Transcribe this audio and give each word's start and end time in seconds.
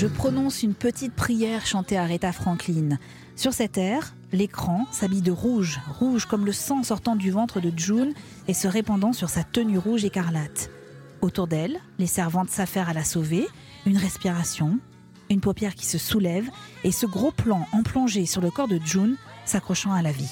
Je 0.00 0.06
prononce 0.06 0.62
une 0.62 0.72
petite 0.72 1.12
prière 1.12 1.66
chantée 1.66 1.98
à 1.98 2.04
Aretha 2.04 2.32
Franklin. 2.32 2.96
Sur 3.36 3.52
cet 3.52 3.76
air, 3.76 4.14
l'écran 4.32 4.86
s'habille 4.90 5.20
de 5.20 5.30
rouge, 5.30 5.78
rouge 5.98 6.24
comme 6.24 6.46
le 6.46 6.52
sang 6.52 6.82
sortant 6.82 7.16
du 7.16 7.30
ventre 7.30 7.60
de 7.60 7.70
June 7.76 8.14
et 8.48 8.54
se 8.54 8.66
répandant 8.66 9.12
sur 9.12 9.28
sa 9.28 9.44
tenue 9.44 9.76
rouge 9.76 10.06
écarlate. 10.06 10.70
Autour 11.20 11.48
d'elle, 11.48 11.76
les 11.98 12.06
servantes 12.06 12.48
s'affairent 12.48 12.88
à 12.88 12.94
la 12.94 13.04
sauver, 13.04 13.46
une 13.84 13.98
respiration, 13.98 14.78
une 15.28 15.42
paupière 15.42 15.74
qui 15.74 15.84
se 15.84 15.98
soulève 15.98 16.48
et 16.82 16.92
ce 16.92 17.04
gros 17.04 17.30
plan 17.30 17.66
en 17.72 17.82
plongée 17.82 18.24
sur 18.24 18.40
le 18.40 18.50
corps 18.50 18.68
de 18.68 18.80
June 18.82 19.18
s'accrochant 19.44 19.92
à 19.92 20.00
la 20.00 20.12
vie. 20.12 20.30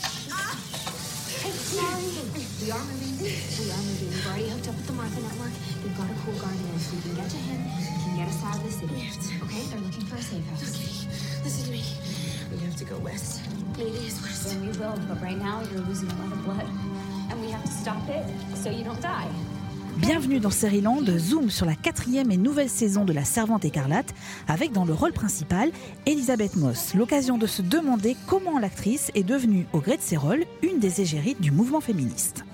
Bienvenue 19.96 20.38
dans 20.38 20.50
Land, 20.80 21.18
Zoom 21.18 21.50
sur 21.50 21.66
la 21.66 21.74
quatrième 21.74 22.30
et 22.30 22.36
nouvelle 22.36 22.68
saison 22.68 23.04
de 23.04 23.12
La 23.12 23.24
Servante 23.24 23.64
écarlate, 23.64 24.14
avec 24.46 24.70
dans 24.70 24.84
le 24.84 24.92
rôle 24.92 25.12
principal 25.12 25.72
Elisabeth 26.06 26.54
Moss. 26.54 26.94
L'occasion 26.94 27.36
de 27.36 27.48
se 27.48 27.62
demander 27.62 28.16
comment 28.28 28.60
l'actrice 28.60 29.10
est 29.16 29.24
devenue, 29.24 29.66
au 29.72 29.80
gré 29.80 29.96
de 29.96 30.02
ses 30.02 30.16
rôles, 30.16 30.44
une 30.62 30.78
des 30.78 31.00
égérites 31.00 31.40
du 31.40 31.50
mouvement 31.50 31.80
féministe. 31.80 32.44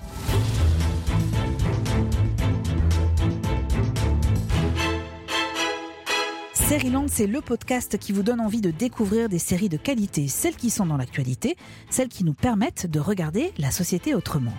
Land, 6.71 7.05
c'est 7.07 7.27
le 7.27 7.41
podcast 7.41 7.99
qui 7.99 8.11
vous 8.11 8.23
donne 8.23 8.41
envie 8.41 8.59
de 8.59 8.71
découvrir 8.71 9.29
des 9.29 9.37
séries 9.37 9.69
de 9.69 9.77
qualité, 9.77 10.27
celles 10.27 10.55
qui 10.55 10.71
sont 10.71 10.87
dans 10.87 10.97
l'actualité, 10.97 11.57
celles 11.91 12.09
qui 12.09 12.23
nous 12.23 12.33
permettent 12.33 12.87
de 12.87 12.99
regarder 12.99 13.53
la 13.59 13.69
société 13.69 14.15
autrement. 14.15 14.53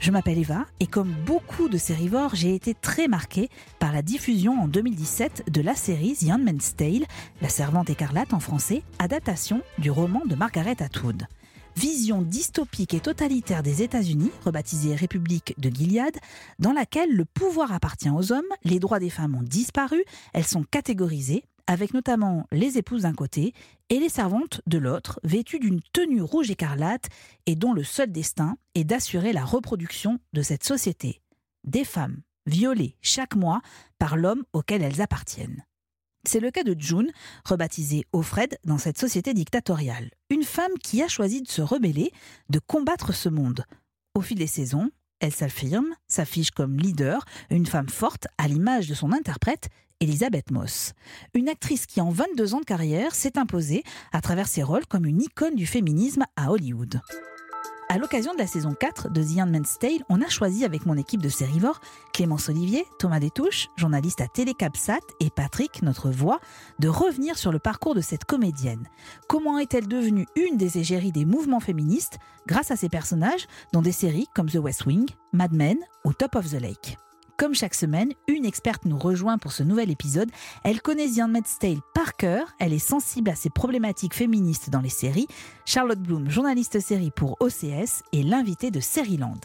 Je 0.00 0.10
m'appelle 0.10 0.38
Eva 0.38 0.66
et 0.80 0.88
comme 0.88 1.14
beaucoup 1.24 1.68
de 1.68 1.78
sérivores, 1.78 2.34
j'ai 2.34 2.56
été 2.56 2.74
très 2.74 3.06
marquée 3.06 3.48
par 3.78 3.92
la 3.92 4.02
diffusion 4.02 4.60
en 4.60 4.66
2017 4.66 5.52
de 5.52 5.60
la 5.60 5.76
série 5.76 6.16
The 6.16 6.32
Handmaid's 6.32 6.74
Tale, 6.74 7.06
La 7.40 7.48
Servante 7.48 7.90
écarlate 7.90 8.34
en 8.34 8.40
français, 8.40 8.82
adaptation 8.98 9.62
du 9.78 9.92
roman 9.92 10.22
de 10.26 10.34
Margaret 10.34 10.82
Atwood. 10.82 11.28
Vision 11.76 12.20
dystopique 12.20 12.92
et 12.92 13.00
totalitaire 13.00 13.62
des 13.62 13.82
États-Unis, 13.82 14.30
rebaptisée 14.44 14.94
République 14.94 15.54
de 15.58 15.70
Gilead, 15.70 16.18
dans 16.58 16.72
laquelle 16.72 17.14
le 17.14 17.24
pouvoir 17.24 17.72
appartient 17.72 18.10
aux 18.10 18.32
hommes, 18.32 18.42
les 18.64 18.78
droits 18.78 18.98
des 18.98 19.08
femmes 19.08 19.36
ont 19.36 19.42
disparu, 19.42 20.04
elles 20.34 20.44
sont 20.44 20.64
catégorisées, 20.64 21.44
avec 21.66 21.94
notamment 21.94 22.46
les 22.52 22.78
épouses 22.78 23.02
d'un 23.02 23.14
côté 23.14 23.52
et 23.88 23.98
les 23.98 24.08
servantes 24.08 24.60
de 24.66 24.78
l'autre, 24.78 25.20
vêtues 25.22 25.58
d'une 25.58 25.80
tenue 25.92 26.22
rouge 26.22 26.50
écarlate 26.50 27.08
et 27.46 27.56
dont 27.56 27.72
le 27.72 27.84
seul 27.84 28.10
destin 28.10 28.56
est 28.74 28.84
d'assurer 28.84 29.32
la 29.32 29.44
reproduction 29.44 30.18
de 30.32 30.42
cette 30.42 30.64
société. 30.64 31.20
Des 31.64 31.84
femmes 31.84 32.22
violées 32.46 32.96
chaque 33.00 33.36
mois 33.36 33.60
par 33.98 34.16
l'homme 34.16 34.44
auquel 34.52 34.82
elles 34.82 35.00
appartiennent. 35.00 35.64
C'est 36.26 36.40
le 36.40 36.50
cas 36.50 36.62
de 36.62 36.76
June, 36.78 37.10
rebaptisée 37.44 38.04
Offred 38.12 38.56
dans 38.64 38.78
cette 38.78 38.98
société 38.98 39.34
dictatoriale. 39.34 40.10
Une 40.30 40.44
femme 40.44 40.72
qui 40.82 41.02
a 41.02 41.08
choisi 41.08 41.42
de 41.42 41.48
se 41.48 41.62
rebeller, 41.62 42.12
de 42.48 42.60
combattre 42.60 43.12
ce 43.12 43.28
monde. 43.28 43.64
Au 44.14 44.20
fil 44.20 44.38
des 44.38 44.46
saisons, 44.46 44.90
elle 45.18 45.32
s'affirme, 45.32 45.94
s'affiche 46.06 46.50
comme 46.50 46.78
leader, 46.78 47.24
une 47.50 47.66
femme 47.66 47.88
forte 47.88 48.26
à 48.38 48.48
l'image 48.48 48.88
de 48.88 48.94
son 48.94 49.12
interprète 49.12 49.68
Elisabeth 50.02 50.50
Moss. 50.50 50.94
Une 51.32 51.48
actrice 51.48 51.86
qui, 51.86 52.00
en 52.00 52.10
22 52.10 52.54
ans 52.54 52.60
de 52.60 52.64
carrière, 52.64 53.14
s'est 53.14 53.38
imposée 53.38 53.84
à 54.12 54.20
travers 54.20 54.48
ses 54.48 54.64
rôles 54.64 54.86
comme 54.86 55.06
une 55.06 55.22
icône 55.22 55.54
du 55.54 55.64
féminisme 55.64 56.24
à 56.34 56.50
Hollywood. 56.50 57.00
À 57.88 57.98
l'occasion 57.98 58.32
de 58.32 58.38
la 58.38 58.48
saison 58.48 58.74
4 58.74 59.12
de 59.12 59.22
The 59.22 59.38
Handmaid's 59.38 59.78
Tale, 59.78 60.02
on 60.08 60.20
a 60.20 60.28
choisi 60.28 60.64
avec 60.64 60.86
mon 60.86 60.96
équipe 60.96 61.22
de 61.22 61.28
Sérivore, 61.28 61.80
Clémence 62.12 62.48
Olivier, 62.48 62.84
Thomas 62.98 63.20
Détouche, 63.20 63.68
journaliste 63.76 64.20
à 64.20 64.26
Télécapsat 64.26 64.98
et 65.20 65.30
Patrick, 65.30 65.82
notre 65.82 66.10
voix, 66.10 66.40
de 66.80 66.88
revenir 66.88 67.38
sur 67.38 67.52
le 67.52 67.60
parcours 67.60 67.94
de 67.94 68.00
cette 68.00 68.24
comédienne. 68.24 68.88
Comment 69.28 69.58
est-elle 69.58 69.86
devenue 69.86 70.26
une 70.34 70.56
des 70.56 70.78
égéries 70.78 71.12
des 71.12 71.26
mouvements 71.26 71.60
féministes 71.60 72.18
grâce 72.48 72.72
à 72.72 72.76
ses 72.76 72.88
personnages 72.88 73.46
dans 73.72 73.82
des 73.82 73.92
séries 73.92 74.26
comme 74.34 74.50
The 74.50 74.56
West 74.56 74.86
Wing, 74.86 75.08
Mad 75.32 75.52
Men 75.52 75.76
ou 76.04 76.12
Top 76.12 76.34
of 76.34 76.50
the 76.50 76.60
Lake? 76.60 76.96
Comme 77.42 77.54
chaque 77.56 77.74
semaine, 77.74 78.12
une 78.28 78.44
experte 78.44 78.84
nous 78.84 78.96
rejoint 78.96 79.36
pour 79.36 79.50
ce 79.50 79.64
nouvel 79.64 79.90
épisode. 79.90 80.30
Elle 80.62 80.80
connaît 80.80 81.08
The 81.08 81.22
Handmaid's 81.22 81.58
Tale 81.58 81.80
par 81.92 82.14
cœur, 82.14 82.46
elle 82.60 82.72
est 82.72 82.78
sensible 82.78 83.30
à 83.30 83.34
ces 83.34 83.50
problématiques 83.50 84.14
féministes 84.14 84.70
dans 84.70 84.80
les 84.80 84.88
séries. 84.88 85.26
Charlotte 85.64 85.98
Bloom, 85.98 86.30
journaliste 86.30 86.78
série 86.78 87.10
pour 87.10 87.36
OCS, 87.40 88.04
et 88.12 88.22
l'invité 88.22 88.70
de 88.70 88.78
Série-Land. 88.78 89.40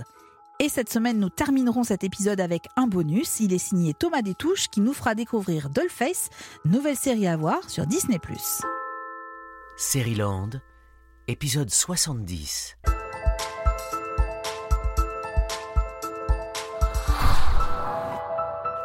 Et 0.60 0.70
cette 0.70 0.94
semaine, 0.94 1.18
nous 1.20 1.32
terminerons 1.32 1.84
cet 1.84 2.04
épisode 2.04 2.40
avec 2.40 2.68
un 2.76 2.86
bonus. 2.86 3.40
Il 3.40 3.52
est 3.52 3.58
signé 3.58 3.96
Thomas 3.96 4.22
Détouche 4.22 4.68
qui 4.68 4.82
nous 4.82 4.94
fera 4.94 5.16
découvrir 5.16 5.72
Dollface, 5.72 6.30
nouvelle 6.66 6.98
série 6.98 7.26
à 7.26 7.36
voir 7.36 7.68
sur 7.68 7.88
Disney+. 7.88 8.20
Série-Land, 9.76 10.52
épisode 11.28 11.72
70. 11.72 12.78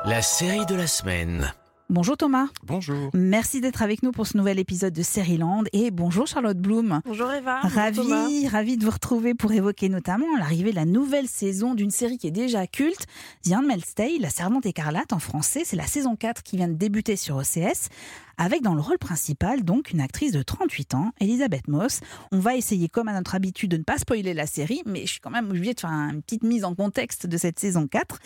La 0.04 0.20
série 0.20 0.66
de 0.66 0.74
la 0.74 0.88
semaine. 0.88 1.52
Bonjour 1.88 2.16
Thomas. 2.16 2.46
Bonjour. 2.64 3.10
Merci 3.14 3.60
d'être 3.60 3.82
avec 3.82 4.02
nous 4.02 4.10
pour 4.10 4.26
ce 4.26 4.36
nouvel 4.36 4.58
épisode 4.58 4.92
de 4.92 5.38
Land. 5.38 5.62
Et 5.72 5.92
bonjour 5.92 6.26
Charlotte 6.26 6.58
Bloom. 6.58 7.02
Bonjour 7.04 7.30
Eva. 7.32 7.60
Ravi, 7.60 8.48
ravi 8.48 8.76
de 8.76 8.84
vous 8.84 8.90
retrouver 8.90 9.34
pour 9.34 9.52
évoquer 9.52 9.88
notamment 9.88 10.26
l'arrivée 10.38 10.70
de 10.70 10.76
la 10.76 10.86
nouvelle 10.86 11.28
saison 11.28 11.74
d'une 11.76 11.92
série 11.92 12.18
qui 12.18 12.26
est 12.26 12.32
déjà 12.32 12.66
culte, 12.66 13.06
The 13.44 13.52
Handmaid's 13.52 13.94
Tale, 13.94 14.20
La 14.20 14.30
Servante 14.30 14.66
écarlate 14.66 15.12
en 15.12 15.20
français. 15.20 15.62
C'est 15.64 15.76
la 15.76 15.86
saison 15.86 16.16
4 16.16 16.42
qui 16.42 16.56
vient 16.56 16.68
de 16.68 16.74
débuter 16.74 17.14
sur 17.14 17.36
OCS 17.36 17.88
avec 18.38 18.62
dans 18.62 18.74
le 18.74 18.80
rôle 18.80 18.98
principal 18.98 19.64
donc 19.64 19.90
une 19.90 20.00
actrice 20.00 20.32
de 20.32 20.42
38 20.42 20.94
ans, 20.94 21.12
Elisabeth 21.20 21.68
Moss. 21.68 22.00
On 22.30 22.38
va 22.38 22.56
essayer 22.56 22.88
comme 22.88 23.08
à 23.08 23.12
notre 23.12 23.34
habitude 23.34 23.70
de 23.70 23.76
ne 23.76 23.82
pas 23.82 23.98
spoiler 23.98 24.34
la 24.34 24.46
série, 24.46 24.82
mais 24.86 25.02
je 25.02 25.12
suis 25.12 25.20
quand 25.20 25.30
même 25.30 25.50
obligée 25.50 25.74
de 25.74 25.80
faire 25.80 25.90
une 25.90 26.22
petite 26.22 26.42
mise 26.42 26.64
en 26.64 26.74
contexte 26.74 27.26
de 27.26 27.36
cette 27.36 27.58
saison 27.58 27.86
4. 27.86 28.18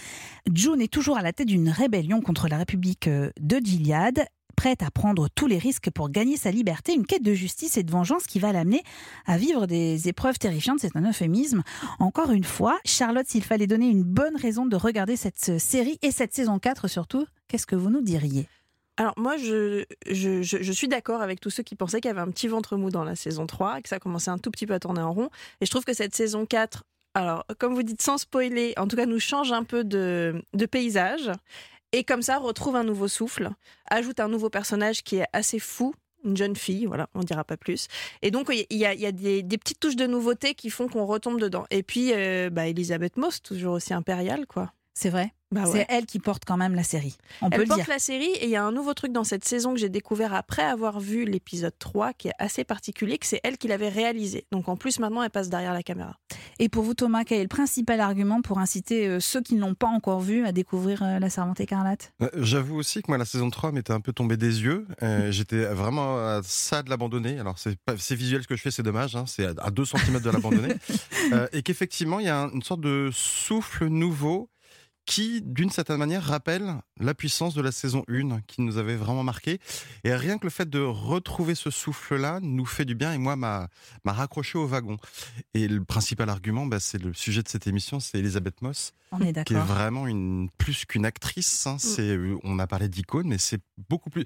June 0.52 0.80
est 0.80 0.92
toujours 0.92 1.18
à 1.18 1.22
la 1.22 1.32
tête 1.32 1.48
d'une 1.48 1.68
rébellion 1.68 2.20
contre 2.20 2.48
la 2.48 2.58
République 2.58 3.08
euh, 3.08 3.30
de 3.40 3.58
Gilead 3.58 4.26
prête 4.56 4.82
à 4.82 4.90
prendre 4.90 5.28
tous 5.28 5.46
les 5.46 5.58
risques 5.58 5.90
pour 5.90 6.08
gagner 6.08 6.36
sa 6.36 6.50
liberté, 6.50 6.94
une 6.94 7.06
quête 7.06 7.22
de 7.22 7.34
justice 7.34 7.76
et 7.76 7.82
de 7.82 7.90
vengeance 7.92 8.26
qui 8.26 8.40
va 8.40 8.52
l'amener 8.52 8.82
à 9.26 9.36
vivre 9.36 9.66
des 9.66 10.08
épreuves 10.08 10.38
terrifiantes, 10.38 10.80
c'est 10.80 10.96
un 10.96 11.06
euphémisme. 11.06 11.62
Encore 12.00 12.32
une 12.32 12.44
fois, 12.44 12.78
Charlotte, 12.84 13.26
s'il 13.28 13.44
fallait 13.44 13.66
donner 13.66 13.88
une 13.88 14.02
bonne 14.02 14.36
raison 14.36 14.66
de 14.66 14.76
regarder 14.76 15.16
cette 15.16 15.50
euh, 15.50 15.58
série 15.58 15.98
et 16.02 16.10
cette 16.10 16.34
saison 16.34 16.58
4 16.58 16.88
surtout, 16.88 17.26
qu'est-ce 17.48 17.66
que 17.66 17.76
vous 17.76 17.90
nous 17.90 18.00
diriez? 18.00 18.48
Alors 18.96 19.12
moi, 19.18 19.36
je, 19.36 19.84
je, 20.10 20.42
je, 20.42 20.72
suis 20.72 20.88
d'accord 20.88 21.20
avec 21.20 21.40
tous 21.40 21.50
ceux 21.50 21.62
qui 21.62 21.76
pensaient 21.76 22.00
qu'il 22.00 22.08
y 22.08 22.12
avait 22.12 22.20
un 22.20 22.30
petit 22.30 22.48
ventre 22.48 22.76
mou 22.76 22.90
dans 22.90 23.04
la 23.04 23.14
saison 23.14 23.46
3, 23.46 23.82
que 23.82 23.90
ça 23.90 23.98
commençait 23.98 24.30
un 24.30 24.38
tout 24.38 24.50
petit 24.50 24.66
peu 24.66 24.72
à 24.72 24.78
tourner 24.78 25.02
en 25.02 25.12
rond. 25.12 25.28
Et 25.60 25.66
je 25.66 25.70
trouve 25.70 25.84
que 25.84 25.92
cette 25.92 26.14
saison 26.14 26.46
4, 26.46 26.82
alors 27.14 27.44
comme 27.58 27.74
vous 27.74 27.82
dites, 27.82 28.00
sans 28.00 28.16
spoiler, 28.16 28.72
en 28.78 28.88
tout 28.88 28.96
cas 28.96 29.06
nous 29.06 29.20
change 29.20 29.52
un 29.52 29.64
peu 29.64 29.84
de, 29.84 30.42
de 30.54 30.66
paysage. 30.66 31.30
Et 31.92 32.04
comme 32.04 32.22
ça, 32.22 32.38
retrouve 32.38 32.76
un 32.76 32.84
nouveau 32.84 33.08
souffle, 33.08 33.50
ajoute 33.90 34.18
un 34.18 34.28
nouveau 34.28 34.50
personnage 34.50 35.02
qui 35.02 35.16
est 35.16 35.26
assez 35.32 35.58
fou, 35.58 35.94
une 36.24 36.36
jeune 36.36 36.56
fille, 36.56 36.86
voilà, 36.86 37.08
on 37.14 37.20
dira 37.20 37.44
pas 37.44 37.56
plus. 37.56 37.88
Et 38.22 38.30
donc 38.30 38.50
il 38.50 38.76
y 38.76 38.84
a, 38.86 38.94
y 38.94 39.06
a 39.06 39.12
des, 39.12 39.42
petites 39.42 39.78
touches 39.78 39.97
de 39.97 40.06
nouveauté 40.06 40.54
qui 40.54 40.71
font 40.71 40.88
qu'on 40.88 41.06
retombe 41.06 41.41
dedans. 41.41 41.65
Et 41.71 41.82
puis, 41.82 42.12
euh, 42.12 42.50
bah, 42.50 42.66
Elisabeth 42.66 43.16
Moss, 43.16 43.42
toujours 43.42 43.74
aussi 43.74 43.94
impériale, 43.94 44.47
quoi. 44.47 44.72
C'est 44.98 45.10
vrai. 45.10 45.34
Bah 45.53 45.65
c'est 45.71 45.84
elle 45.91 46.07
qui 46.07 46.19
porte 46.19 46.45
quand 46.45 46.57
même 46.57 46.75
la 46.75 46.83
série. 46.83 47.16
On 47.43 47.51
elle 47.51 47.60
peut 47.60 47.66
porte 47.66 47.81
dire. 47.81 47.89
la 47.89 47.98
série 47.98 48.31
et 48.41 48.45
il 48.45 48.51
y 48.51 48.57
a 48.57 48.65
un 48.65 48.72
nouveau 48.72 48.95
truc 48.95 49.13
dans 49.13 49.25
cette 49.25 49.45
saison 49.45 49.75
que 49.75 49.78
j'ai 49.78 49.91
découvert 49.91 50.34
après 50.34 50.65
avoir 50.65 50.98
vu 50.98 51.25
l'épisode 51.25 51.75
3 51.78 52.15
qui 52.15 52.28
est 52.28 52.34
assez 52.39 52.65
particulier, 52.65 53.19
que 53.19 53.27
c'est 53.27 53.41
elle 53.45 53.59
qui 53.59 53.69
l'avait 53.69 53.91
réalisé. 53.91 54.47
Donc 54.51 54.69
en 54.69 54.77
plus 54.77 54.98
maintenant 54.98 55.22
elle 55.22 55.31
passe 55.31 55.51
derrière 55.51 55.75
la 55.75 55.83
caméra. 55.83 56.16
Et 56.59 56.71
pour 56.71 56.83
vous 56.83 56.95
Thomas, 56.95 57.25
quel 57.25 57.41
est 57.41 57.43
le 57.43 57.48
principal 57.48 58.01
argument 58.01 58.41
pour 58.41 58.59
inciter 58.59 59.07
euh, 59.07 59.21
ceux 59.21 59.43
qui 59.43 59.54
ne 59.54 59.60
l'ont 59.60 59.75
pas 59.75 59.87
encore 59.87 60.21
vu 60.21 60.47
à 60.47 60.53
découvrir 60.53 61.03
euh, 61.03 61.19
La 61.19 61.28
Servante 61.28 61.60
écarlate? 61.60 62.15
Euh, 62.22 62.31
J'avoue 62.39 62.77
aussi 62.77 63.03
que 63.03 63.09
moi 63.09 63.19
la 63.19 63.27
saison 63.27 63.51
3 63.51 63.71
m'était 63.71 63.93
un 63.93 64.01
peu 64.01 64.15
tombée 64.15 64.39
des 64.39 64.63
yeux. 64.63 64.87
J'étais 65.28 65.66
vraiment 65.66 66.16
à 66.16 66.41
ça 66.43 66.83
de 66.83 66.89
l'abandonner. 66.89 67.39
Alors 67.39 67.59
c'est, 67.59 67.77
c'est 67.98 68.16
visuel 68.16 68.43
ce 68.43 68.48
que 68.48 68.57
je 68.57 68.63
fais, 68.63 68.71
c'est 68.71 68.83
dommage, 68.83 69.15
hein. 69.15 69.25
c'est 69.27 69.47
à 69.60 69.71
2 69.71 69.84
cm 69.84 70.21
de 70.21 70.31
l'abandonner. 70.31 70.75
et 71.53 71.63
qu'effectivement 71.63 72.19
il 72.19 72.27
y 72.27 72.31
a 72.31 72.48
une 72.53 72.63
sorte 72.63 72.81
de 72.81 73.10
souffle 73.13 73.87
nouveau 73.87 74.48
qui, 75.06 75.41
d'une 75.41 75.70
certaine 75.70 75.98
manière, 75.98 76.22
rappelle 76.22 76.74
la 77.00 77.14
puissance 77.14 77.54
de 77.54 77.62
la 77.62 77.72
saison 77.72 78.04
1 78.08 78.41
qui 78.47 78.60
nous 78.60 78.76
avait 78.76 78.97
vraiment 78.97 79.22
marqué. 79.22 79.60
Et 80.04 80.14
rien 80.14 80.36
que 80.36 80.44
le 80.44 80.50
fait 80.50 80.68
de 80.68 80.80
retrouver 80.80 81.54
ce 81.54 81.70
souffle-là 81.70 82.41
nous 82.42 82.66
fait 82.66 82.84
du 82.84 82.94
bien 82.94 83.12
et 83.12 83.18
moi 83.18 83.36
m'a 83.36 83.68
raccroché 84.04 84.58
au 84.58 84.66
wagon. 84.66 84.98
Et 85.54 85.68
le 85.68 85.84
principal 85.84 86.28
argument, 86.28 86.66
bah, 86.66 86.80
c'est 86.80 87.03
le 87.03 87.14
sujet 87.14 87.42
de 87.42 87.48
cette 87.48 87.66
émission, 87.66 88.00
c'est 88.00 88.18
Elisabeth 88.18 88.60
Moss. 88.62 88.92
On 89.12 89.20
est 89.20 89.44
qui 89.44 89.54
est 89.54 89.56
vraiment 89.56 90.08
une 90.08 90.50
plus 90.58 90.84
qu'une 90.84 91.06
actrice. 91.06 91.66
Hein. 91.66 91.76
Mm. 91.76 91.78
C'est, 91.78 92.18
on 92.42 92.59
a 92.59 92.66
parlé 92.66 92.88
d'icône, 92.88 93.28
mais 93.28 93.38
c'est 93.38 93.60
beaucoup 93.88 94.10
plus. 94.10 94.24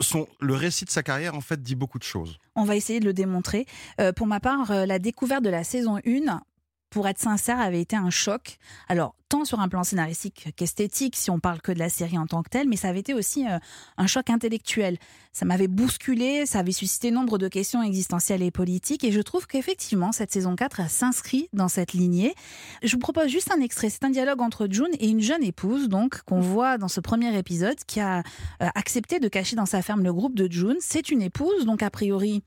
Son, 0.00 0.26
le 0.40 0.54
récit 0.54 0.84
de 0.84 0.90
sa 0.90 1.04
carrière 1.04 1.36
en 1.36 1.40
fait 1.40 1.62
dit 1.62 1.76
beaucoup 1.76 1.98
de 1.98 2.04
choses. 2.04 2.38
On 2.56 2.64
va 2.64 2.74
essayer 2.74 2.98
de 2.98 3.04
le 3.04 3.12
démontrer. 3.12 3.66
Euh, 4.00 4.12
pour 4.12 4.26
ma 4.26 4.40
part, 4.40 4.72
euh, 4.72 4.86
la 4.86 4.98
découverte 4.98 5.44
de 5.44 5.50
la 5.50 5.62
saison 5.62 5.98
1 6.04 6.40
pour 6.90 7.06
être 7.08 7.18
sincère, 7.18 7.60
avait 7.60 7.80
été 7.80 7.96
un 7.96 8.10
choc. 8.10 8.58
Alors, 8.88 9.14
tant 9.28 9.44
sur 9.44 9.60
un 9.60 9.68
plan 9.68 9.84
scénaristique 9.84 10.48
qu'esthétique, 10.56 11.16
si 11.16 11.30
on 11.30 11.38
parle 11.38 11.60
que 11.60 11.72
de 11.72 11.78
la 11.78 11.88
série 11.88 12.16
en 12.16 12.26
tant 12.26 12.42
que 12.42 12.48
telle, 12.48 12.68
mais 12.68 12.76
ça 12.76 12.88
avait 12.88 13.00
été 13.00 13.14
aussi 13.14 13.46
euh, 13.46 13.58
un 13.98 14.06
choc 14.06 14.30
intellectuel. 14.30 14.98
Ça 15.32 15.44
m'avait 15.44 15.68
bousculé, 15.68 16.46
ça 16.46 16.60
avait 16.60 16.72
suscité 16.72 17.10
nombre 17.10 17.36
de 17.38 17.48
questions 17.48 17.82
existentielles 17.82 18.42
et 18.42 18.50
politiques, 18.50 19.04
et 19.04 19.12
je 19.12 19.20
trouve 19.20 19.46
qu'effectivement, 19.46 20.12
cette 20.12 20.32
saison 20.32 20.56
4 20.56 20.88
s'inscrit 20.88 21.48
dans 21.52 21.68
cette 21.68 21.92
lignée. 21.92 22.34
Je 22.82 22.92
vous 22.92 23.00
propose 23.00 23.28
juste 23.28 23.52
un 23.52 23.60
extrait. 23.60 23.90
C'est 23.90 24.04
un 24.04 24.10
dialogue 24.10 24.40
entre 24.40 24.66
June 24.70 24.88
et 24.98 25.08
une 25.08 25.20
jeune 25.20 25.44
épouse, 25.44 25.88
donc, 25.88 26.22
qu'on 26.22 26.40
voit 26.40 26.78
dans 26.78 26.88
ce 26.88 27.00
premier 27.00 27.36
épisode, 27.36 27.78
qui 27.86 28.00
a 28.00 28.20
euh, 28.20 28.68
accepté 28.74 29.20
de 29.20 29.28
cacher 29.28 29.56
dans 29.56 29.66
sa 29.66 29.82
ferme 29.82 30.02
le 30.02 30.12
groupe 30.12 30.34
de 30.34 30.50
June. 30.50 30.76
C'est 30.80 31.10
une 31.10 31.22
épouse, 31.22 31.66
donc 31.66 31.82
a 31.82 31.90
priori 31.90 32.42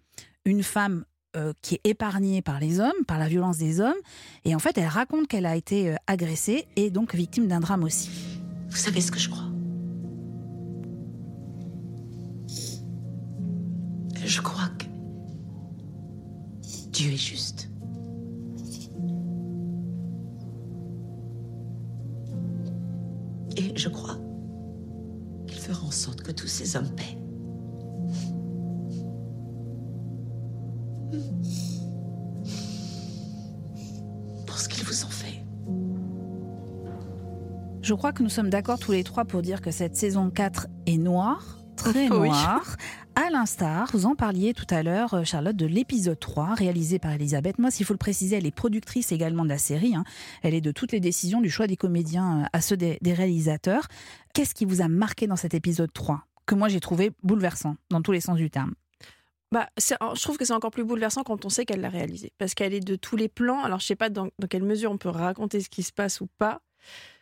une 0.46 0.64
femme 0.64 1.06
euh, 1.36 1.54
qui 1.62 1.76
est 1.76 1.88
épargnée 1.88 2.42
par 2.42 2.60
les 2.60 2.80
hommes, 2.80 3.06
par 3.08 3.18
la 3.18 3.28
violence 3.28 3.58
des 3.58 3.80
hommes. 3.80 3.94
Et 4.44 4.54
en 4.54 4.60
fait, 4.60 4.78
elle 4.78 4.88
raconte 4.88 5.28
qu'elle 5.28 5.46
a 5.46 5.56
été 5.56 5.90
euh, 5.90 5.96
agressée 6.08 6.68
et 6.76 6.90
donc 6.90 7.16
victime 7.16 7.48
d'un 7.48 7.62
drame 7.62 7.84
aussi. 7.84 8.10
Vous 8.70 8.76
savez 8.76 9.00
ce 9.00 9.12
que 9.12 9.20
je 9.20 9.30
crois? 9.30 9.46
Je 14.26 14.42
crois 14.42 14.70
que 14.78 14.86
Dieu 16.92 17.12
est 17.12 17.18
juste. 17.18 17.70
Et 23.58 23.78
je 23.78 23.90
crois 23.90 24.18
qu'il 25.48 25.60
fera 25.60 25.86
en 25.86 25.92
sorte 25.92 26.22
que 26.22 26.32
tous 26.32 26.48
ces 26.48 26.76
hommes 26.76 26.94
paient. 26.96 27.18
Je 37.82 37.96
crois 37.96 38.14
que 38.14 38.22
nous 38.22 38.30
sommes 38.30 38.52
d'accord 38.52 38.78
tous 38.78 38.92
les 38.92 39.04
trois 39.04 39.26
pour 39.26 39.42
dire 39.42 39.60
que 39.60 39.72
cette 39.72 39.96
saison 39.96 40.30
4 40.30 40.68
est 40.86 40.98
noire, 40.98 41.58
très 41.76 42.10
noire. 42.10 42.78
À 43.16 43.32
l'instar, 43.32 43.90
vous 43.94 44.06
en 44.06 44.16
parliez 44.16 44.54
tout 44.54 44.68
à 44.70 44.84
l'heure, 44.84 45.16
euh, 45.16 45.24
Charlotte, 45.24 45.56
de 45.56 45.66
l'épisode 45.66 46.20
3, 46.20 46.54
réalisé 46.54 47.00
par 47.00 47.12
Elisabeth 47.12 47.58
Moss. 47.58 47.80
Il 47.80 47.86
faut 47.86 47.96
le 47.96 47.98
préciser, 47.98 48.36
elle 48.36 48.46
est 48.46 48.56
productrice 48.56 49.12
également 49.12 49.44
de 49.44 49.50
la 49.50 49.58
série. 49.58 49.96
Hein. 49.96 50.04
Elle 50.44 50.54
est 50.54 50.62
de 50.62 50.72
toutes 50.72 50.92
les 50.92 51.00
décisions, 51.00 51.42
du 51.42 51.50
choix 51.50 51.66
des 51.66 51.76
comédiens 51.76 52.42
euh, 52.42 52.46
à 52.54 52.62
ceux 52.62 52.78
des, 52.78 53.00
réalisateurs. 53.04 53.88
Qu'est-ce 54.36 54.54
qui 54.54 54.66
vous 54.66 54.82
a 54.84 54.88
marqué 54.88 55.26
dans 55.26 55.36
cet 55.36 55.56
épisode 55.56 55.92
3 55.92 56.28
Que 56.46 56.54
moi 56.54 56.70
j'ai 56.70 56.80
trouvé 56.80 57.12
bouleversant, 57.24 57.78
dans 57.90 58.04
tous 58.04 58.12
les 58.12 58.22
sens 58.22 58.38
du 58.38 58.52
terme? 58.52 58.76
Bah, 59.52 59.70
je 59.80 60.22
trouve 60.22 60.38
que 60.38 60.46
c'est 60.46 60.54
encore 60.54 60.72
plus 60.72 60.86
bouleversant 60.86 61.24
quand 61.24 61.46
on 61.46 61.50
sait 61.50 61.66
qu'elle 61.66 61.82
l'a 61.82 61.90
réalisé. 61.90 62.32
Parce 62.38 62.54
qu'elle 62.54 62.76
est 62.76 62.80
de 62.80 62.96
tous 62.96 63.18
les 63.18 63.28
plans. 63.28 63.64
Alors, 63.64 63.80
je 63.80 63.88
sais 63.88 63.96
pas 63.96 64.10
dans, 64.10 64.28
dans, 64.38 64.48
quelle 64.48 64.64
mesure 64.64 64.92
on 64.92 64.98
peut 64.98 65.10
raconter 65.10 65.62
ce 65.62 65.70
qui 65.70 65.82
se 65.82 65.92
passe 65.92 66.22
ou 66.22 66.28
pas 66.38 66.62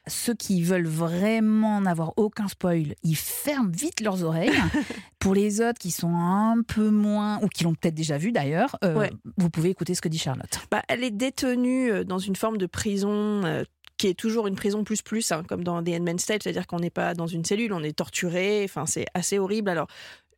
ceux 0.09 0.33
qui 0.33 0.61
veulent 0.63 0.87
vraiment 0.87 1.81
n'avoir 1.81 2.13
aucun 2.17 2.47
spoil, 2.47 2.95
ils 3.03 3.15
ferment 3.15 3.71
vite 3.71 4.01
leurs 4.01 4.23
oreilles. 4.23 4.51
Pour 5.19 5.33
les 5.33 5.61
autres 5.61 5.79
qui 5.79 5.91
sont 5.91 6.13
un 6.13 6.61
peu 6.65 6.89
moins, 6.89 7.39
ou 7.41 7.47
qui 7.47 7.63
l'ont 7.63 7.73
peut-être 7.73 7.95
déjà 7.95 8.17
vu 8.17 8.31
d'ailleurs, 8.31 8.77
euh, 8.83 9.07
vous 9.37 9.49
pouvez 9.49 9.69
écouter 9.69 9.95
ce 9.95 10.01
que 10.01 10.09
dit 10.09 10.17
Charlotte. 10.17 10.59
Bah, 10.71 10.81
elle 10.87 11.03
est 11.03 11.11
détenue 11.11 11.91
euh, 11.91 12.03
dans 12.03 12.19
une 12.19 12.35
forme 12.35 12.57
de 12.57 12.65
prison. 12.65 13.43
Euh, 13.45 13.63
qui 13.97 14.07
est 14.07 14.17
toujours 14.17 14.47
une 14.47 14.55
prison 14.55 14.85
plus 14.85 15.01
plus, 15.01 15.29
hein, 15.33 15.43
comme 15.45 15.61
dans 15.61 15.83
The 15.83 15.89
Handmaid's 15.89 16.25
Tale, 16.25 16.39
c'est-à-dire 16.41 16.67
qu'on 16.67 16.79
n'est 16.79 16.89
pas 16.89 17.13
dans 17.13 17.27
une 17.27 17.43
cellule, 17.43 17.73
on 17.73 17.83
est 17.83 17.97
torturé, 17.97 18.61
enfin 18.63 18.85
c'est 18.85 19.05
assez 19.13 19.37
horrible. 19.37 19.69
Alors 19.69 19.87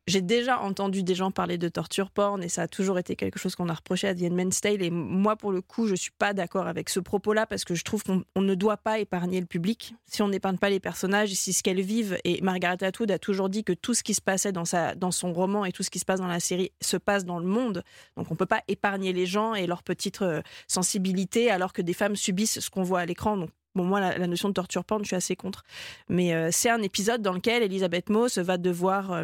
j'ai 0.07 0.21
déjà 0.21 0.59
entendu 0.59 1.03
des 1.03 1.13
gens 1.13 1.31
parler 1.31 1.57
de 1.57 1.69
torture 1.69 2.09
porn 2.09 2.43
et 2.43 2.49
ça 2.49 2.63
a 2.63 2.67
toujours 2.67 2.97
été 2.97 3.15
quelque 3.15 3.37
chose 3.37 3.55
qu'on 3.55 3.69
a 3.69 3.73
reproché 3.73 4.07
à 4.07 4.15
The 4.15 4.23
Handmaid's 4.23 4.59
Tale. 4.59 4.81
Et 4.81 4.89
moi, 4.89 5.35
pour 5.35 5.51
le 5.51 5.61
coup, 5.61 5.87
je 5.87 5.95
suis 5.95 6.11
pas 6.11 6.33
d'accord 6.33 6.67
avec 6.67 6.89
ce 6.89 6.99
propos-là 6.99 7.45
parce 7.45 7.63
que 7.65 7.75
je 7.75 7.83
trouve 7.83 8.03
qu'on 8.03 8.41
ne 8.41 8.55
doit 8.55 8.77
pas 8.77 8.99
épargner 8.99 9.39
le 9.39 9.45
public. 9.45 9.93
Si 10.07 10.21
on 10.21 10.29
n'épargne 10.29 10.57
pas 10.57 10.69
les 10.69 10.79
personnages, 10.79 11.31
si 11.33 11.53
ce 11.53 11.61
qu'elles 11.61 11.81
vivent, 11.81 12.17
et 12.23 12.41
Margaret 12.41 12.83
Atwood 12.83 13.11
a 13.11 13.19
toujours 13.19 13.49
dit 13.49 13.63
que 13.63 13.73
tout 13.73 13.93
ce 13.93 14.03
qui 14.03 14.13
se 14.13 14.21
passait 14.21 14.51
dans, 14.51 14.65
sa, 14.65 14.95
dans 14.95 15.11
son 15.11 15.33
roman 15.33 15.65
et 15.65 15.71
tout 15.71 15.83
ce 15.83 15.91
qui 15.91 15.99
se 15.99 16.05
passe 16.05 16.19
dans 16.19 16.27
la 16.27 16.39
série 16.39 16.71
se 16.81 16.97
passe 16.97 17.23
dans 17.23 17.39
le 17.39 17.45
monde. 17.45 17.83
Donc 18.17 18.31
on 18.31 18.35
peut 18.35 18.45
pas 18.45 18.61
épargner 18.67 19.13
les 19.13 19.27
gens 19.27 19.53
et 19.53 19.67
leur 19.67 19.83
petite 19.83 20.21
euh, 20.23 20.41
sensibilité 20.67 21.51
alors 21.51 21.73
que 21.73 21.81
des 21.81 21.93
femmes 21.93 22.15
subissent 22.15 22.59
ce 22.59 22.69
qu'on 22.69 22.83
voit 22.83 23.01
à 23.01 23.05
l'écran. 23.05 23.37
Donc 23.37 23.49
Bon, 23.73 23.85
moi, 23.85 24.01
la, 24.01 24.27
notion 24.27 24.49
de 24.49 24.53
torture 24.53 24.83
porn, 24.83 25.01
je 25.03 25.07
suis 25.07 25.15
assez 25.15 25.35
contre. 25.35 25.63
Mais 26.09 26.33
euh, 26.33 26.49
c'est 26.51 26.69
un 26.69 26.81
épisode 26.81 27.21
dans 27.21 27.31
lequel 27.31 27.63
Elisabeth 27.63 28.09
Moss 28.09 28.37
va 28.37 28.57
devoir 28.57 29.11
euh, 29.13 29.23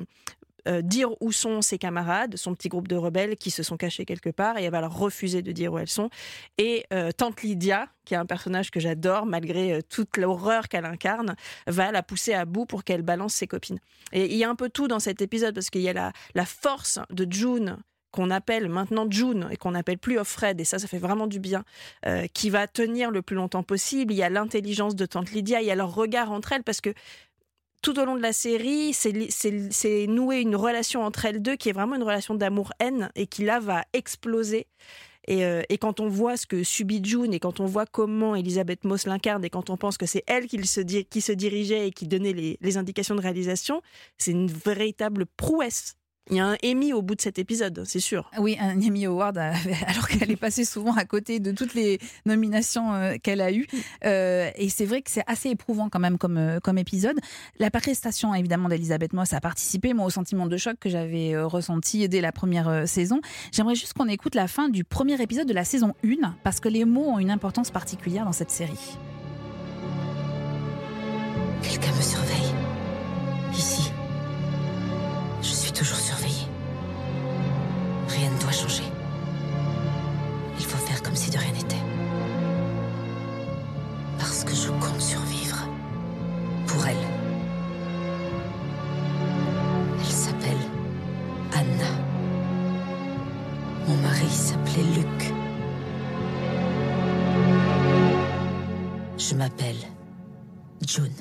euh, 0.68 0.82
dire 0.82 1.10
où 1.22 1.32
sont 1.32 1.62
ses 1.62 1.78
camarades, 1.78 2.36
son 2.36 2.54
petit 2.54 2.70
groupe 2.70 2.88
de 2.88 2.96
rebelles 2.96 3.36
qui 3.38 3.52
se 3.52 3.64
sont 3.64 3.78
cachés 3.78 4.06
quelque 4.06 4.30
part, 4.30 4.58
et 4.58 4.64
elle 4.64 4.72
va 4.72 4.82
leur 4.82 4.98
refuser 4.98 5.42
de 5.42 5.52
dire 5.52 5.74
où 5.74 5.80
elles 5.80 5.88
sont. 5.88 6.10
Et 6.58 6.86
euh, 6.94 7.12
Tante 7.12 7.42
Lydia, 7.42 7.88
qui 8.06 8.14
est 8.14 8.18
un 8.18 8.26
personnage 8.26 8.70
que 8.70 8.80
j'adore, 8.80 9.26
malgré 9.26 9.74
euh, 9.74 9.82
toute 9.88 10.18
l'horreur 10.18 10.68
qu'elle 10.68 10.86
incarne, 10.86 11.36
va 11.68 11.92
la 11.92 12.04
pousser 12.04 12.34
à 12.34 12.46
bout 12.46 12.66
pour 12.66 12.84
qu'elle 12.84 13.02
balance 13.02 13.34
ses 13.34 13.48
copines. 13.48 13.80
Et 14.12 14.26
il 14.26 14.38
y 14.38 14.44
a 14.44 14.50
un 14.50 14.56
peu 14.56 14.70
tout 14.70 14.88
dans 14.88 15.00
cet 15.00 15.22
épisode, 15.22 15.54
parce 15.56 15.70
qu'il 15.70 15.82
y 15.82 15.90
a 15.90 15.94
la, 15.94 16.12
la 16.36 16.46
force 16.46 17.00
de 17.10 17.26
June 17.32 17.78
qu'on 18.12 18.32
appelle 18.32 18.68
maintenant 18.70 19.06
June 19.10 19.48
et 19.52 19.58
qu'on 19.58 19.72
n'appelle 19.72 19.98
plus 19.98 20.18
Offred, 20.18 20.60
et 20.60 20.64
ça, 20.64 20.80
ça 20.80 20.88
fait 20.88 20.98
vraiment 20.98 21.28
du 21.28 21.40
bien, 21.40 21.64
qui 22.34 22.50
va 22.50 22.66
tenir 22.66 23.12
le 23.12 23.22
plus 23.22 23.36
longtemps 23.36 23.64
possible. 23.64 24.14
Il 24.14 24.16
y 24.16 24.24
a 24.24 24.30
l'intelligence 24.30 24.96
de 24.96 25.06
Tante 25.06 25.32
Lydia, 25.32 25.62
il 25.62 25.68
y 25.68 25.72
a 25.72 25.76
leur 25.76 25.94
regard 25.94 26.32
entre 26.32 26.54
elles, 26.54 26.64
parce 26.64 26.82
que 26.82 26.94
tout 27.82 28.00
au 28.00 28.06
long 28.06 28.16
de 28.16 28.22
la 28.22 28.34
série, 28.34 28.94
c'est 28.94 30.08
nouer 30.08 30.42
une 30.42 30.56
relation 30.56 31.04
entre 31.04 31.26
elles 31.26 31.42
deux 31.42 31.56
qui 31.56 31.70
est 31.70 31.74
vraiment 31.74 31.96
une 31.96 32.04
relation 32.04 32.36
d'amour-haine 32.36 33.10
et 33.16 33.28
qui 33.28 33.44
là 33.44 33.60
va 33.60 33.84
exploser. 33.94 34.68
Et, 35.28 35.44
euh, 35.44 35.62
quand 35.80 36.00
on 36.00 36.08
voit 36.08 36.38
ce 36.38 36.48
que 36.48 36.64
subit 36.64 37.02
June 37.04 37.34
et 37.34 37.40
quand 37.40 37.60
on 37.60 37.66
voit 37.66 37.86
comment 37.86 38.36
Elisabeth 38.36 38.86
Moss 38.86 39.06
l'incarne 39.06 39.44
et 39.44 39.50
quand 39.50 39.70
on 39.70 39.78
pense 39.78 39.98
que 39.98 40.06
c'est 40.06 40.24
elle 40.26 40.48
qui 40.48 40.66
se, 40.66 40.80
qui 40.82 41.22
se 41.22 41.32
dirigeait 41.34 41.88
et 41.88 41.92
qui 41.92 42.08
donnait 42.08 42.34
les, 42.34 42.58
les 42.62 42.78
indications 42.78 43.16
de 43.16 43.22
réalisation, 43.22 43.82
c'est 44.18 44.32
une 44.32 44.48
véritable 44.48 45.26
prouesse 45.26 45.98
il 46.30 46.38
y 46.38 46.40
a 46.40 46.48
un 46.48 46.58
Emmy 46.64 46.94
au 46.94 47.02
bout 47.02 47.16
de 47.16 47.22
cet 47.22 47.40
épisode, 47.40 47.84
c'est 47.86 48.00
sûr. 48.00 48.30
Oui, 48.38 48.58
un 48.60 48.78
Emmy 48.82 49.06
Award, 49.06 49.38
euh, 49.38 49.54
alors 49.88 50.08
qu'elle 50.08 50.30
est 50.30 50.36
passée 50.36 50.66
souvent 50.66 50.94
à 50.96 51.06
côté 51.06 51.40
de 51.40 51.52
toutes 51.52 51.74
les 51.74 52.00
nominations 52.26 52.94
euh, 52.94 53.16
qu'elle 53.22 53.42
a 53.42 53.52
eues. 53.52 53.68
Euh, 54.06 54.50
et 54.56 54.70
c'est 54.70 54.86
vrai 54.86 55.02
que 55.02 55.10
c'est 55.10 55.24
assez 55.28 55.50
éprouvant 55.50 55.90
quand 55.90 56.00
même 56.00 56.18
comme, 56.18 56.60
comme 56.64 56.78
épisode. 56.78 57.18
La 57.60 57.72
prestation, 57.72 58.34
évidemment, 58.34 58.70
d'Elisabeth 58.70 59.14
Moss 59.14 59.34
a 59.34 59.40
participé, 59.40 59.94
moi, 59.94 60.06
au 60.06 60.10
sentiment 60.10 60.48
de 60.48 60.58
choc 60.58 60.78
que 60.80 60.90
j'avais 60.90 61.38
ressenti 61.38 62.08
dès 62.10 62.22
la 62.22 62.32
première 62.32 62.88
saison. 62.88 63.22
J'aimerais 63.52 63.76
juste 63.76 63.94
qu'on 63.94 64.08
écoute 64.08 64.36
la 64.36 64.48
fin 64.48 64.70
du 64.70 64.84
premier 64.84 65.22
épisode 65.22 65.48
de 65.48 65.54
la 65.54 65.64
saison 65.64 65.94
1, 66.04 66.36
parce 66.44 66.60
que 66.60 66.70
les 66.70 66.86
mots 66.86 67.10
ont 67.10 67.20
une 67.20 67.32
importance 67.32 67.72
particulière 67.72 68.26
dans 68.26 68.34
cette 68.34 68.52
série. 68.52 68.98
Quelqu'un 71.62 71.92
me 71.94 72.02
surveille. 72.02 72.54
Ici. 73.54 73.92
Je 75.42 75.48
suis 75.48 75.72
toujours 75.72 75.98
surveillée. 75.98 76.17
Rien 78.08 78.32
ne 78.32 78.40
doit 78.40 78.52
changer. 78.52 78.84
Il 80.60 80.66
faut 80.66 80.78
faire 80.78 81.02
comme 81.04 81.16
si 81.16 81.30
de 81.30 81.38
rien 81.38 81.52
n'était. 81.52 81.76
Parce 84.18 84.44
que 84.44 84.54
je 84.54 84.70
compte 84.70 85.02
survivre. 85.02 85.68
Pour 86.66 86.86
elle. 86.86 86.96
Elle 90.00 90.06
s'appelle 90.06 90.58
Anna. 91.54 91.92
Mon 93.88 93.96
mari 93.98 94.30
s'appelait 94.30 94.84
Luc. 94.96 95.34
Je 99.18 99.36
m'appelle 99.36 99.76
June. 100.86 101.12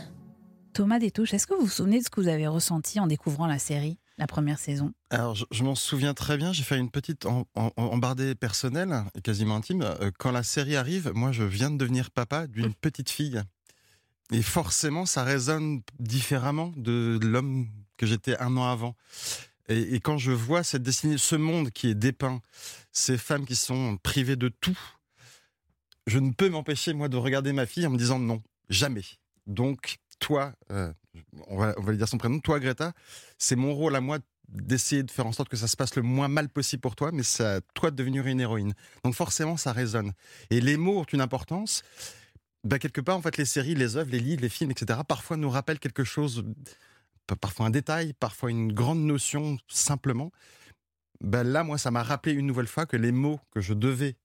Thomas 0.73 0.99
Détouche, 0.99 1.33
est-ce 1.33 1.47
que 1.47 1.55
vous 1.55 1.62
vous 1.62 1.69
souvenez 1.69 1.99
de 2.00 2.05
ce 2.05 2.11
que 2.11 2.21
vous 2.21 2.28
avez 2.28 2.47
ressenti 2.47 3.00
en 3.00 3.07
découvrant 3.07 3.47
la 3.47 3.59
série? 3.59 3.99
La 4.19 4.27
première 4.27 4.59
saison 4.59 4.93
Alors, 5.11 5.37
je, 5.51 5.63
m'en 5.63 5.75
souviens 5.75 6.15
très 6.15 6.37
bien. 6.37 6.53
J'ai 6.53 6.63
fait 6.63 6.79
une 6.79 6.91
petite 6.91 7.27
embardée 7.55 8.35
personnelle, 8.35 9.05
quasiment 9.23 9.57
intime. 9.57 9.83
Euh, 9.83 10.11
quand 10.19 10.31
la 10.31 10.43
série 10.43 10.77
arrive, 10.77 11.13
moi, 11.15 11.33
je 11.33 11.43
viens 11.43 11.71
de 11.71 11.77
devenir 11.77 12.11
papa 12.11 12.47
d'une 12.47 12.75
petite 12.81 13.11
fille. 13.11 13.43
Et 14.33 14.43
forcément, 14.43 15.07
ça 15.07 15.23
résonne 15.23 15.83
différemment 15.99 16.73
de 16.77 17.19
l'homme 17.23 17.69
que 17.97 18.07
j'étais 18.07 18.37
un 18.39 18.57
an 18.57 18.65
avant. 18.65 18.97
Et, 19.69 20.01
quand 20.01 20.17
je 20.17 20.33
vois 20.33 20.63
cette 20.63 20.83
destinée, 20.83 21.19
ce 21.19 21.37
monde 21.37 21.71
qui 21.71 21.89
est 21.89 21.95
dépeint, 21.95 22.41
ces 22.93 23.19
femmes 23.19 23.45
qui 23.45 23.57
sont 23.57 23.97
privées 23.99 24.37
de 24.37 24.49
tout, 24.49 24.79
je 26.07 26.19
ne 26.19 26.33
peux 26.33 26.49
m'empêcher, 26.49 26.93
moi, 26.93 27.09
de 27.09 27.17
regarder 27.17 27.53
ma 27.53 27.67
fille 27.67 27.87
en 27.87 27.91
me 27.91 27.99
disant 27.99 28.19
non, 28.19 28.43
jamais. 28.69 29.05
Donc, 29.47 29.99
toi, 30.21 30.53
euh, 30.71 30.93
on, 31.49 31.57
va, 31.57 31.75
lui 31.89 31.97
dire 31.97 32.09
son 32.09 32.19
prénom, 32.19 32.41
toi, 32.41 32.61
Greta, 32.61 32.93
c'est 33.39 33.57
mon 33.57 33.75
rôle 33.75 33.97
à 33.97 34.01
moi 34.01 34.19
d'essayer 34.49 35.03
de 35.03 35.11
faire 35.11 35.27
en 35.27 35.33
sorte 35.33 35.49
que 35.49 35.57
ça 35.57 35.67
se 35.67 35.77
passe 35.77 35.97
le 35.97 36.03
moins 36.03 36.29
mal 36.29 36.49
possible 36.49 36.81
pour 36.81 36.95
toi, 36.95 37.11
mais 37.13 37.23
c'est 37.23 37.45
à 37.45 37.61
toi 37.75 37.91
de 37.91 37.97
devenir 37.97 38.27
une 38.27 38.41
héroïne. 38.41 38.75
Donc 39.05 39.15
forcément, 39.15 39.57
ça 39.57 39.73
résonne. 39.73 40.13
Et 40.51 40.61
les 40.61 40.77
mots 40.77 41.01
ont 41.01 41.05
une 41.05 41.21
importance. 41.21 41.83
Bah, 42.65 42.79
quelque 42.79 43.01
part, 43.01 43.17
en 43.17 43.23
fait, 43.23 43.37
les 43.37 43.45
séries, 43.45 43.75
les 43.75 43.97
œuvres, 43.97 44.11
les 44.11 44.21
livres, 44.21 44.43
les 44.43 44.49
films, 44.49 44.71
etc., 44.71 45.01
parfois 45.07 45.37
nous 45.37 45.51
rappellent 45.51 45.79
quelque 45.79 46.05
chose, 46.05 46.45
pa- 47.27 47.37
parfois 47.37 47.67
un 47.67 47.71
détail, 47.71 48.13
parfois 48.13 48.51
une 48.51 48.73
grande 48.73 49.01
notion, 49.01 49.59
simplement. 49.69 50.31
Ben 51.21 51.43
là, 51.43 51.65
moi, 51.65 51.79
ça 51.79 51.91
m'a 51.91 52.03
rappelé 52.03 52.35
une 52.35 52.47
nouvelle 52.47 52.67
fois 52.67 52.87
que 52.87 52.97
les 52.97 53.13
mots 53.13 53.41
que 53.51 53.61
je 53.61 53.75
devais 53.75 54.17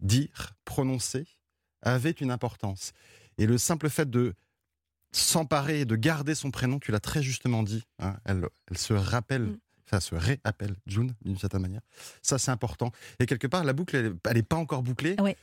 dire, 0.00 0.54
prononcer, 0.64 1.26
avaient 1.82 2.10
une 2.10 2.30
importance. 2.30 2.92
Et 3.38 3.46
le 3.46 3.58
simple 3.58 3.88
fait 3.88 4.08
de 4.08 4.34
s'emparer, 5.12 5.84
de 5.84 5.96
garder 5.96 6.34
son 6.34 6.50
prénom, 6.50 6.78
tu 6.78 6.92
l'as 6.92 7.00
très 7.00 7.22
justement 7.22 7.62
dit, 7.62 7.82
hein, 7.98 8.16
elle, 8.24 8.46
elle 8.70 8.78
se 8.78 8.92
rappelle, 8.92 9.42
Mm. 9.42 9.58
enfin 9.86 10.00
se 10.00 10.14
réappelle 10.14 10.76
June 10.86 11.14
d'une 11.24 11.38
certaine 11.38 11.62
manière. 11.62 11.80
Ça, 12.22 12.38
c'est 12.38 12.50
important. 12.52 12.92
Et 13.18 13.26
quelque 13.26 13.46
part, 13.48 13.64
la 13.64 13.72
boucle, 13.72 13.96
elle, 13.96 14.14
elle 14.28 14.36
est 14.36 14.42
pas 14.42 14.56
encore 14.56 14.82
bouclée. 14.82 15.16
Ouais. 15.20 15.36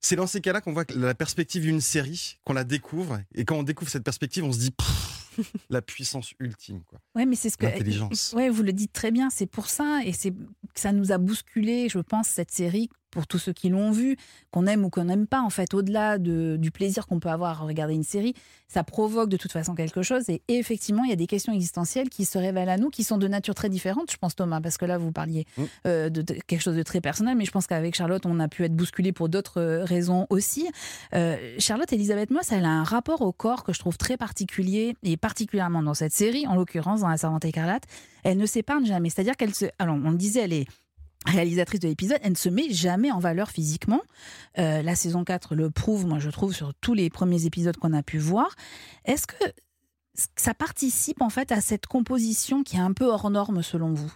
C'est 0.00 0.16
dans 0.16 0.26
ces 0.26 0.42
cas-là 0.42 0.60
qu'on 0.60 0.74
voit 0.74 0.84
la 0.94 1.14
perspective 1.14 1.62
d'une 1.62 1.80
série, 1.80 2.36
qu'on 2.44 2.52
la 2.52 2.64
découvre, 2.64 3.20
et 3.34 3.46
quand 3.46 3.56
on 3.56 3.62
découvre 3.62 3.90
cette 3.90 4.04
perspective, 4.04 4.44
on 4.44 4.52
se 4.52 4.58
dit 4.58 4.70
Pff, 4.70 5.30
la 5.70 5.80
puissance 5.80 6.34
ultime, 6.40 6.82
quoi. 6.84 7.00
Ouais, 7.14 7.24
mais 7.24 7.36
c'est 7.36 7.48
ce 7.48 7.56
que. 7.56 7.64
L'intelligence. 7.64 8.34
Ouais, 8.36 8.50
vous 8.50 8.62
le 8.62 8.74
dites 8.74 8.92
très 8.92 9.10
bien, 9.10 9.30
c'est 9.30 9.46
pour 9.46 9.68
ça, 9.68 10.00
et 10.04 10.12
c'est 10.12 10.34
ça 10.74 10.92
nous 10.92 11.10
a 11.10 11.16
bousculé, 11.16 11.88
je 11.88 12.00
pense, 12.00 12.28
cette 12.28 12.50
série, 12.50 12.90
pour 13.14 13.26
tous 13.26 13.38
ceux 13.38 13.52
qui 13.52 13.68
l'ont 13.70 13.90
vue, 13.90 14.16
qu'on 14.50 14.66
aime 14.66 14.84
ou 14.84 14.90
qu'on 14.90 15.04
n'aime 15.04 15.26
pas, 15.26 15.40
en 15.40 15.50
fait, 15.50 15.72
au-delà 15.72 16.18
de, 16.18 16.56
du 16.60 16.70
plaisir 16.70 17.06
qu'on 17.06 17.20
peut 17.20 17.30
avoir 17.30 17.62
à 17.62 17.64
regarder 17.64 17.94
une 17.94 18.04
série, 18.04 18.34
ça 18.68 18.84
provoque 18.84 19.28
de 19.28 19.36
toute 19.36 19.52
façon 19.52 19.74
quelque 19.74 20.02
chose, 20.02 20.28
et 20.28 20.42
effectivement, 20.48 21.04
il 21.04 21.10
y 21.10 21.12
a 21.12 21.16
des 21.16 21.26
questions 21.26 21.52
existentielles 21.52 22.10
qui 22.10 22.24
se 22.24 22.36
révèlent 22.38 22.68
à 22.68 22.76
nous, 22.76 22.90
qui 22.90 23.04
sont 23.04 23.18
de 23.18 23.28
nature 23.28 23.54
très 23.54 23.70
différente, 23.70 24.10
je 24.10 24.16
pense, 24.16 24.34
Thomas, 24.34 24.60
parce 24.60 24.76
que 24.76 24.84
là, 24.84 24.98
vous 24.98 25.12
parliez 25.12 25.46
Mm. 25.56 25.62
euh, 25.86 26.10
de, 26.10 26.22
de 26.22 26.34
quelque 26.46 26.60
chose 26.60 26.76
de 26.76 26.82
très 26.82 27.00
personnel, 27.00 27.36
mais 27.36 27.44
je 27.44 27.50
pense 27.50 27.66
qu'avec 27.66 27.94
Charlotte, 27.94 28.24
on 28.26 28.40
a 28.40 28.48
pu 28.48 28.64
être 28.64 28.74
bousculé 28.74 29.12
pour 29.12 29.28
d'autres 29.28 29.60
euh, 29.60 29.84
raisons 29.84 30.26
aussi. 30.30 30.68
Euh, 31.14 31.36
Charlotte 31.58 31.92
Elisabeth 31.92 32.30
Moss, 32.30 32.50
elle 32.52 32.64
a 32.64 32.70
un 32.70 32.84
rapport 32.84 33.22
au 33.22 33.32
corps 33.32 33.64
que 33.64 33.72
je 33.72 33.78
trouve 33.78 33.96
très 33.96 34.16
particulier, 34.16 34.96
et 35.02 35.16
particulièrement 35.16 35.82
dans 35.82 35.94
cette 35.94 36.12
série, 36.12 36.46
en 36.46 36.56
l'occurrence 36.56 37.00
dans 37.00 37.08
La 37.08 37.16
Servante 37.16 37.44
écarlate, 37.44 37.84
elle 38.24 38.38
ne 38.38 38.46
s'épargne 38.46 38.86
jamais. 38.86 39.10
C'est-à-dire 39.10 39.36
qu'elle 39.36 39.54
se. 39.54 39.66
Alors, 39.78 39.96
on 40.02 40.10
le 40.10 40.16
disait, 40.16 40.40
elle 40.40 40.52
est 40.52 40.66
réalisatrice 41.24 41.80
de 41.80 41.88
l'épisode, 41.88 42.18
elle 42.22 42.32
ne 42.32 42.36
se 42.36 42.48
met 42.48 42.70
jamais 42.70 43.10
en 43.10 43.18
valeur 43.18 43.50
physiquement. 43.50 44.02
Euh, 44.58 44.82
la 44.82 44.94
saison 44.94 45.24
4 45.24 45.54
le 45.54 45.70
prouve, 45.70 46.06
moi 46.06 46.18
je 46.18 46.30
trouve, 46.30 46.54
sur 46.54 46.74
tous 46.74 46.94
les 46.94 47.10
premiers 47.10 47.46
épisodes 47.46 47.76
qu'on 47.76 47.92
a 47.92 48.02
pu 48.02 48.18
voir. 48.18 48.54
Est-ce 49.04 49.26
que 49.26 49.44
ça 50.36 50.54
participe 50.54 51.22
en 51.22 51.30
fait 51.30 51.50
à 51.52 51.60
cette 51.60 51.86
composition 51.86 52.62
qui 52.62 52.76
est 52.76 52.80
un 52.80 52.92
peu 52.92 53.06
hors 53.06 53.30
norme 53.30 53.62
selon 53.62 53.92
vous? 53.92 54.12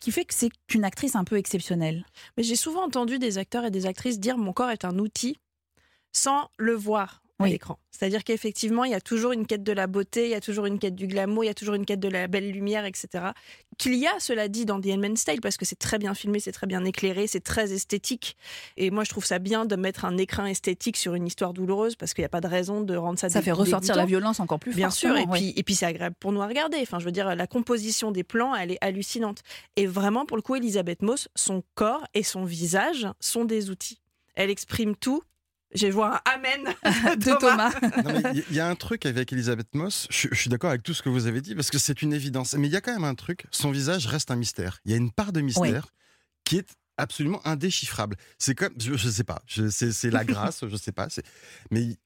Qui 0.00 0.10
fait 0.10 0.24
que 0.24 0.34
c'est 0.34 0.50
une 0.74 0.84
actrice 0.84 1.14
un 1.14 1.24
peu 1.24 1.36
exceptionnelle? 1.36 2.04
Mais 2.36 2.42
j'ai 2.42 2.56
souvent 2.56 2.84
entendu 2.84 3.18
des 3.18 3.38
acteurs 3.38 3.64
et 3.64 3.70
des 3.70 3.86
actrices 3.86 4.18
dire 4.18 4.36
mon 4.36 4.52
corps 4.52 4.70
est 4.70 4.84
un 4.84 4.98
outil 4.98 5.38
sans 6.12 6.50
le 6.58 6.74
voir 6.74 7.21
à 7.42 7.46
Oui. 7.46 7.52
l'écran. 7.52 7.78
C'est-à-dire 7.90 8.24
qu'effectivement, 8.24 8.84
il 8.84 8.90
y 8.90 8.94
a 8.94 9.00
toujours 9.00 9.32
une 9.32 9.46
quête 9.46 9.62
de 9.62 9.72
la 9.72 9.86
beauté, 9.86 10.24
il 10.24 10.30
y 10.30 10.34
a 10.34 10.40
toujours 10.40 10.66
une 10.66 10.78
quête 10.78 10.94
du 10.94 11.06
glamour, 11.06 11.44
il 11.44 11.48
y 11.48 11.50
a 11.50 11.54
toujours 11.54 11.74
une 11.74 11.84
quête 11.84 12.00
de 12.00 12.08
la 12.08 12.26
belle 12.26 12.50
lumière, 12.50 12.84
etc. 12.84 13.26
Qu'il 13.78 13.94
y 13.94 14.06
a, 14.06 14.12
cela 14.18 14.48
dit, 14.48 14.64
dans 14.64 14.80
The 14.80 14.86
Handmaid's 14.86 15.20
Style, 15.20 15.40
parce 15.40 15.56
que 15.56 15.64
c'est 15.64 15.78
très 15.78 15.98
bien 15.98 16.14
filmé, 16.14 16.40
c'est 16.40 16.52
très 16.52 16.66
bien 16.66 16.84
éclairé, 16.84 17.26
c'est 17.26 17.40
très 17.40 17.72
esthétique. 17.72 18.36
Et 18.76 18.90
moi, 18.90 19.04
je 19.04 19.10
trouve 19.10 19.24
ça 19.24 19.38
bien 19.38 19.64
de 19.66 19.76
mettre 19.76 20.04
un 20.04 20.16
écrin 20.18 20.46
esthétique 20.46 20.96
sur 20.96 21.14
une 21.14 21.26
histoire 21.26 21.52
douloureuse, 21.52 21.94
parce 21.96 22.14
qu'il 22.14 22.22
n'y 22.22 22.26
a 22.26 22.30
pas 22.30 22.40
de 22.40 22.48
raison 22.48 22.80
de 22.80 22.96
rendre 22.96 23.18
ça 23.18 23.28
Ça 23.28 23.38
dé- 23.40 23.44
fait 23.44 23.52
ressortir 23.52 23.94
la 23.94 24.06
violence 24.06 24.40
encore 24.40 24.58
plus 24.58 24.74
Bien 24.74 24.90
sûr, 24.90 25.16
et 25.16 25.24
oui. 25.28 25.38
puis, 25.38 25.52
et 25.56 25.62
puis 25.62 25.74
c'est 25.74 25.86
agréable 25.86 26.16
pour 26.18 26.32
nous 26.32 26.42
à 26.42 26.46
regarder. 26.46 26.78
Enfin, 26.80 26.98
je 26.98 27.04
veux 27.04 27.12
dire, 27.12 27.34
la 27.36 27.46
composition 27.46 28.10
des 28.10 28.24
plans, 28.24 28.54
elle 28.54 28.72
est 28.72 28.78
hallucinante. 28.80 29.42
Et 29.76 29.86
vraiment, 29.86 30.26
pour 30.26 30.36
le 30.36 30.42
coup, 30.42 30.54
Elisabeth 30.56 31.02
Moss, 31.02 31.28
son 31.34 31.62
corps 31.74 32.04
et 32.14 32.22
son 32.22 32.44
visage 32.44 33.06
sont 33.20 33.44
des 33.44 33.70
outils. 33.70 34.00
Elle 34.34 34.50
exprime 34.50 34.96
tout. 34.96 35.22
Je 35.74 35.86
vais 35.86 35.90
voir 35.92 36.20
un 36.26 36.30
amen 36.32 36.64
de 37.18 37.38
Thomas. 37.38 37.72
Il 38.48 38.54
y- 38.54 38.60
a 38.60 38.68
un 38.68 38.74
truc 38.74 39.06
avec 39.06 39.32
Elisabeth 39.32 39.74
Moss, 39.74 40.06
je, 40.10 40.28
je 40.30 40.34
suis 40.34 40.50
d'accord 40.50 40.70
avec 40.70 40.82
tout 40.82 40.92
ce 40.94 41.02
que 41.02 41.08
vous 41.08 41.26
avez 41.26 41.40
dit, 41.40 41.54
parce 41.54 41.70
que 41.70 41.78
c'est 41.78 42.02
une 42.02 42.12
évidence. 42.12 42.54
Mais 42.54 42.68
il 42.68 42.72
y 42.72 42.76
a 42.76 42.80
quand 42.80 42.92
même 42.92 43.04
un 43.04 43.14
truc, 43.14 43.46
son 43.50 43.70
visage 43.70 44.06
reste 44.06 44.30
un 44.30 44.36
mystère. 44.36 44.80
Il 44.84 44.90
y 44.90 44.94
a 44.94 44.98
une 44.98 45.10
part 45.10 45.32
de 45.32 45.40
mystère 45.40 45.88
qui 46.44 46.58
est 46.58 46.68
absolument 46.98 47.40
indéchiffrable. 47.46 48.16
C'est 48.38 48.54
comme, 48.54 48.74
je, 48.78 48.94
je 48.96 49.08
sais 49.08 49.24
pas, 49.24 49.42
c'est 49.48 50.10
la 50.10 50.24
grâce, 50.26 50.66
je 50.68 50.76
sais 50.76 50.92
pas, 50.92 51.08
mais 51.70 51.96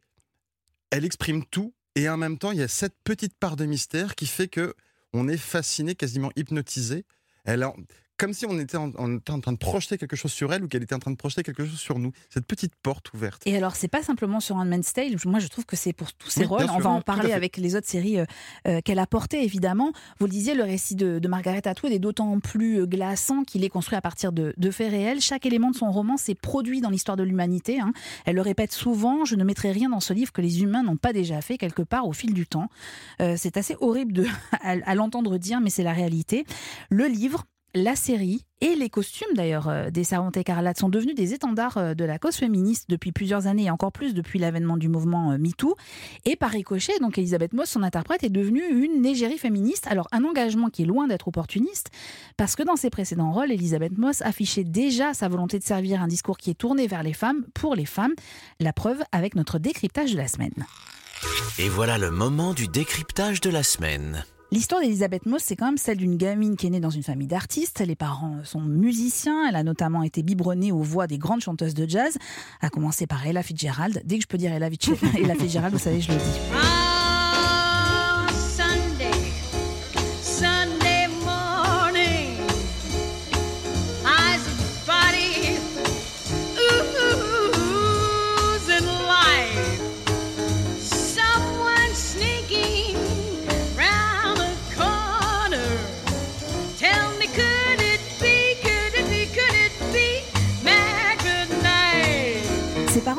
elle 0.91 1.05
exprime 1.05 1.45
tout, 1.45 1.75
et 1.97 2.09
en 2.09 2.17
même 2.17 2.39
temps, 2.39 2.53
il 2.53 2.59
y 2.59 2.63
a 2.63 2.69
cette 2.69 2.95
petite 3.03 3.35
part 3.39 3.57
de 3.57 3.65
mystère 3.65 4.15
qui 4.15 4.27
fait 4.27 4.49
que 4.49 4.75
on 5.13 5.29
est 5.29 5.39
fasciné, 5.39 5.95
quasiment 5.95 6.31
hypnotisé. 6.37 7.05
Elle 7.45 7.63
a- 7.63 7.73
comme 8.17 8.33
si 8.33 8.47
on 8.47 8.59
était, 8.59 8.77
en, 8.77 8.91
train 8.91 9.53
de 9.53 9.59
projeter 9.59 9.99
quelque 9.99 10.17
chose 10.17 10.33
sur 10.33 10.53
elle 10.53 10.65
ou 10.65 10.69
qu'elle 10.69 10.83
était 10.83 10.95
en 10.95 10.99
train 10.99 11.11
de 11.11 11.17
projeter 11.17 11.43
quelque 11.43 11.65
chose 11.65 11.79
sur 11.79 11.99
nous. 11.99 12.13
Cette 12.31 12.47
petite 12.47 12.75
porte 12.83 13.13
ouverte. 13.13 13.43
Et 13.47 13.57
alors, 13.57 13.77
c'est 13.77 13.89
pas 13.89 14.03
simplement 14.03 14.41
sur 14.41 14.57
Handmaid's 14.57 14.93
Tale. 14.93 15.17
Moi, 15.25 15.39
je 15.41 15.49
trouve 15.49 15.67
que 15.67 15.77
c'est 15.77 15.93
pour 15.93 16.13
tous 16.13 16.31
ses 16.31 16.41
Oui, 16.41 16.47
rôles. 16.47 16.67
On 16.71 16.79
va 16.79 16.91
en 16.91 17.01
parler 17.01 17.33
avec 17.33 17.57
les 17.57 17.77
autres 17.77 17.89
séries 17.89 18.19
euh, 18.19 18.25
euh, 18.69 18.81
qu'elle 18.85 18.99
a 18.99 19.07
portées, 19.07 19.43
évidemment. 19.45 19.93
Vous 20.19 20.27
le 20.27 20.33
disiez, 20.33 20.55
le 20.55 20.65
récit 20.65 20.95
de, 20.95 21.19
de 21.19 21.29
Margaret 21.29 21.67
Atwood 21.67 21.93
est 21.93 21.99
d'autant 21.99 22.39
plus 22.41 22.81
euh, 22.81 22.87
glaçant 22.87 23.45
qu'il 23.45 23.65
est 23.65 23.69
construit 23.69 23.97
à 23.97 24.01
partir 24.03 24.33
de, 24.33 24.55
de 24.57 24.71
faits 24.71 24.91
réels. 24.91 25.21
Chaque 25.21 25.47
élément 25.47 25.71
de 25.71 25.77
son 25.77 25.91
roman 25.91 26.17
s'est 26.17 26.35
produit 26.35 26.81
dans 26.81 26.91
l'histoire 26.91 27.17
de 27.17 27.23
l'humanité. 27.23 27.81
hein. 27.81 27.93
Elle 28.25 28.37
le 28.37 28.43
répète 28.43 28.73
souvent 28.73 29.25
je 29.25 29.35
ne 29.37 29.45
mettrai 29.45 29.73
rien 29.73 29.89
dans 29.91 30.01
ce 30.01 30.13
livre 30.13 30.33
que 30.33 30.41
les 30.41 30.63
humains 30.63 30.83
n'ont 30.83 30.97
pas 30.97 31.13
déjà 31.13 31.41
fait 31.41 31.59
quelque 31.59 31.83
part 31.83 32.07
au 32.07 32.13
fil 32.13 32.35
du 32.35 32.47
temps. 32.47 32.69
Euh, 33.21 33.35
c'est 33.37 33.57
assez 33.57 33.77
horrible 33.81 34.13
de, 34.13 34.27
à, 34.61 34.77
à 34.85 34.95
l'entendre 34.95 35.39
dire, 35.39 35.61
mais 35.61 35.71
c'est 35.71 35.83
la 35.83 35.93
réalité. 35.93 36.45
Le 36.91 37.07
livre, 37.07 37.45
la 37.77 37.95
série 37.95 38.43
et 38.63 38.75
les 38.75 38.89
costumes 38.89 39.35
d'ailleurs 39.35 39.69
euh, 39.69 39.91
des 39.91 40.03
Servantes 40.03 40.39
écarlates 40.39 40.79
sont 40.79 40.89
devenus 40.89 41.15
des 41.15 41.35
étendards 41.35 41.77
euh, 41.77 41.95
de 41.95 42.05
la 42.05 42.19
cause 42.19 42.37
féministe 42.37 42.87
depuis 42.89 43.13
plusieurs 43.13 43.47
années 43.47 43.65
et 43.65 43.71
encore 43.71 43.93
plus 43.93 44.15
depuis 44.15 44.39
l'avènement 44.39 44.79
du 44.79 44.89
mouvement 44.89 45.33
euh, 45.33 45.39
MeToo. 45.39 45.77
Et 46.25 46.37
par 46.37 46.51
ricochet, 46.51 46.99
donc 47.01 47.19
Elisabeth 47.19 47.53
Moss, 47.53 47.69
son 47.69 47.83
interprète, 47.83 48.25
est 48.25 48.31
devenue 48.31 48.65
une 48.67 49.05
égérie 49.05 49.37
féministe. 49.37 49.87
Alors 49.91 50.09
un 50.11 50.25
engagement 50.25 50.71
qui 50.71 50.83
est 50.83 50.87
loin 50.87 51.07
d'être 51.07 51.29
opportuniste 51.29 51.91
parce 52.39 52.57
que 52.57 52.63
dans 52.63 52.77
ses 52.77 52.89
précédents 52.89 53.31
rôles, 53.31 53.53
Elisabeth 53.53 53.99
Moss 53.99 54.23
affichait 54.23 54.65
déjà 54.65 55.13
sa 55.13 55.29
volonté 55.29 55.59
de 55.59 55.65
servir 55.65 56.03
un 56.03 56.09
discours 56.09 56.39
qui 56.39 56.51
est 56.51 56.55
tourné 56.55 56.87
vers 56.87 57.03
les 57.03 57.13
femmes, 57.13 57.45
pour 57.53 57.75
les 57.75 57.87
femmes. 57.87 58.15
La 58.59 58.73
preuve 58.73 59.03
avec 59.13 59.37
notre 59.37 59.59
décryptage 59.59 60.13
de 60.13 60.17
la 60.17 60.29
semaine. 60.29 60.65
Et 61.59 61.69
voilà 61.69 61.99
le 61.99 62.11
moment 62.11 62.55
du 62.55 62.69
décryptage 62.69 63.43
de 63.43 63.51
la 63.51 63.63
semaine. 63.63 64.25
L'histoire 64.53 64.81
d'Elisabeth 64.81 65.27
Moss, 65.27 65.43
c'est 65.45 65.57
quand 65.57 65.67
même 65.67 65.77
celle 65.77 65.97
d'une 65.99 66.17
gamine 66.17 66.57
qui 66.57 66.69
est 66.69 66.71
née 66.71 66.81
dans 66.81 66.91
une 66.91 67.03
famille 67.03 67.27
d'artistes. 67.27 67.81
Les 67.81 67.97
parents 67.97 68.37
sont 68.45 68.61
musiciens. 68.61 69.49
Elle 69.49 69.57
a 69.57 69.65
notamment 69.65 70.03
été 70.05 70.23
biberonnée 70.23 70.71
aux 70.73 70.83
voix 70.83 71.07
des 71.09 71.19
grandes 71.19 71.41
chanteuses 71.41 71.75
de 71.75 71.89
jazz, 71.89 72.17
à 72.61 72.71
commencer 72.71 73.07
par 73.09 73.27
Ella 73.27 73.43
Fitzgerald. 73.43 74.03
Dès 74.05 74.17
que 74.19 74.23
je 74.23 74.29
peux 74.29 74.39
dire 74.39 74.53
Ella, 74.53 74.71
Fitz- 74.71 74.93
Ella 75.19 75.35
Fitzgerald, 75.35 75.73
vous 75.75 75.81
savez, 75.81 76.01
je 76.01 76.13
le 76.13 76.19
dis. 76.19 76.96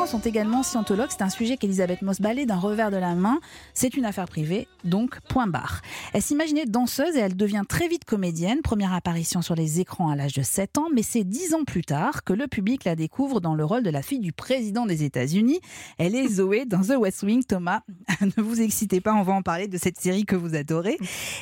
Sont 0.08 0.20
également 0.20 0.64
scientologues. 0.64 1.10
C'est 1.10 1.22
un 1.22 1.30
sujet 1.30 1.58
qu'Elisabeth 1.58 2.02
Moss 2.02 2.22
balaye 2.22 2.46
d'un 2.46 2.58
revers 2.58 2.92
de 2.92 2.96
la 2.96 3.14
main. 3.14 3.42
C'est 3.74 3.98
une 3.98 4.06
affaire 4.06 4.26
privée, 4.26 4.70
donc 4.86 5.20
point 5.28 5.48
barre. 5.48 5.82
Elle 6.14 6.22
s'imaginait 6.22 6.66
danseuse 6.66 7.18
et 7.18 7.20
elle 7.20 7.36
devient 7.36 7.64
très 7.68 7.90
vite 7.90 8.06
comédienne. 8.06 8.62
Première 8.62 8.94
apparition 8.94 9.42
sur 9.42 9.54
les 9.54 9.82
écrans 9.82 10.10
à 10.10 10.16
l'âge 10.16 10.32
de 10.32 10.44
7 10.44 10.78
ans, 10.78 10.88
mais 10.94 11.04
c'est 11.04 11.26
10 11.26 11.56
ans 11.56 11.66
plus 11.66 11.84
tard 11.84 12.24
que 12.24 12.32
le 12.32 12.48
public 12.48 12.86
la 12.86 12.96
découvre 12.96 13.42
dans 13.42 13.54
le 13.54 13.66
rôle 13.66 13.84
de 13.84 13.90
la 13.90 14.02
fille 14.02 14.20
du 14.20 14.32
président 14.32 14.86
des 14.86 15.04
États-Unis. 15.04 15.60
Elle 15.98 16.16
est 16.16 16.28
Zoé 16.30 16.64
dans 16.66 16.82
The 16.82 16.96
West 16.98 17.24
Wing. 17.24 17.44
Thomas, 17.44 17.82
ne 18.22 18.42
vous 18.42 18.62
excitez 18.62 19.02
pas, 19.02 19.14
on 19.14 19.24
va 19.24 19.34
en 19.34 19.42
parler 19.42 19.68
de 19.68 19.78
cette 19.78 20.00
série 20.00 20.24
que 20.24 20.38
vous 20.38 20.56
adorez. 20.56 20.98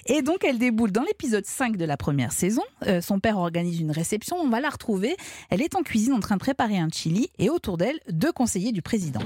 Et 0.08 0.24
donc 0.24 0.44
elle 0.44 0.58
déboule 0.58 0.92
dans 0.92 1.04
l'épisode 1.04 1.46
5 1.46 1.78
de 1.78 1.86
la 1.86 1.98
première 1.98 2.32
saison. 2.32 2.64
Euh, 2.88 3.00
son 3.00 3.20
père 3.20 3.38
organise 3.38 3.80
une 3.80 3.92
réception, 3.92 4.38
on 4.38 4.50
va 4.50 4.60
la 4.60 4.70
retrouver. 4.70 5.16
Elle 5.52 5.62
est 5.62 5.76
en 5.76 5.84
cuisine 5.84 6.14
en 6.14 6.20
train 6.20 6.36
de 6.36 6.42
préparer 6.42 6.80
un 6.80 6.90
chili 6.90 7.30
et 7.38 7.52
autour 7.52 7.78
d'elle, 7.78 8.00
deux 8.10 8.32
conseillers 8.32 8.55
du 8.60 8.82
président. 8.82 9.20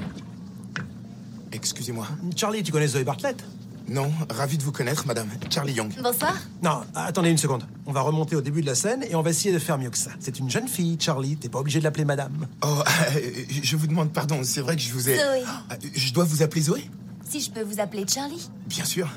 Excusez-moi. 1.51 2.07
Charlie, 2.35 2.63
tu 2.63 2.71
connais 2.71 2.87
Zoé 2.87 3.03
Bartlett? 3.03 3.43
Non, 3.87 4.11
ravi 4.29 4.57
de 4.57 4.63
vous 4.63 4.71
connaître, 4.71 5.05
madame. 5.07 5.27
Charlie 5.49 5.73
Young. 5.73 5.91
Bonsoir. 6.01 6.35
Non, 6.61 6.81
attendez 6.93 7.29
une 7.29 7.37
seconde. 7.39 7.63
On 7.87 7.91
va 7.91 8.01
remonter 8.01 8.35
au 8.35 8.41
début 8.41 8.61
de 8.61 8.67
la 8.67 8.75
scène 8.75 9.03
et 9.09 9.15
on 9.15 9.21
va 9.23 9.31
essayer 9.31 9.51
de 9.53 9.57
faire 9.59 9.77
mieux 9.79 9.89
que 9.89 9.97
ça. 9.97 10.11
C'est 10.19 10.37
une 10.39 10.49
jeune 10.49 10.67
fille, 10.67 10.97
Charlie. 10.99 11.37
T'es 11.37 11.49
pas 11.49 11.59
obligé 11.59 11.79
de 11.79 11.83
l'appeler 11.83 12.05
madame. 12.05 12.47
Oh, 12.63 12.67
euh, 13.15 13.19
je 13.63 13.75
vous 13.75 13.87
demande 13.87 14.11
pardon, 14.11 14.41
c'est 14.43 14.61
vrai 14.61 14.75
que 14.75 14.81
je 14.81 14.91
vous 14.93 15.09
ai. 15.09 15.15
Zoé. 15.15 15.43
Ah, 15.47 15.75
Je 15.95 16.13
dois 16.13 16.23
vous 16.23 16.43
appeler 16.43 16.61
Zoé? 16.61 16.89
Si 17.27 17.41
je 17.41 17.49
peux 17.49 17.63
vous 17.63 17.79
appeler 17.79 18.05
Charlie 18.07 18.49
Bien 18.67 18.85
sûr. 18.85 19.09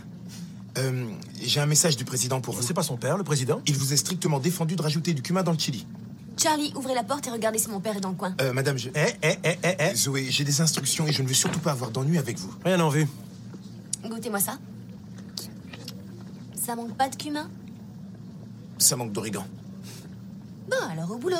Euh, 0.78 1.04
J'ai 1.42 1.60
un 1.60 1.66
message 1.66 1.96
du 1.98 2.04
président 2.06 2.40
pour 2.40 2.54
vous. 2.54 2.62
C'est 2.62 2.72
pas 2.74 2.82
son 2.82 2.96
père, 2.96 3.18
le 3.18 3.24
président 3.24 3.60
Il 3.66 3.76
vous 3.76 3.92
est 3.92 3.96
strictement 3.98 4.38
défendu 4.40 4.74
de 4.76 4.82
rajouter 4.82 5.12
du 5.12 5.20
cumin 5.20 5.42
dans 5.42 5.52
le 5.52 5.58
chili. 5.58 5.86
Charlie, 6.42 6.72
ouvrez 6.74 6.94
la 6.94 7.04
porte 7.04 7.28
et 7.28 7.30
regardez 7.30 7.58
si 7.58 7.70
mon 7.70 7.78
père 7.78 7.96
est 7.96 8.00
dans 8.00 8.08
le 8.08 8.16
coin. 8.16 8.34
Euh, 8.40 8.52
madame, 8.52 8.76
je... 8.76 8.88
Eh, 8.88 9.12
eh, 9.22 9.36
eh, 9.44 9.58
eh, 9.62 9.76
eh. 9.78 9.94
Zoé, 9.94 10.26
j'ai 10.28 10.42
des 10.42 10.60
instructions 10.60 11.06
et 11.06 11.12
je 11.12 11.22
ne 11.22 11.28
veux 11.28 11.34
surtout 11.34 11.60
pas 11.60 11.70
avoir 11.70 11.92
d'ennui 11.92 12.18
avec 12.18 12.36
vous. 12.36 12.52
Rien 12.64 12.80
en 12.80 12.88
vue. 12.88 13.06
Goûtez-moi 14.04 14.40
ça. 14.40 14.58
Ça 16.56 16.74
manque 16.74 16.96
pas 16.96 17.08
de 17.08 17.14
cumin? 17.14 17.48
Ça 18.78 18.96
manque 18.96 19.12
d'origan. 19.12 19.46
Bon, 20.68 20.76
alors 20.90 21.12
au 21.12 21.16
boulot. 21.16 21.36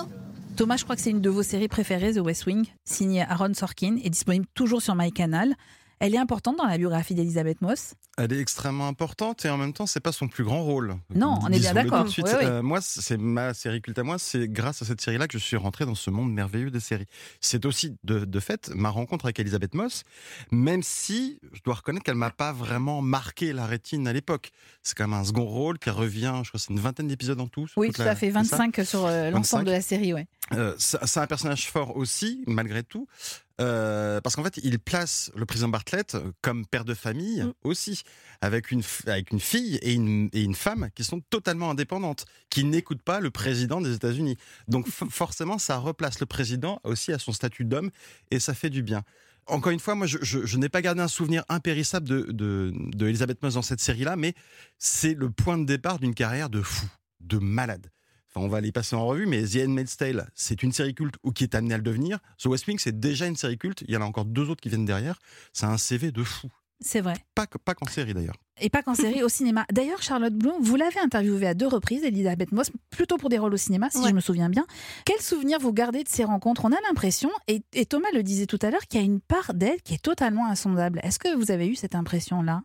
Thomas, 0.55 0.77
je 0.77 0.85
crois 0.85 0.95
que 0.95 1.03
c'est 1.03 1.11
une 1.11 1.21
de 1.21 1.31
vos 1.31 1.43
séries 1.43 1.67
préférées, 1.67 2.15
The 2.15 2.19
West 2.19 2.47
Wing, 2.47 2.67
signée 2.85 3.23
Aaron 3.23 3.55
Sorkin, 3.55 3.97
et 4.05 4.09
disponible 4.09 4.47
toujours 4.55 4.83
sur 4.83 4.95
MyCanal. 4.95 5.55
Elle 5.99 6.15
est 6.15 6.19
importante 6.19 6.59
dans 6.59 6.67
la 6.67 6.79
biographie 6.79 7.17
d'Elisabeth 7.17 7.61
Moss. 7.61 7.95
Elle 8.25 8.33
est 8.33 8.41
extrêmement 8.41 8.87
importante 8.89 9.45
et 9.45 9.51
en 9.51 9.57
même 9.57 9.73
temps, 9.73 9.87
c'est 9.87 10.01
pas 10.01 10.13
son 10.13 10.29
plus 10.29 10.45
grand 10.45 10.63
rôle. 10.63 10.97
Non, 11.15 11.39
on 11.43 11.49
est 11.49 11.59
bien 11.59 11.75
d'accord. 11.75 12.05
Oui, 12.07 12.15
oui. 12.25 12.31
Euh, 12.45 12.63
moi, 12.63 12.81
c'est 12.81 13.17
ma 13.17 13.53
série 13.55 13.83
culte 13.83 13.99
à 13.99 14.03
moi. 14.05 14.19
C'est 14.19 14.49
grâce 14.49 14.81
à 14.83 14.85
cette 14.85 15.01
série-là 15.01 15.27
que 15.27 15.39
je 15.39 15.43
suis 15.43 15.57
rentré 15.57 15.85
dans 15.87 15.95
ce 15.95 16.11
monde 16.11 16.33
merveilleux 16.33 16.71
des 16.71 16.81
séries. 16.81 17.07
C'est 17.41 17.65
aussi, 17.67 17.97
de, 18.05 18.25
de 18.25 18.41
fait, 18.41 18.71
ma 18.75 18.91
rencontre 18.91 19.25
avec 19.27 19.41
Elisabeth 19.41 19.75
Moss, 19.75 20.05
même 20.51 20.83
si 20.83 21.41
je 21.53 21.61
dois 21.65 21.75
reconnaître 21.75 22.05
qu'elle 22.05 22.15
m'a 22.15 22.31
pas 22.31 22.53
vraiment 22.53 23.03
marqué 23.03 23.53
la 23.53 23.67
rétine 23.67 24.07
à 24.07 24.13
l'époque. 24.13 24.51
C'est 24.83 24.97
quand 24.97 25.09
même 25.09 25.19
un 25.19 25.25
second 25.25 25.45
rôle 25.45 25.79
qui 25.79 25.91
revient, 25.91 26.33
je 26.45 26.49
crois 26.51 26.59
que 26.61 26.65
c'est 26.67 26.73
une 26.73 26.81
vingtaine 26.81 27.09
d'épisodes 27.09 27.41
en 27.41 27.49
tout. 27.49 27.67
Oui, 27.77 27.91
tout 27.91 28.03
la- 28.03 28.11
à 28.13 28.15
fait, 28.15 28.27
c'est 28.27 28.33
ça 28.45 28.57
25 28.59 28.81
sur 28.85 29.05
euh, 29.07 29.31
l'ensemble 29.31 29.65
25. 29.65 29.65
de 29.65 29.71
la 29.73 29.81
série, 29.81 30.15
ouais. 30.15 30.27
Euh, 30.53 30.75
c'est 30.79 31.19
un 31.21 31.27
personnage 31.27 31.69
fort 31.71 31.97
aussi, 31.97 32.45
malgré 32.47 32.83
tout, 32.83 33.07
euh, 33.61 34.21
parce 34.21 34.37
qu'en 34.37 34.43
fait, 34.45 34.59
il 34.63 34.79
place 34.79 35.31
le 35.35 35.47
président 35.47 35.69
Bartlett 35.69 36.17
comme 36.43 36.67
père 36.67 36.85
de 36.85 36.95
famille 36.95 37.43
Mm. 37.43 37.53
aussi, 37.65 38.03
avec 38.41 38.73
une, 38.73 38.83
avec 39.07 39.31
une 39.31 39.41
fille 39.41 39.77
et 39.77 39.93
une, 39.95 40.29
et 40.33 40.43
une 40.43 40.55
femme 40.55 40.91
qui 40.95 41.05
sont 41.05 41.21
totalement 41.21 41.71
indépendantes, 41.71 42.27
qui 42.51 42.65
n'écoutent 42.65 43.03
pas 43.03 43.21
le 43.21 43.31
président 43.31 43.81
des 43.81 43.95
États-Unis. 43.95 44.37
Donc 44.69 44.89
forcément, 44.89 45.59
ça 45.59 45.79
replace 45.79 46.19
le 46.21 46.27
président 46.27 46.81
aussi 46.85 47.13
à 47.13 47.19
son 47.19 47.33
statut 47.33 47.65
d'homme 47.65 47.91
et 48.31 48.41
ça 48.41 48.53
fait 48.53 48.71
du 48.71 48.83
bien. 48.83 49.03
Encore 49.47 49.73
une 49.73 49.81
fois, 49.81 49.95
moi, 49.95 50.07
je, 50.07 50.57
n'ai 50.57 50.69
pas 50.69 50.83
gardé 50.83 51.01
un 51.01 51.09
souvenir 51.09 51.45
impérissable 51.49 52.09
de, 52.09 52.23
de, 52.31 52.73
de 52.95 53.37
Moss 53.43 53.55
dans 53.55 53.63
cette 53.63 53.81
série-là, 53.81 54.17
mais 54.17 54.35
c'est 54.79 55.15
le 55.15 55.31
point 55.31 55.59
de 55.59 55.65
départ 55.65 55.99
d'une 55.99 56.15
carrière 56.15 56.49
de 56.49 56.63
fou, 56.63 56.87
de 57.21 57.39
malade. 57.39 57.91
Enfin, 58.35 58.47
on 58.47 58.49
va 58.49 58.61
les 58.61 58.73
passer 58.73 58.97
en 58.97 59.05
revue, 59.05 59.27
mais 59.27 59.43
The 59.43 59.57
Handmaid's 59.67 59.97
Tale, 59.97 60.31
c'est 60.35 60.63
une 60.63 60.73
série 60.73 60.95
culte 60.95 61.17
ou 61.23 61.33
qui 61.33 61.45
est 61.45 61.55
amenée 61.55 61.75
à 61.75 61.77
le 61.77 61.83
devenir. 61.83 62.19
The 62.39 62.47
West 62.47 62.67
Wing, 62.67 62.79
c'est 62.79 62.99
déjà 62.99 63.27
une 63.27 63.37
série 63.37 63.59
culte. 63.59 63.85
Il 63.87 63.93
y 63.93 63.97
en 63.97 64.01
a 64.01 64.05
encore 64.05 64.25
deux 64.25 64.49
autres 64.49 64.63
qui 64.63 64.69
viennent 64.69 64.87
derrière. 64.87 65.19
C'est 65.53 65.67
un 65.67 65.77
CV 65.77 66.13
de 66.13 66.23
fou. 66.23 66.49
C'est 66.83 67.01
vrai. 67.01 67.15
Pas, 67.35 67.47
pas 67.65 67.75
qu'en 67.75 67.87
série 67.87 68.13
d'ailleurs. 68.15 68.37
Et 68.61 68.69
pas 68.71 68.83
qu'en 68.83 68.95
série, 68.95 69.23
au 69.23 69.29
cinéma. 69.31 69.65
D'ailleurs, 69.73 70.03
Charlotte 70.03 70.35
Bloom, 70.35 70.57
vous 70.61 70.77
l'avez 70.77 71.01
interviewée 71.01 71.47
à 71.47 71.55
deux 71.55 71.67
reprises, 71.67 72.05
Elisabeth 72.05 72.53
Moss, 72.53 72.71
plutôt 72.91 73.17
pour 73.17 73.29
des 73.29 73.39
rôles 73.39 73.55
au 73.55 73.57
cinéma, 73.57 73.89
si 73.91 73.99
Ouais. 73.99 74.11
je 74.11 74.15
me 74.15 74.21
souviens 74.21 74.49
bien. 74.51 74.67
Quel 75.07 75.21
souvenir 75.21 75.59
vous 75.59 75.73
gardez 75.73 76.05
de 76.05 76.09
ces 76.09 76.25
rencontres? 76.25 76.65
On 76.65 76.73
a 76.73 76.81
l'impression, 76.89 77.31
et, 77.49 77.63
et 77.73 77.87
Thomas 77.87 78.09
le 78.13 78.23
disait 78.23 78.47
tout 78.47 78.59
à 78.63 78.71
l'heure, 78.71 78.87
qu'il 78.89 79.01
y 79.01 79.03
a 79.03 79.07
une 79.07 79.21
part 79.21 79.55
d'elle 79.55 79.81
qui 79.83 79.95
est 79.95 80.03
totalement 80.03 80.47
insondable. 80.47 81.01
Est-ce 81.03 81.19
que 81.19 81.35
vous 81.35 81.51
avez 81.51 81.67
eu 81.69 81.75
cette 81.77 81.95
impression-là? 81.95 82.63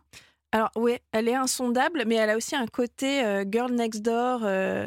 Alors 0.52 0.70
oui, 0.76 0.96
elle 1.12 1.28
est 1.28 1.34
insondable, 1.34 2.04
mais 2.06 2.14
elle 2.16 2.30
a 2.30 2.36
aussi 2.36 2.56
un 2.56 2.66
côté 2.66 3.24
euh, 3.24 3.44
girl 3.50 3.72
next 3.74 4.00
door, 4.02 4.40
euh, 4.44 4.86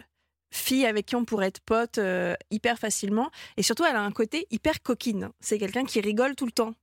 fille 0.54 0.86
avec 0.86 1.06
qui 1.06 1.16
on 1.16 1.24
pourrait 1.24 1.48
être 1.48 1.62
pote 1.62 1.98
euh, 1.98 2.34
hyper 2.50 2.78
facilement. 2.80 3.30
Et 3.58 3.64
surtout, 3.64 3.84
elle 3.86 3.96
a 3.96 4.02
un 4.02 4.12
côté 4.12 4.48
hyper 4.52 4.82
coquine. 4.82 5.30
C'est 5.40 5.58
quelqu'un 5.60 5.86
qui 5.86 6.02
rigole 6.02 6.36
tout 6.36 6.46
le 6.46 6.52
temps. 6.52 6.74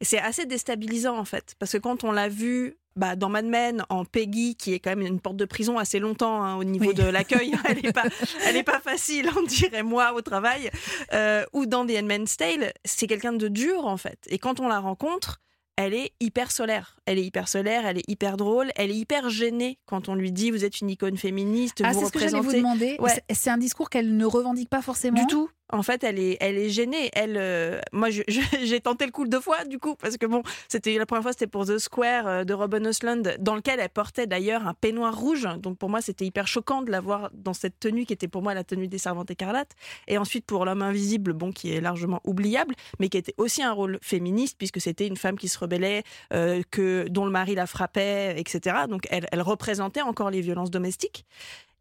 Et 0.00 0.04
c'est 0.04 0.18
assez 0.18 0.46
déstabilisant 0.46 1.16
en 1.18 1.24
fait, 1.24 1.54
parce 1.58 1.72
que 1.72 1.78
quand 1.78 2.04
on 2.04 2.12
l'a 2.12 2.28
vue 2.28 2.76
bah, 2.96 3.14
dans 3.14 3.28
Mad 3.28 3.44
Men, 3.46 3.84
en 3.90 4.04
Peggy, 4.04 4.56
qui 4.56 4.74
est 4.74 4.80
quand 4.80 4.90
même 4.90 5.02
une 5.06 5.20
porte 5.20 5.36
de 5.36 5.44
prison 5.44 5.78
assez 5.78 6.00
longtemps 6.00 6.42
hein, 6.42 6.56
au 6.56 6.64
niveau 6.64 6.88
Oui. 6.88 6.94
de 6.94 7.04
l'accueil, 7.04 7.52
elle 7.68 7.80
n'est 7.82 7.92
pas, 7.92 8.04
elle 8.44 8.56
est 8.56 8.64
pas 8.64 8.80
facile, 8.80 9.30
on 9.38 9.42
dirait 9.42 9.84
moi 9.84 10.12
au 10.14 10.20
travail, 10.20 10.68
euh, 11.12 11.44
ou 11.52 11.66
dans 11.66 11.86
The 11.86 11.92
Handmaid's 11.92 12.36
Tale, 12.36 12.72
c'est 12.84 13.06
quelqu'un 13.06 13.32
de 13.34 13.46
dur 13.48 13.86
en 13.86 13.96
fait. 13.96 14.18
Et 14.28 14.38
quand 14.38 14.58
on 14.58 14.66
la 14.66 14.80
rencontre, 14.80 15.40
elle 15.76 15.94
est 15.94 16.10
hyper 16.18 16.50
solaire. 16.50 16.98
Elle 17.06 17.18
est 17.18 17.24
hyper 17.24 17.46
solaire, 17.48 17.86
elle 17.86 17.98
est 17.98 18.08
hyper 18.10 18.36
drôle, 18.36 18.72
elle 18.74 18.90
est 18.90 18.96
hyper 18.96 19.30
gênée 19.30 19.78
quand 19.86 20.08
on 20.08 20.16
lui 20.16 20.32
dit 20.32 20.50
vous 20.50 20.64
êtes 20.64 20.80
une 20.80 20.90
icône 20.90 21.16
féministe, 21.16 21.82
Ah, 21.84 21.92
vous 21.92 22.00
c'est 22.00 22.06
ce 22.06 22.10
que 22.10 22.18
j'allais 22.18 22.40
vous 22.40 22.52
demander. 22.52 22.96
Ouais. 22.98 23.22
C'est 23.32 23.50
un 23.50 23.58
discours 23.58 23.90
qu'elle 23.90 24.16
ne 24.16 24.24
revendique 24.24 24.68
pas 24.70 24.82
forcément 24.82 25.20
Du 25.20 25.26
tout. 25.28 25.48
En 25.70 25.82
fait, 25.82 26.04
elle 26.04 26.18
est, 26.18 26.36
elle 26.40 26.56
est 26.56 26.70
gênée. 26.70 27.10
Elle, 27.12 27.36
euh, 27.36 27.80
moi, 27.92 28.08
j'ai 28.62 28.80
tenté 28.80 29.04
le 29.04 29.12
coup 29.12 29.26
deux 29.26 29.40
fois, 29.40 29.64
du 29.64 29.78
coup, 29.78 29.96
parce 29.96 30.16
que 30.16 30.26
bon, 30.26 30.42
c'était 30.68 30.96
la 30.96 31.06
première 31.06 31.22
fois, 31.22 31.32
c'était 31.32 31.46
pour 31.46 31.66
The 31.66 31.78
Square 31.78 32.26
euh, 32.26 32.44
de 32.44 32.54
Robin 32.54 32.84
Osland, 32.84 33.36
dans 33.38 33.54
lequel 33.54 33.80
elle 33.80 33.88
portait 33.88 34.26
d'ailleurs 34.26 34.66
un 34.66 34.74
peignoir 34.74 35.16
rouge. 35.18 35.48
Donc 35.58 35.78
pour 35.78 35.90
moi, 35.90 36.00
c'était 36.00 36.24
hyper 36.24 36.46
choquant 36.46 36.82
de 36.82 36.90
la 36.90 37.00
voir 37.00 37.30
dans 37.34 37.52
cette 37.52 37.78
tenue 37.80 38.06
qui 38.06 38.12
était 38.12 38.28
pour 38.28 38.42
moi 38.42 38.54
la 38.54 38.64
tenue 38.64 38.88
des 38.88 38.98
servantes 38.98 39.30
écarlates. 39.30 39.72
Et 40.06 40.18
ensuite 40.18 40.46
pour 40.46 40.64
L'homme 40.68 40.82
invisible, 40.82 41.32
bon, 41.32 41.50
qui 41.50 41.72
est 41.72 41.80
largement 41.80 42.20
oubliable, 42.24 42.74
mais 42.98 43.08
qui 43.08 43.16
était 43.16 43.32
aussi 43.38 43.62
un 43.62 43.72
rôle 43.72 43.98
féministe 44.02 44.56
puisque 44.58 44.80
c'était 44.80 45.06
une 45.06 45.16
femme 45.16 45.38
qui 45.38 45.48
se 45.48 45.58
rebellait, 45.58 46.02
euh, 46.34 46.62
que 46.70 47.08
dont 47.08 47.24
le 47.24 47.30
mari 47.30 47.54
la 47.54 47.66
frappait, 47.66 48.38
etc. 48.38 48.76
Donc 48.88 49.06
elle, 49.10 49.26
elle 49.32 49.40
représentait 49.40 50.02
encore 50.02 50.30
les 50.30 50.40
violences 50.40 50.70
domestiques. 50.70 51.24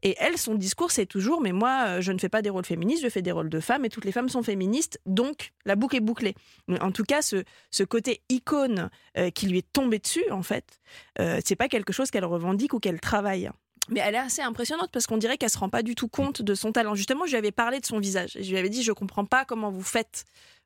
Et 0.07 0.15
elle, 0.19 0.37
son 0.37 0.55
discours, 0.55 0.91
c'est 0.91 1.05
toujours, 1.05 1.41
mais 1.41 1.51
moi, 1.51 1.83
euh, 1.85 2.01
je 2.01 2.13
ne 2.13 2.17
fais 2.17 2.29
pas 2.29 2.41
des 2.41 2.49
rôles 2.49 2.63
féministes, 2.63 3.03
je 3.03 3.09
fais 3.09 3.21
des 3.21 3.33
rôles 3.33 3.49
de 3.49 3.59
femmes, 3.59 3.83
et 3.83 3.89
toutes 3.89 4.05
les 4.05 4.13
femmes 4.13 4.29
sont 4.29 4.41
féministes, 4.41 5.01
donc 5.05 5.51
la 5.65 5.75
boucle 5.75 5.97
est 5.97 5.99
bouclée. 5.99 6.33
En 6.79 6.93
tout 6.93 7.03
cas, 7.03 7.21
ce, 7.21 7.43
ce 7.71 7.83
côté 7.83 8.21
icône 8.29 8.89
euh, 9.17 9.31
qui 9.31 9.47
lui 9.47 9.57
est 9.57 9.73
tombé 9.73 9.99
dessus, 9.99 10.23
en 10.31 10.43
fait, 10.43 10.79
euh, 11.19 11.41
c'est 11.43 11.57
pas 11.57 11.67
quelque 11.67 11.91
chose 11.91 12.09
qu'elle 12.09 12.23
revendique 12.23 12.73
ou 12.73 12.79
qu'elle 12.79 13.01
travaille. 13.01 13.49
Mais 13.89 13.99
elle 13.99 14.15
est 14.15 14.19
assez 14.19 14.41
impressionnante 14.41 14.91
parce 14.93 15.07
qu'on 15.07 15.17
dirait 15.17 15.37
qu'elle 15.37 15.49
se 15.49 15.57
rend 15.57 15.67
pas 15.67 15.83
du 15.83 15.93
tout 15.93 16.07
compte 16.07 16.41
de 16.41 16.55
son 16.55 16.71
talent. 16.71 16.95
Justement, 16.95 17.25
je 17.25 17.31
lui 17.31 17.37
avais 17.37 17.51
parlé 17.51 17.81
de 17.81 17.85
son 17.85 17.99
visage. 17.99 18.37
Je 18.39 18.49
lui 18.49 18.57
avais 18.57 18.69
dit, 18.69 18.83
je 18.83 18.93
comprends 18.93 19.25
pas 19.25 19.43
comment 19.43 19.71
vous 19.71 19.83
faites 19.83 20.23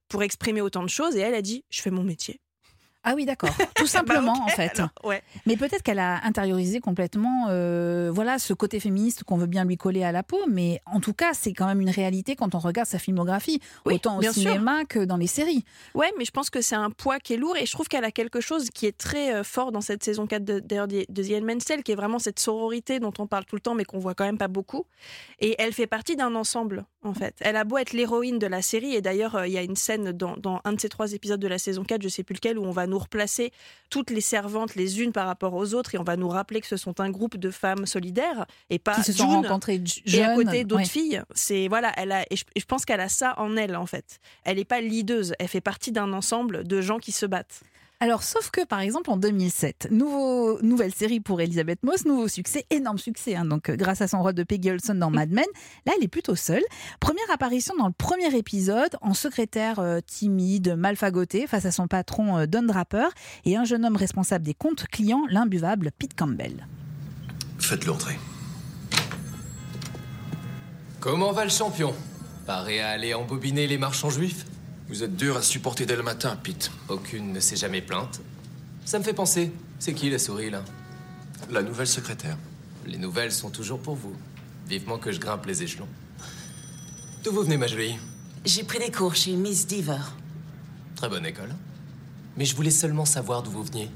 pour 0.08 0.21
exprimer 0.21 0.62
autant 0.62 0.84
de 0.84 0.89
choses. 0.89 1.15
Et 1.15 1.21
elle 1.21 1.34
a 1.34 1.41
dit, 1.41 1.65
je 1.71 1.82
fais 1.82 1.89
mon 1.89 2.04
métier. 2.04 2.39
Ah 3.03 3.13
oui, 3.15 3.25
d'accord. 3.25 3.49
Tout 3.75 3.87
simplement, 3.87 4.33
Bah, 4.33 4.39
ok, 4.45 4.51
en 4.51 4.55
fait. 4.55 4.79
alors, 4.79 4.89
ouais. 5.03 5.23
Mais 5.45 5.57
peut-être 5.57 5.81
qu'elle 5.81 5.99
a 5.99 6.23
intériorisé 6.25 6.79
complètement 6.79 7.47
euh, 7.49 8.11
voilà, 8.13 8.37
ce 8.39 8.53
côté 8.53 8.79
féministe 8.79 9.23
qu'on 9.23 9.37
veut 9.37 9.47
bien 9.47 9.65
lui 9.65 9.77
coller 9.77 10.03
à 10.03 10.11
la 10.11 10.21
peau. 10.23 10.39
Mais 10.47 10.81
en 10.85 10.99
tout 10.99 11.13
cas, 11.13 11.33
c'est 11.33 11.53
quand 11.53 11.65
même 11.65 11.81
une 11.81 11.89
réalité 11.89 12.35
quand 12.35 12.53
on 12.55 12.59
regarde 12.59 12.87
sa 12.87 12.99
filmographie, 12.99 13.59
Oui, 13.85 13.95
autant 13.95 14.17
au 14.19 14.21
sûr. 14.21 14.33
cinéma 14.33 14.85
que 14.85 14.99
dans 14.99 15.17
les 15.17 15.27
séries. 15.27 15.63
Ouais, 15.95 16.11
mais 16.17 16.25
je 16.25 16.31
pense 16.31 16.49
que 16.49 16.61
c'est 16.61 16.75
un 16.75 16.91
poids 16.91 17.19
qui 17.19 17.33
est 17.33 17.37
lourd 17.37 17.57
et 17.57 17.65
je 17.65 17.71
trouve 17.71 17.87
qu'elle 17.87 18.05
a 18.05 18.11
quelque 18.11 18.39
chose 18.41 18.69
qui 18.69 18.85
est 18.85 18.97
très 18.97 19.33
euh, 19.33 19.43
fort 19.43 19.71
dans 19.71 19.81
cette 19.81 20.03
saison 20.03 20.27
4 20.27 20.43
de, 20.45 20.59
de, 20.59 21.05
de 21.09 21.23
The 21.23 21.83
qui 21.83 21.91
est 21.91 21.95
vraiment 21.95 22.19
cette 22.19 22.39
sororité 22.39 22.99
dont 22.99 23.13
on 23.17 23.25
parle 23.27 23.45
tout 23.45 23.55
le 23.55 23.61
temps 23.61 23.73
mais 23.73 23.85
qu'on 23.85 23.99
voit 23.99 24.13
quand 24.13 24.25
même 24.25 24.37
pas 24.37 24.47
beaucoup. 24.47 24.85
Et 25.39 25.55
elle 25.59 25.73
fait 25.73 25.87
partie 25.87 26.15
d'un 26.15 26.35
ensemble, 26.35 26.85
en 27.03 27.13
fait. 27.13 27.35
Elle 27.39 27.55
a 27.55 27.63
beau 27.63 27.77
être 27.77 27.93
l'héroïne 27.93 28.37
de 28.37 28.47
la 28.47 28.61
série 28.61 28.93
et 28.95 29.01
d'ailleurs, 29.01 29.35
euh, 29.35 29.47
il 29.47 29.53
y 29.53 29.57
a 29.57 29.63
une 29.63 29.75
scène 29.75 30.11
dans, 30.11 30.37
dans 30.37 30.61
un 30.65 30.73
de 30.73 30.79
ces 30.79 30.89
trois 30.89 31.13
épisodes 31.13 31.39
de 31.39 31.47
la 31.47 31.57
saison 31.57 31.83
4, 31.83 32.01
je 32.03 32.09
sais 32.09 32.23
plus 32.23 32.35
lequel, 32.35 32.59
où 32.59 32.63
on 32.65 32.71
va 32.71 32.85
nous 32.91 32.99
replacer 32.99 33.51
toutes 33.89 34.10
les 34.12 34.21
servantes 34.21 34.75
les 34.75 35.01
unes 35.01 35.12
par 35.12 35.25
rapport 35.25 35.54
aux 35.56 35.73
autres 35.73 35.95
et 35.95 35.97
on 35.97 36.04
va 36.04 36.15
nous 36.17 36.30
rappeler 36.30 36.62
que 36.62 36.67
ce 36.67 36.77
sont 36.77 36.99
un 36.99 37.10
groupe 37.10 37.38
de 37.38 37.49
femmes 37.49 37.86
solidaires 37.86 38.45
et 38.69 38.77
pas 38.80 38.95
qui 38.95 39.04
se 39.04 39.13
sont 39.13 39.27
rencontrées 39.27 39.82
j- 39.84 40.04
et 40.06 40.23
à 40.23 40.36
jeunes. 40.36 40.45
côté 40.45 40.63
d'autres 40.63 40.82
ouais. 40.84 40.88
filles. 40.88 41.21
C'est 41.34 41.67
voilà, 41.67 41.91
elle 41.97 42.12
a 42.12 42.21
et 42.30 42.36
je, 42.36 42.43
je 42.56 42.65
pense 42.65 42.86
qu'elle 42.86 42.99
a 43.01 43.10
ça 43.10 43.34
en 43.39 43.58
elle 43.58 43.75
en 43.75 43.86
fait. 43.88 44.19
Elle 44.43 44.58
n'est 44.58 44.65
pas 44.65 44.82
leaduse, 44.82 45.34
elle 45.39 45.47
fait 45.47 45.62
partie 45.62 45.91
d'un 45.91 46.13
ensemble 46.13 46.65
de 46.67 46.82
gens 46.82 46.99
qui 46.99 47.12
se 47.12 47.25
battent. 47.25 47.62
Alors, 48.03 48.23
sauf 48.23 48.49
que, 48.49 48.65
par 48.65 48.79
exemple, 48.79 49.11
en 49.11 49.17
2007, 49.17 49.89
nouveau, 49.91 50.59
nouvelle 50.63 50.91
série 50.91 51.19
pour 51.19 51.39
Elisabeth 51.39 51.83
Moss, 51.83 52.03
nouveau 52.05 52.27
succès, 52.27 52.65
énorme 52.71 52.97
succès, 52.97 53.35
hein, 53.35 53.45
donc 53.45 53.69
euh, 53.69 53.75
grâce 53.75 54.01
à 54.01 54.07
son 54.07 54.23
rôle 54.23 54.33
de 54.33 54.41
Peggy 54.41 54.71
Olson 54.71 54.95
dans 54.95 55.11
Mad 55.11 55.29
Men. 55.29 55.45
Là, 55.85 55.93
elle 55.95 56.03
est 56.03 56.07
plutôt 56.07 56.35
seule. 56.35 56.63
Première 56.99 57.29
apparition 57.31 57.75
dans 57.77 57.85
le 57.85 57.93
premier 57.93 58.35
épisode, 58.35 58.97
en 59.01 59.13
secrétaire 59.13 59.77
euh, 59.77 59.99
timide, 60.03 60.75
mal 60.75 60.95
fagotée, 60.95 61.45
face 61.45 61.67
à 61.67 61.71
son 61.71 61.87
patron 61.87 62.39
euh, 62.39 62.47
Don 62.47 62.63
Draper 62.63 63.09
et 63.45 63.55
un 63.55 63.65
jeune 63.65 63.85
homme 63.85 63.97
responsable 63.97 64.45
des 64.45 64.55
comptes 64.55 64.87
clients, 64.87 65.25
l'imbuvable 65.29 65.91
Pete 65.95 66.17
Campbell. 66.17 66.65
Faites-le 67.59 67.91
entrer. 67.91 68.17
Comment 70.99 71.33
va 71.33 71.43
le 71.43 71.51
champion? 71.51 71.93
Paré 72.47 72.81
à 72.81 72.89
aller 72.89 73.13
embobiner 73.13 73.67
les 73.67 73.77
marchands 73.77 74.09
juifs? 74.09 74.47
Vous 74.91 75.04
êtes 75.04 75.15
dur 75.15 75.38
à 75.38 75.41
supporter 75.41 75.86
dès 75.86 75.95
le 75.95 76.04
matin, 76.04 76.36
Pete. 76.36 76.69
Aucune 76.89 77.32
ne 77.32 77.39
s'est 77.39 77.56
jamais 77.56 77.82
plainte. 77.82 78.19
Ça 78.84 78.99
me 78.99 79.06
fait 79.06 79.13
penser. 79.13 79.54
C'est 79.80 79.93
qui 79.93 80.10
la 80.10 80.19
souris, 80.19 80.49
là? 80.49 80.65
La 81.49 81.63
nouvelle 81.63 81.88
secrétaire. 81.88 82.38
Les 82.86 82.97
nouvelles 82.97 83.32
sont 83.32 83.49
toujours 83.49 83.80
pour 83.80 83.95
vous. 83.95 84.13
Vivement 84.67 84.97
que 84.97 85.13
je 85.13 85.19
grimpe 85.21 85.45
les 85.45 85.63
échelons. 85.63 85.88
D'où 87.23 87.32
vous 87.32 87.43
venez, 87.43 87.56
ma 87.56 87.67
jolie? 87.67 87.95
J'ai 88.43 88.65
pris 88.65 88.80
des 88.80 88.91
cours 88.91 89.15
chez 89.15 89.38
Miss 89.38 89.65
Deaver. 89.65 90.01
Très 90.97 91.08
bonne 91.08 91.25
école. 91.25 91.56
Mais 92.36 92.43
je 92.43 92.54
voulais 92.54 92.69
seulement 92.69 93.06
savoir 93.06 93.43
d'où 93.43 93.51
vous 93.51 93.63
veniez. 93.63 93.89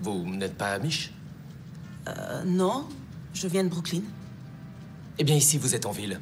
Vous 0.00 0.24
n'êtes 0.34 0.56
pas 0.56 0.68
amiche 0.72 1.12
Euh, 2.08 2.42
non, 2.46 2.88
je 3.34 3.48
viens 3.48 3.64
de 3.64 3.68
Brooklyn. 3.68 4.00
Eh 5.18 5.24
bien, 5.24 5.36
ici, 5.36 5.58
vous 5.58 5.74
êtes 5.74 5.84
en 5.84 5.92
ville. 5.92 6.20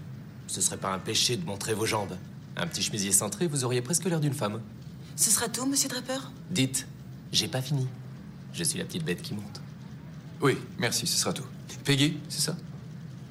Ce 0.49 0.61
serait 0.61 0.79
pas 0.79 0.93
un 0.93 0.99
péché 0.99 1.37
de 1.37 1.45
montrer 1.47 1.75
vos 1.75 1.87
jambes. 1.87 2.17
Un 2.57 2.67
petit 2.67 2.83
chemisier 2.83 3.13
cintré, 3.13 3.47
vous 3.47 3.65
auriez 3.65 3.83
presque 3.83 4.05
l'air 4.05 4.21
d'une 4.21 4.35
femme. 4.35 4.61
Ce 5.17 5.31
sera 5.31 5.49
tout, 5.49 5.67
monsieur 5.67 5.89
Draper? 5.89 6.19
Dites, 6.51 6.87
j'ai 7.33 7.49
pas 7.49 7.61
fini. 7.61 7.87
Je 8.53 8.63
suis 8.63 8.79
la 8.79 8.85
petite 8.85 9.05
bête 9.05 9.23
qui 9.23 9.35
monte. 9.35 9.61
Oui, 10.41 10.59
merci, 10.79 11.07
ce 11.07 11.17
sera 11.17 11.33
tout. 11.33 11.45
Peggy, 11.85 12.19
c'est 12.29 12.41
ça? 12.41 12.57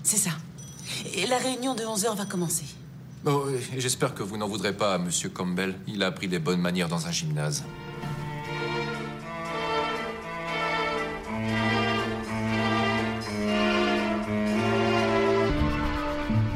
C'est 0.04 0.18
ça. 0.18 0.32
Et 1.14 1.26
la 1.26 1.38
réunion 1.38 1.74
de 1.76 1.84
11h 1.84 2.16
va 2.16 2.26
commencer. 2.26 2.66
Oh, 3.26 3.46
et 3.74 3.80
j'espère 3.80 4.14
que 4.14 4.24
vous 4.24 4.36
n'en 4.36 4.48
voudrez 4.48 4.76
pas 4.76 4.96
à 4.96 4.98
Monsieur 4.98 5.30
Campbell. 5.30 5.76
Il 5.88 6.04
a 6.04 6.08
appris 6.08 6.28
les 6.28 6.40
bonnes 6.40 6.60
manières 6.60 6.90
dans 6.90 7.08
un 7.08 7.12
gymnase. 7.12 7.64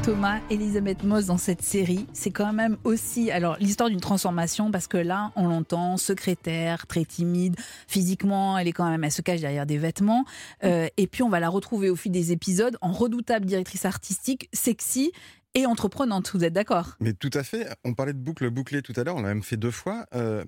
Thomas, 0.08 0.40
Elisabeth 0.48 1.02
Moss 1.02 1.26
dans 1.26 1.36
cette 1.36 1.60
série, 1.60 2.06
c'est 2.14 2.30
quand 2.30 2.54
même 2.54 2.78
aussi 2.84 3.30
alors 3.30 3.58
l'histoire 3.60 3.90
d'une 3.90 4.00
transformation 4.00 4.70
parce 4.70 4.86
que 4.86 4.96
là, 4.96 5.32
on 5.36 5.46
l'entend 5.46 5.98
secrétaire, 5.98 6.86
très 6.86 7.04
timide, 7.04 7.56
physiquement, 7.86 8.56
elle 8.56 8.68
est 8.68 8.72
quand 8.72 8.88
même, 8.88 9.04
elle 9.04 9.12
se 9.12 9.20
cache 9.20 9.42
derrière 9.42 9.66
des 9.66 9.76
vêtements, 9.76 10.24
Euh, 10.64 10.88
et 10.96 11.06
puis 11.06 11.22
on 11.22 11.28
va 11.28 11.40
la 11.40 11.50
retrouver 11.50 11.90
au 11.90 11.96
fil 11.96 12.10
des 12.10 12.32
épisodes 12.32 12.78
en 12.80 12.90
redoutable 12.90 13.44
directrice 13.44 13.84
artistique, 13.84 14.48
sexy 14.54 15.12
et 15.54 15.66
entreprenante. 15.66 16.30
Vous 16.32 16.42
êtes 16.42 16.54
d'accord? 16.54 16.96
Mais 17.00 17.12
tout 17.12 17.30
à 17.34 17.42
fait. 17.42 17.68
On 17.84 17.92
parlait 17.92 18.14
de 18.14 18.18
boucle 18.18 18.48
bouclée 18.48 18.80
tout 18.80 18.94
à 18.96 19.04
l'heure, 19.04 19.16
on 19.16 19.20
l'a 19.20 19.28
même 19.28 19.42
fait 19.42 19.58
deux 19.58 19.70
fois. 19.70 20.06
Euh, 20.14 20.42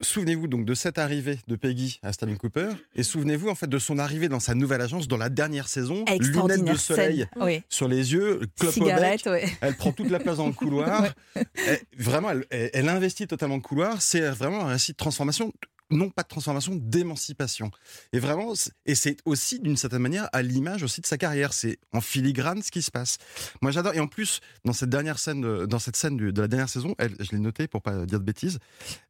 Souvenez-vous 0.00 0.46
donc 0.46 0.64
de 0.64 0.74
cette 0.74 0.96
arrivée 0.96 1.40
de 1.48 1.56
Peggy 1.56 1.98
à 2.04 2.12
Stanley 2.12 2.36
Cooper 2.36 2.68
et 2.94 3.02
souvenez-vous 3.02 3.48
en 3.48 3.56
fait 3.56 3.66
de 3.66 3.78
son 3.80 3.98
arrivée 3.98 4.28
dans 4.28 4.38
sa 4.38 4.54
nouvelle 4.54 4.80
agence 4.80 5.08
dans 5.08 5.16
la 5.16 5.28
dernière 5.28 5.66
saison, 5.68 6.04
lunettes 6.20 6.64
de 6.64 6.74
soleil. 6.76 7.26
Oui. 7.36 7.62
sur 7.68 7.88
les 7.88 8.12
yeux, 8.12 8.40
clope 8.58 8.70
au 8.70 8.72
Cigarette, 8.72 9.24
bec. 9.24 9.32
ouais. 9.32 9.48
Elle 9.60 9.74
prend 9.76 9.90
toute 9.90 10.08
la 10.10 10.20
place 10.20 10.36
dans 10.36 10.46
le 10.46 10.52
couloir. 10.52 11.04
Elle- 11.34 11.80
vraiment, 11.98 12.30
elle 12.50 12.88
investit 12.88 13.26
totalement 13.26 13.56
le 13.56 13.60
couloir. 13.60 14.00
C'est 14.00 14.20
vraiment 14.30 14.66
un 14.66 14.68
récit 14.68 14.92
de 14.92 14.96
transformation. 14.96 15.52
Non 15.90 16.10
pas 16.10 16.22
de 16.22 16.28
transformation, 16.28 16.74
d'émancipation. 16.76 17.70
Et 18.12 18.18
vraiment, 18.18 18.52
et 18.84 18.94
c'est 18.94 19.16
aussi 19.24 19.58
d'une 19.58 19.76
certaine 19.78 20.02
manière 20.02 20.28
à 20.34 20.42
l'image 20.42 20.82
aussi 20.82 21.00
de 21.00 21.06
sa 21.06 21.16
carrière. 21.16 21.54
C'est 21.54 21.78
en 21.92 22.00
filigrane 22.02 22.62
ce 22.62 22.70
qui 22.70 22.82
se 22.82 22.90
passe. 22.90 23.16
Moi, 23.62 23.70
j'adore. 23.70 23.94
Et 23.94 24.00
en 24.00 24.06
plus, 24.06 24.40
dans 24.66 24.74
cette 24.74 24.90
dernière 24.90 25.18
scène, 25.18 25.40
de- 25.40 25.64
dans 25.66 25.78
cette 25.78 25.96
scène 25.96 26.16
de 26.18 26.40
la 26.40 26.46
dernière 26.48 26.68
saison, 26.68 26.94
elle, 26.98 27.14
je 27.18 27.30
l'ai 27.32 27.38
noté 27.38 27.68
pour 27.68 27.80
pas 27.80 28.04
dire 28.04 28.20
de 28.20 28.24
bêtises. 28.24 28.58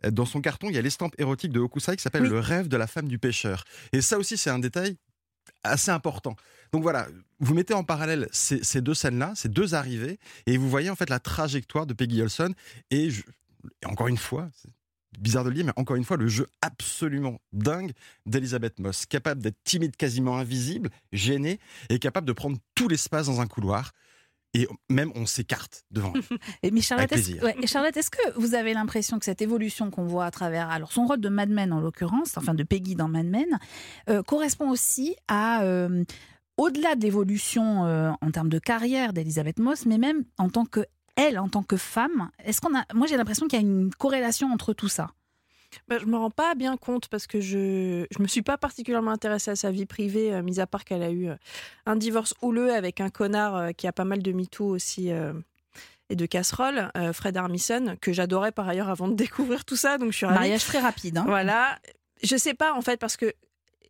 euh, 0.05 0.11
Dans 0.12 0.25
son 0.25 0.41
carton, 0.41 0.69
il 0.69 0.77
y 0.77 0.79
a 0.79 0.83
l'estampe 0.83 1.14
érotique 1.19 1.51
de 1.53 1.59
Hokusai 1.61 1.97
qui 1.97 2.03
s'appelle 2.03 2.23
Oui. 2.23 2.29
Le 2.29 2.38
rêve 2.38 2.69
de 2.69 2.77
la 2.77 2.87
femme 2.87 3.09
du 3.09 3.19
pêcheur. 3.19 3.64
Et 3.93 4.01
ça 4.01 4.17
aussi, 4.19 4.37
c'est 4.37 4.51
un 4.51 4.61
détail 4.61 4.97
assez 5.64 5.91
important. 5.91 6.37
Donc 6.73 6.83
voilà, 6.83 7.09
vous 7.41 7.55
mettez 7.55 7.75
en 7.75 7.83
parallèle 7.83 8.29
ces, 8.31 8.62
ces 8.62 8.81
deux 8.83 8.95
scènes-là, 8.95 9.33
ces 9.35 9.49
deux 9.49 9.75
arrivées, 9.75 10.19
et 10.47 10.57
vous 10.59 10.69
voyez 10.71 10.91
en 10.91 10.95
fait 10.97 11.11
la 11.11 11.19
trajectoire 11.19 11.87
de 11.87 11.95
Peggy 11.95 12.23
Olson. 12.23 12.55
Et, 12.93 13.11
je- 13.11 13.23
et 13.83 13.87
encore 13.87 14.07
une 14.09 14.17
fois, 14.19 14.49
c'est 14.55 14.69
bizarre 15.18 15.44
de 15.44 15.51
le 15.51 15.55
dire, 15.55 15.64
mais 15.64 15.73
encore 15.77 15.97
une 15.97 16.05
fois, 16.05 16.16
le 16.16 16.29
jeu 16.29 16.47
absolument 16.62 17.38
dingue 17.53 17.92
d'Elisabeth 18.27 18.79
Moss, 18.79 19.07
capable 19.07 19.42
d'être 19.42 19.62
timide, 19.64 19.97
quasiment 19.97 20.38
invisible, 20.38 20.90
gênée, 21.12 21.59
et 21.88 21.99
capable 21.99 22.27
de 22.27 22.33
prendre 22.33 22.59
tout 22.75 22.88
l'espace 22.88 23.27
dans 23.27 23.40
un 23.40 23.47
couloir. 23.47 23.92
Et 24.55 24.66
même 24.88 25.12
on 25.14 25.27
s'écarte 25.27 25.85
devant 25.90 26.12
elle. 26.14 26.23
Et 26.62 26.71
mais 26.71 26.81
Charlotte, 26.81 27.12
ouais, 27.12 27.18
est-ce 27.21 28.11
que 28.11 28.38
vous 28.38 28.55
avez 28.55 28.73
l'impression 28.73 29.18
que 29.18 29.27
cette 29.27 29.42
évolution 29.42 29.90
qu'on 29.90 30.07
voit 30.07 30.25
à 30.25 30.31
travers 30.31 30.71
alors 30.71 30.90
son 30.90 31.07
rôle 31.07 31.21
de 31.21 31.29
Mad 31.29 31.51
Men 31.51 31.71
en 31.71 31.81
l'occurrence, 31.81 32.37
enfin 32.38 32.55
de 32.55 32.62
Peggy 32.62 32.94
dans 32.94 33.09
Mad 33.09 33.27
Men, 33.27 33.47
euh, 34.09 34.23
correspond 34.23 34.71
aussi 34.71 35.16
à 35.29 35.64
euh, 35.64 36.03
au-delà 36.57 36.97
de 36.97 37.03
l'évolution 37.03 37.85
euh, 37.85 38.11
en 38.23 38.31
termes 38.31 38.49
de 38.49 38.59
carrière 38.59 39.12
d'Elisabeth 39.12 39.59
Moss, 39.59 39.85
mais 39.85 39.99
même 39.99 40.25
en 40.38 40.49
tant 40.49 40.64
que 40.64 40.85
elle, 41.18 41.38
en 41.38 41.48
tant 41.48 41.62
que 41.62 41.76
femme, 41.76 42.31
est-ce 42.44 42.61
qu'on 42.61 42.74
a 42.78 42.85
Moi, 42.94 43.07
j'ai 43.07 43.16
l'impression 43.16 43.46
qu'il 43.48 43.61
y 43.61 43.62
a 43.62 43.66
une 43.66 43.92
corrélation 43.94 44.50
entre 44.52 44.72
tout 44.72 44.88
ça. 44.88 45.11
Bah, 45.87 45.98
je 45.98 46.07
me 46.07 46.16
rends 46.16 46.31
pas 46.31 46.54
bien 46.54 46.78
compte 46.78 47.09
parce 47.09 47.26
que 47.26 47.40
je 47.40 48.07
je 48.11 48.22
me 48.22 48.26
suis 48.26 48.40
pas 48.40 48.57
particulièrement 48.57 49.11
intéressée 49.11 49.50
à 49.50 49.57
sa 49.57 49.70
vie 49.70 49.85
privée, 49.85 50.33
euh, 50.33 50.42
mis 50.42 50.61
à 50.61 50.66
part 50.66 50.85
qu'elle 50.87 51.02
a 51.02 51.11
eu 51.11 51.28
euh, 51.28 51.37
un 51.85 51.96
divorce 51.96 52.33
houleux 52.40 52.72
avec 52.72 53.02
un 53.02 53.11
connard 53.11 53.54
euh, 53.54 53.70
qui 53.72 53.87
a 53.87 53.92
pas 53.92 54.04
mal 54.04 54.22
de 54.22 54.33
MeToo 54.33 54.64
aussi 54.64 55.11
et 56.11 56.16
de 56.16 56.24
casseroles, 56.24 56.90
Fred 57.12 57.37
Armisen, 57.37 57.98
que 58.00 58.14
j'adorais 58.14 58.50
par 58.52 58.66
ailleurs 58.66 58.88
avant 58.88 59.09
de 59.09 59.14
découvrir 59.14 59.66
tout 59.66 59.76
ça, 59.76 59.98
donc 59.98 60.12
je 60.12 60.16
suis 60.16 60.26
ravie. 60.26 60.38
Mariage 60.38 60.64
très 60.64 60.78
rapide. 60.81 61.18
hein. 61.18 61.24
Voilà. 61.26 61.78
Je 62.22 62.37
sais 62.38 62.54
pas, 62.54 62.72
en 62.72 62.81
fait, 62.81 62.96
parce 62.98 63.18
que 63.18 63.35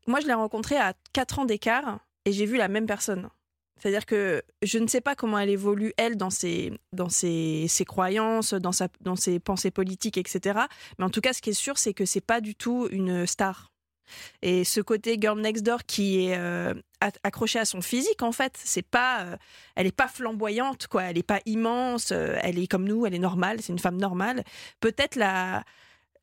moi, 0.09 0.19
je 0.19 0.27
l'ai 0.27 0.35
rencontrée 0.35 0.77
à 0.77 0.95
4 1.13 1.39
ans 1.39 1.45
d'écart 1.45 2.01
et 2.25 2.33
j'ai 2.33 2.45
vu 2.45 2.57
la 2.57 2.67
même 2.67 2.87
personne. 2.87 3.29
C'est-à-dire 3.79 4.07
que 4.07 4.43
je 4.63 4.79
ne 4.79 4.87
sais 4.87 5.01
pas 5.01 5.15
comment 5.15 5.39
elle 5.39 5.51
évolue, 5.51 5.93
elle, 5.97 6.17
dans 6.17 6.31
ses, 6.31 6.73
dans 6.93 7.09
ses, 7.09 7.67
ses 7.69 7.85
croyances, 7.85 8.55
dans, 8.55 8.73
sa, 8.73 8.89
dans 9.01 9.17
ses 9.17 9.39
pensées 9.41 9.71
politiques, 9.71 10.19
etc. 10.19 10.61
Mais 10.99 11.05
en 11.05 11.11
tout 11.11 11.21
cas, 11.21 11.33
ce 11.33 11.41
qui 11.41 11.51
est 11.51 11.53
sûr, 11.55 11.79
c'est 11.79 11.95
que 11.95 12.05
c'est 12.05 12.21
pas 12.21 12.41
du 12.41 12.55
tout 12.55 12.89
une 12.91 13.27
star. 13.27 13.73
Et 14.43 14.65
ce 14.65 14.81
côté 14.81 15.19
girl 15.21 15.41
next 15.41 15.63
door 15.65 15.85
qui 15.87 16.27
est 16.27 16.37
euh, 16.37 16.75
accroché 17.23 17.59
à 17.59 17.65
son 17.65 17.83
physique, 17.83 18.23
en 18.23 18.33
fait, 18.33 18.55
c'est 18.57 18.83
pas, 18.83 19.23
euh, 19.23 19.37
elle 19.77 19.87
est 19.87 19.93
pas 19.95 20.09
flamboyante, 20.09 20.87
quoi. 20.87 21.05
Elle 21.05 21.19
est 21.19 21.23
pas 21.23 21.41
immense. 21.47 22.11
euh, 22.13 22.39
elle 22.43 22.59
est 22.59 22.67
comme 22.67 22.85
nous, 22.87 23.07
elle 23.07 23.15
est 23.15 23.19
normale. 23.19 23.61
C'est 23.61 23.73
une 23.73 23.79
femme 23.79 23.99
normale. 23.99 24.45
Peut-être 24.81 25.17
la, 25.17 25.65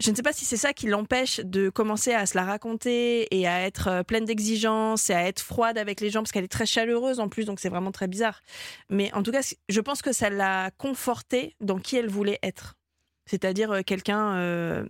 je 0.01 0.11
ne 0.11 0.15
sais 0.15 0.23
pas 0.23 0.33
si 0.33 0.43
c'est 0.43 0.57
ça 0.57 0.73
qui 0.73 0.87
l'empêche 0.87 1.39
de 1.39 1.69
commencer 1.69 2.13
à 2.13 2.25
se 2.25 2.35
la 2.35 2.43
raconter 2.43 3.27
et 3.35 3.47
à 3.47 3.61
être 3.61 3.87
euh, 3.87 4.03
pleine 4.03 4.25
d'exigences 4.25 5.09
et 5.09 5.13
à 5.13 5.25
être 5.25 5.39
froide 5.39 5.77
avec 5.77 6.01
les 6.01 6.09
gens 6.09 6.21
parce 6.21 6.31
qu'elle 6.31 6.43
est 6.43 6.49
très 6.49 6.65
chaleureuse 6.65 7.19
en 7.19 7.29
plus, 7.29 7.45
donc 7.45 7.59
c'est 7.59 7.69
vraiment 7.69 7.91
très 7.91 8.07
bizarre. 8.07 8.41
Mais 8.89 9.13
en 9.13 9.23
tout 9.23 9.31
cas, 9.31 9.41
je 9.69 9.81
pense 9.81 10.01
que 10.01 10.11
ça 10.11 10.29
l'a 10.29 10.71
confortée 10.77 11.55
dans 11.61 11.79
qui 11.79 11.95
elle 11.95 12.09
voulait 12.09 12.39
être. 12.43 12.75
C'est-à-dire 13.25 13.71
euh, 13.71 13.81
quelqu'un 13.83 14.35
euh, 14.35 14.85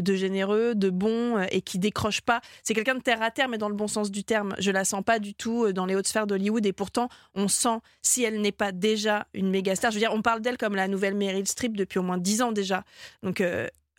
de 0.00 0.14
généreux, 0.14 0.74
de 0.74 0.88
bon 0.88 1.38
et 1.50 1.60
qui 1.60 1.78
décroche 1.78 2.22
pas. 2.22 2.40
C'est 2.62 2.72
quelqu'un 2.72 2.94
de 2.94 3.02
terre 3.02 3.20
à 3.20 3.30
terre, 3.30 3.48
mais 3.48 3.58
dans 3.58 3.68
le 3.68 3.74
bon 3.74 3.88
sens 3.88 4.10
du 4.10 4.24
terme. 4.24 4.54
Je 4.58 4.70
la 4.70 4.84
sens 4.84 5.02
pas 5.04 5.18
du 5.18 5.34
tout 5.34 5.72
dans 5.72 5.84
les 5.84 5.94
hautes 5.94 6.06
sphères 6.06 6.26
d'Hollywood 6.26 6.64
et 6.64 6.72
pourtant, 6.72 7.08
on 7.34 7.48
sent 7.48 7.80
si 8.00 8.22
elle 8.22 8.40
n'est 8.40 8.52
pas 8.52 8.72
déjà 8.72 9.26
une 9.34 9.50
méga 9.50 9.74
star. 9.74 9.90
Je 9.90 9.96
veux 9.96 10.00
dire, 10.00 10.14
on 10.14 10.22
parle 10.22 10.40
d'elle 10.40 10.56
comme 10.56 10.76
la 10.76 10.86
nouvelle 10.86 11.16
Meryl 11.16 11.48
Streep 11.48 11.76
depuis 11.76 11.98
au 11.98 12.02
moins 12.02 12.16
dix 12.16 12.42
ans 12.42 12.52
déjà. 12.52 12.84
Donc, 13.24 13.42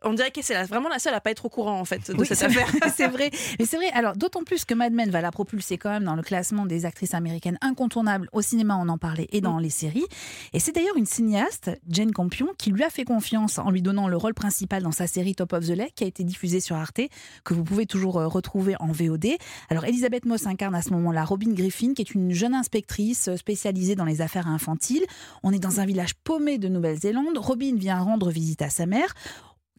on 0.03 0.13
dirait 0.13 0.31
que 0.31 0.41
c'est 0.41 0.53
la- 0.53 0.65
vraiment 0.65 0.89
la 0.89 0.99
seule 0.99 1.13
à 1.13 1.21
pas 1.21 1.31
être 1.31 1.45
au 1.45 1.49
courant 1.49 1.79
en 1.79 1.85
fait 1.85 2.11
de 2.11 2.17
Oui, 2.17 2.25
cette 2.27 2.43
affaire. 2.43 2.67
c'est 2.95 3.07
vrai. 3.07 3.31
Mais 3.59 3.65
c'est 3.65 3.77
vrai. 3.77 3.89
Alors, 3.93 4.15
d'autant 4.15 4.43
plus 4.43 4.65
que 4.65 4.73
Mad 4.73 4.93
Men 4.93 5.09
va 5.09 5.21
la 5.21 5.31
propulser 5.31 5.77
quand 5.77 5.89
même 5.89 6.03
dans 6.03 6.15
le 6.15 6.21
classement 6.23 6.65
des 6.65 6.85
actrices 6.85 7.13
américaines 7.13 7.57
incontournables 7.61 8.29
au 8.33 8.41
cinéma, 8.41 8.77
on 8.79 8.89
en 8.89 8.97
parlait, 8.97 9.27
et 9.31 9.41
dans 9.41 9.57
les 9.59 9.69
séries. 9.69 10.05
Et 10.53 10.59
c'est 10.59 10.71
d'ailleurs 10.73 10.97
une 10.97 11.05
cinéaste, 11.05 11.71
Jane 11.89 12.11
Campion, 12.11 12.47
qui 12.57 12.71
lui 12.71 12.83
a 12.83 12.89
fait 12.89 13.05
confiance 13.05 13.57
en 13.57 13.69
lui 13.71 13.81
donnant 13.81 14.07
le 14.07 14.17
rôle 14.17 14.33
principal 14.33 14.83
dans 14.83 14.91
sa 14.91 15.07
série 15.07 15.35
Top 15.35 15.53
of 15.53 15.65
the 15.65 15.69
Lake, 15.71 15.93
qui 15.95 16.03
a 16.03 16.07
été 16.07 16.23
diffusée 16.23 16.59
sur 16.59 16.75
Arte, 16.75 17.01
que 17.43 17.53
vous 17.53 17.63
pouvez 17.63 17.85
toujours 17.85 18.17
euh, 18.19 18.27
retrouver 18.27 18.75
en 18.79 18.91
VOD. 18.91 19.27
Alors, 19.69 19.85
Elisabeth 19.85 20.25
Moss 20.25 20.47
incarne 20.47 20.75
à 20.75 20.81
ce 20.81 20.91
moment-là 20.91 21.23
Robin 21.25 21.51
Griffin, 21.53 21.93
qui 21.93 22.01
est 22.01 22.13
une 22.13 22.31
jeune 22.31 22.53
inspectrice 22.53 23.27
euh, 23.27 23.37
spécialisée 23.37 23.95
dans 23.95 24.05
les 24.05 24.21
affaires 24.21 24.47
infantiles. 24.47 25.05
On 25.43 25.51
est 25.51 25.59
dans 25.59 25.79
un 25.79 25.85
village 25.85 26.15
paumé 26.23 26.57
de 26.57 26.67
Nouvelle-Zélande. 26.67 27.37
Robin 27.37 27.75
vient 27.75 27.99
rendre 27.99 28.29
visite 28.31 28.61
à 28.61 28.69
sa 28.69 28.85
mère 28.85 29.13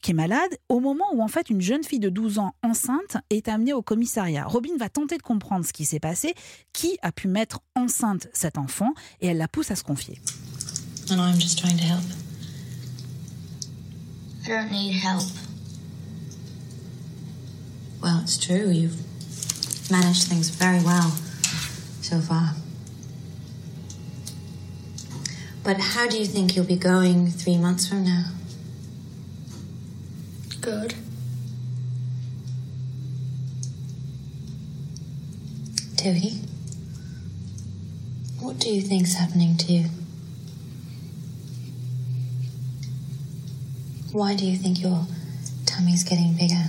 qui 0.02 0.12
est 0.12 0.14
malade, 0.14 0.56
au 0.68 0.80
moment 0.80 1.06
où 1.12 1.22
en 1.22 1.28
fait 1.28 1.50
une 1.50 1.60
jeune 1.60 1.84
fille 1.84 2.00
de 2.00 2.08
12 2.08 2.38
ans 2.38 2.54
enceinte 2.62 3.16
est 3.28 3.48
amenée 3.48 3.72
au 3.72 3.82
commissariat. 3.82 4.46
Robin 4.46 4.76
va 4.78 4.88
tenter 4.88 5.16
de 5.16 5.22
comprendre 5.22 5.64
ce 5.64 5.72
qui 5.72 5.84
s'est 5.84 6.00
passé, 6.00 6.34
qui 6.72 6.98
a 7.02 7.12
pu 7.12 7.28
mettre 7.28 7.60
enceinte 7.74 8.28
cet 8.32 8.58
enfant, 8.58 8.94
et 9.20 9.28
elle 9.28 9.38
la 9.38 9.48
pousse 9.48 9.70
à 9.70 9.76
se 9.76 9.84
confier. 9.84 10.20
And 11.10 11.16
I'm 11.16 11.40
just 11.40 11.58
trying 11.58 11.76
to 11.76 11.84
help. 11.84 12.04
I 14.44 14.48
don't 14.48 14.70
need 14.70 14.94
help. 14.94 15.28
Well, 18.02 18.20
it's 18.22 18.38
true. 18.38 18.70
You've 18.70 18.96
managed 19.90 20.28
things 20.28 20.50
very 20.50 20.82
well 20.82 21.12
so 22.00 22.20
far. 22.20 22.54
But 25.62 25.76
how 25.78 26.08
do 26.08 26.16
you 26.16 26.24
think 26.24 26.56
you'll 26.56 26.64
be 26.64 26.76
going 26.76 27.26
three 27.30 27.58
months 27.58 27.86
from 27.86 28.04
now? 28.04 28.24
Good. 30.60 30.94
Dewey? 35.96 36.34
What 38.40 38.58
do 38.58 38.68
you 38.70 38.82
think's 38.82 39.14
happening 39.14 39.56
to 39.56 39.72
you? 39.72 39.84
Why 44.12 44.34
do 44.34 44.44
you 44.44 44.56
think 44.56 44.82
your 44.82 45.06
tummy's 45.64 46.04
getting 46.04 46.34
bigger? 46.34 46.64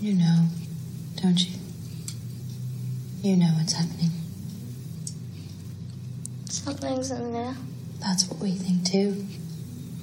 You 0.00 0.14
know, 0.14 0.46
don't 1.22 1.38
you? 1.38 1.58
You 3.22 3.36
know 3.36 3.52
what's 3.58 3.74
happening. 3.74 4.10
Something's 6.48 7.10
in 7.12 7.32
there. 7.32 7.54
That's 8.00 8.28
what 8.28 8.40
we 8.40 8.52
think 8.52 8.84
too. 8.84 9.24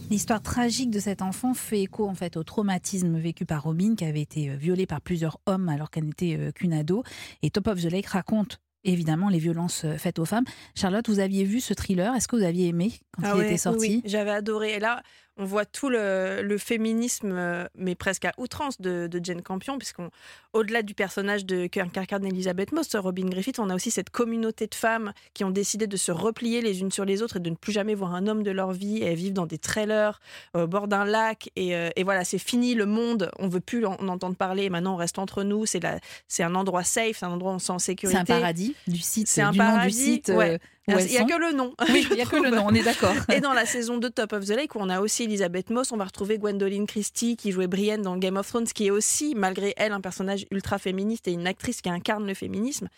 L'histoire 0.10 0.42
tragique 0.42 0.90
de 0.90 1.00
cet 1.00 1.22
enfant 1.22 1.54
fait 1.54 1.82
écho 1.82 2.08
en 2.08 2.16
fait 2.16 2.36
au 2.38 2.44
traumatisme 2.44 3.18
vécu 3.20 3.46
par 3.46 3.64
Robin, 3.64 3.96
qui 3.96 4.06
avait 4.06 4.22
été 4.22 4.50
euh, 4.50 4.56
violée 4.56 4.88
par 4.88 5.02
plusieurs 5.02 5.38
hommes 5.46 5.70
alors 5.70 5.92
qu'elle 5.92 6.06
n'était 6.06 6.36
euh, 6.40 6.52
qu'une 6.52 6.74
ado. 6.74 7.04
Et 7.44 7.52
Top 7.52 7.68
of 7.68 7.80
the 7.82 7.92
Lake 7.92 8.08
raconte 8.08 8.60
évidemment 8.84 9.30
les 9.30 9.40
violences 9.40 9.86
euh, 9.86 9.98
faites 9.98 10.18
aux 10.20 10.26
femmes. 10.26 10.46
Charlotte, 10.74 11.08
vous 11.10 11.20
aviez 11.20 11.44
vu 11.44 11.60
ce 11.60 11.74
thriller? 11.74 12.16
Est-ce 12.16 12.28
que 12.28 12.36
vous 12.36 12.44
aviez 12.44 12.68
aimé 12.70 12.94
quand 13.12 13.22
Ah 13.26 13.32
il 13.36 13.40
ouais, 13.40 13.46
était 13.48 13.58
sorti. 13.58 13.80
oui, 13.80 14.02
J'avais 14.06 14.32
adoré. 14.32 14.74
Et 14.76 14.80
là, 14.80 15.04
on 15.40 15.46
voit 15.46 15.66
tout 15.66 15.90
le, 15.90 16.42
le 16.44 16.58
féminisme, 16.58 17.32
euh, 17.32 17.66
mais 17.76 17.96
presque 17.96 18.26
à 18.26 18.34
outrance 18.38 18.80
de, 18.82 19.08
de 19.08 19.20
Jane 19.24 19.42
Campion, 19.42 19.78
puisqu'on, 19.78 20.10
au-delà 20.54 20.84
du 20.84 20.94
personnage 20.94 21.46
de 21.46 21.66
qu'incarne 21.68 22.26
Elizabeth 22.26 22.72
Moss, 22.74 22.94
Robin 22.96 23.26
Griffith, 23.30 23.58
on 23.58 23.70
a 23.70 23.76
aussi 23.76 23.90
cette 23.90 24.10
communauté 24.10 24.68
de 24.68 24.76
femmes 24.76 25.14
qui 25.34 25.44
ont 25.46 25.50
décidé 25.50 25.88
de 25.88 25.96
se 25.98 26.12
replier 26.12 26.62
les 26.62 26.82
unes 26.82 26.92
sur 26.92 27.06
les 27.06 27.22
autres 27.24 27.38
et 27.38 27.40
de 27.40 27.50
ne 27.50 27.56
plus 27.56 27.72
jamais 27.72 27.96
voir 27.96 28.14
un 28.14 28.28
homme 28.28 28.44
de 28.44 28.52
leur 28.52 28.74
vie. 28.74 28.98
Et 28.98 29.06
elles 29.06 29.16
vivent 29.16 29.34
dans 29.34 29.46
des 29.46 29.58
trailers 29.58 30.20
au 30.54 30.68
bord 30.68 30.88
d'un 30.90 31.06
lac. 31.06 31.50
Et, 31.56 31.76
euh, 31.76 31.90
et 31.96 32.04
voilà, 32.04 32.26
c'est 32.26 32.38
fini 32.38 32.76
le 32.76 32.86
monde. 32.86 33.32
On 33.40 33.48
veut 33.48 33.62
plus 33.62 33.86
en, 33.86 33.94
en 33.94 34.08
entendre 34.10 34.36
parler. 34.36 34.64
Et 34.64 34.70
maintenant, 34.70 34.94
on 34.96 34.98
reste 34.98 35.20
entre 35.20 35.44
nous. 35.44 35.66
C'est 35.66 35.80
la, 35.82 36.00
c'est 36.28 36.44
un 36.44 36.54
endroit 36.56 36.84
safe, 36.84 37.18
c'est 37.20 37.26
un 37.26 37.32
endroit 37.32 37.54
où 37.54 37.56
on 37.56 37.60
se 37.60 37.68
sent 37.68 37.72
en 37.72 37.80
sécurité. 37.80 38.20
C'est 38.26 38.34
un 38.34 38.40
paradis 38.40 38.76
du 38.88 38.98
site, 38.98 39.28
C'est 39.30 39.42
un 39.42 39.52
du 39.52 39.60
nom 39.60 39.64
du 39.66 39.72
paradis, 39.72 39.94
site. 39.94 40.30
euh, 40.30 40.36
ouais. 40.36 40.60
Il 40.98 41.12
n'y 41.12 41.18
a 41.18 41.24
que 41.24 41.40
le 41.40 41.54
nom. 41.54 41.74
Oui, 41.90 42.08
il 42.12 42.18
y 42.18 42.22
a 42.22 42.26
que 42.26 42.36
le 42.36 42.50
nom, 42.50 42.66
on 42.68 42.74
est 42.74 42.84
d'accord. 42.84 43.14
Et 43.34 43.40
dans 43.42 43.54
la 43.54 43.66
saison 43.66 43.98
2 43.98 44.10
de 44.10 44.14
Top 44.14 44.34
of 44.34 44.46
the 44.46 44.50
Lake, 44.50 44.76
où 44.76 44.80
on 44.80 44.90
a 44.90 45.00
aussi 45.00 45.24
Elisabeth 45.24 45.70
Moss, 45.70 45.92
on 45.92 45.98
va 45.98 46.06
retrouver 46.06 46.38
Gwendoline 46.38 46.88
Christie 46.88 47.36
qui 47.38 47.52
jouait 47.52 47.68
Brienne 47.68 48.02
dans 48.02 48.18
Game 48.18 48.38
of 48.38 48.48
Thrones, 48.48 48.66
qui 48.66 48.88
est 48.88 48.92
aussi, 48.92 49.36
malgré 49.36 49.74
elle, 49.78 49.92
un 49.92 50.02
personnage 50.02 50.46
ultra 50.52 50.78
féministe 50.78 51.28
et 51.28 51.32
une 51.32 51.48
actrice 51.48 51.82
qui 51.82 51.90
incarne 51.90 52.26
le 52.26 52.34
féminisme. 52.34 52.90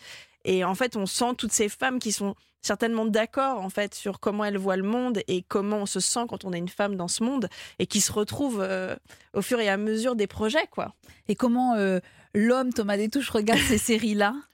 Et 0.44 0.64
en 0.64 0.74
fait, 0.74 0.96
on 0.96 1.06
sent 1.06 1.34
toutes 1.38 1.52
ces 1.52 1.68
femmes 1.68 1.98
qui 1.98 2.12
sont 2.12 2.34
certainement 2.62 3.04
d'accord 3.04 3.60
en 3.60 3.68
fait 3.68 3.94
sur 3.94 4.20
comment 4.20 4.44
elles 4.44 4.56
voient 4.56 4.76
le 4.76 4.84
monde 4.84 5.20
et 5.26 5.42
comment 5.42 5.78
on 5.78 5.86
se 5.86 6.00
sent 6.00 6.20
quand 6.28 6.44
on 6.44 6.52
est 6.52 6.58
une 6.58 6.68
femme 6.68 6.94
dans 6.94 7.08
ce 7.08 7.24
monde 7.24 7.48
et 7.80 7.86
qui 7.86 8.00
se 8.00 8.12
retrouvent 8.12 8.62
euh, 8.62 8.94
au 9.34 9.42
fur 9.42 9.58
et 9.60 9.68
à 9.68 9.76
mesure 9.76 10.14
des 10.14 10.28
projets 10.28 10.66
quoi. 10.70 10.94
Et 11.28 11.34
comment 11.34 11.74
euh, 11.74 11.98
l'homme 12.34 12.72
Thomas 12.72 12.96
Détouche 12.96 13.30
regarde 13.30 13.60
ces 13.60 13.78
séries-là? 13.78 14.34
Il 14.34 14.51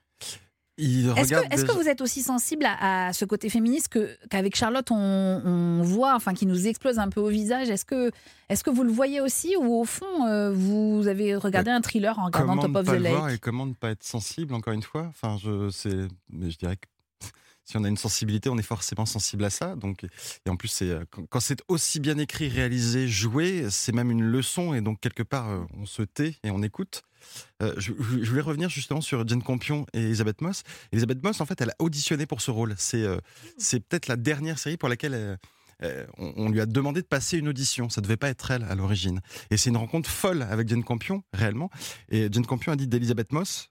Est-ce 0.79 1.65
que, 1.65 1.73
vous 1.73 1.89
êtes 1.89 2.01
aussi 2.01 2.23
sensible 2.23 2.65
à, 2.65 3.09
à 3.09 3.13
ce 3.13 3.25
côté 3.25 3.49
féministe 3.49 3.89
que, 3.89 4.17
qu'avec 4.31 4.57
Charlotte 4.57 4.91
on, 4.91 4.97
on 5.45 5.83
voit, 5.83 6.15
enfin 6.15 6.35
qui 6.35 6.47
nous 6.47 6.67
explose 6.67 6.99
un 6.99 7.09
peu 7.09 7.21
au 7.21 7.29
visage? 7.29 7.69
Est-ce 7.69 7.85
que, 7.85 8.11
est-ce 8.49 8.63
que 8.63 8.71
vous 8.71 8.85
le 8.85 8.93
voyez 8.93 9.21
aussi 9.21 9.57
ou 9.57 9.81
au 9.81 9.85
fond 9.85 10.27
euh, 10.27 10.53
vous 10.53 11.07
avez 11.09 11.35
regardé 11.37 11.71
un 11.71 11.81
thriller 11.81 12.19
en 12.19 12.27
regardant 12.27 12.57
Top 12.57 12.77
of 12.77 12.87
the 12.87 12.93
Lake 12.93 13.13
voir 13.13 13.31
et 13.31 13.39
comment 13.39 13.67
ne 13.67 13.75
pas 13.75 13.91
être 13.91 14.05
sensible 14.05 14.55
encore 14.55 14.73
une 14.73 14.83
fois? 14.83 15.07
Enfin 15.09 15.37
je 15.43 15.69
c'est 15.71 16.09
mais 16.31 16.51
je 16.51 16.59
dirais 16.59 16.77
que 16.77 16.87
si 17.65 17.77
on 17.77 17.85
a 17.85 17.89
une 17.89 17.97
sensibilité 17.97 18.49
on 18.49 18.59
est 18.59 18.63
forcément 18.63 19.07
sensible 19.07 19.45
à 19.45 19.51
ça. 19.51 19.75
Donc 19.75 20.05
et 20.05 20.51
en 20.51 20.57
plus 20.57 20.69
c'est 20.69 20.91
euh, 20.91 21.05
quand, 21.11 21.27
quand 21.29 21.41
c'est 21.41 21.61
aussi 21.69 21.99
bien 21.99 22.19
écrit 22.19 22.49
réalisé 22.49 23.09
joué 23.09 23.67
c'est 23.71 23.93
même 23.93 24.11
une 24.11 24.23
leçon 24.23 24.75
et 24.75 24.81
donc 24.81 25.01
quelque 25.01 25.25
part 25.25 25.49
euh, 25.51 25.65
on 25.77 25.87
se 25.87 26.03
tait 26.03 26.37
et 26.45 26.51
on 26.51 26.63
écoute 26.63 27.03
Euh, 27.63 27.75
je, 27.79 27.93
voulais 27.93 28.41
revenir 28.41 28.69
justement 28.69 29.01
sur 29.01 29.27
Jane 29.27 29.43
Campion 29.43 29.87
et 29.93 30.01
Elisabeth 30.01 30.41
Moss. 30.41 30.63
Elisabeth 30.93 31.23
Moss, 31.23 31.41
en 31.41 31.47
fait, 31.47 31.61
elle 31.61 31.71
a 31.71 31.75
auditionné 31.79 32.27
pour 32.27 32.41
ce 32.41 32.51
rôle. 32.51 32.75
C'est 32.79 33.03
euh, 33.03 33.19
c'est 33.59 33.81
peut-être 33.81 34.07
la 34.09 34.17
dernière 34.17 34.59
série 34.59 34.77
pour 34.77 34.89
laquelle 34.89 35.15
euh, 35.15 35.37
euh, 35.83 36.07
on, 36.19 36.33
on 36.37 36.49
lui 36.49 36.61
a 36.61 36.67
demandé 36.67 37.03
de 37.03 37.07
passer 37.07 37.39
une 37.39 37.49
audition. 37.49 37.89
Ça 37.89 38.01
devait 38.01 38.17
pas 38.17 38.29
être 38.29 38.51
elle 38.51 38.65
à 38.65 38.75
l'origine. 38.75 39.21
Et 39.51 39.57
c'est 39.57 39.71
une 39.71 39.77
rencontre 39.77 40.11
folle 40.11 40.43
avec 40.43 40.69
Jane 40.69 40.85
Campion, 40.85 41.23
réellement. 41.33 41.71
Et 42.11 42.29
Jane 42.33 42.47
Campion 42.47 42.73
a 42.73 42.77
dit 42.77 42.89
d'Elisabeth 42.89 43.33
Moss 43.33 43.71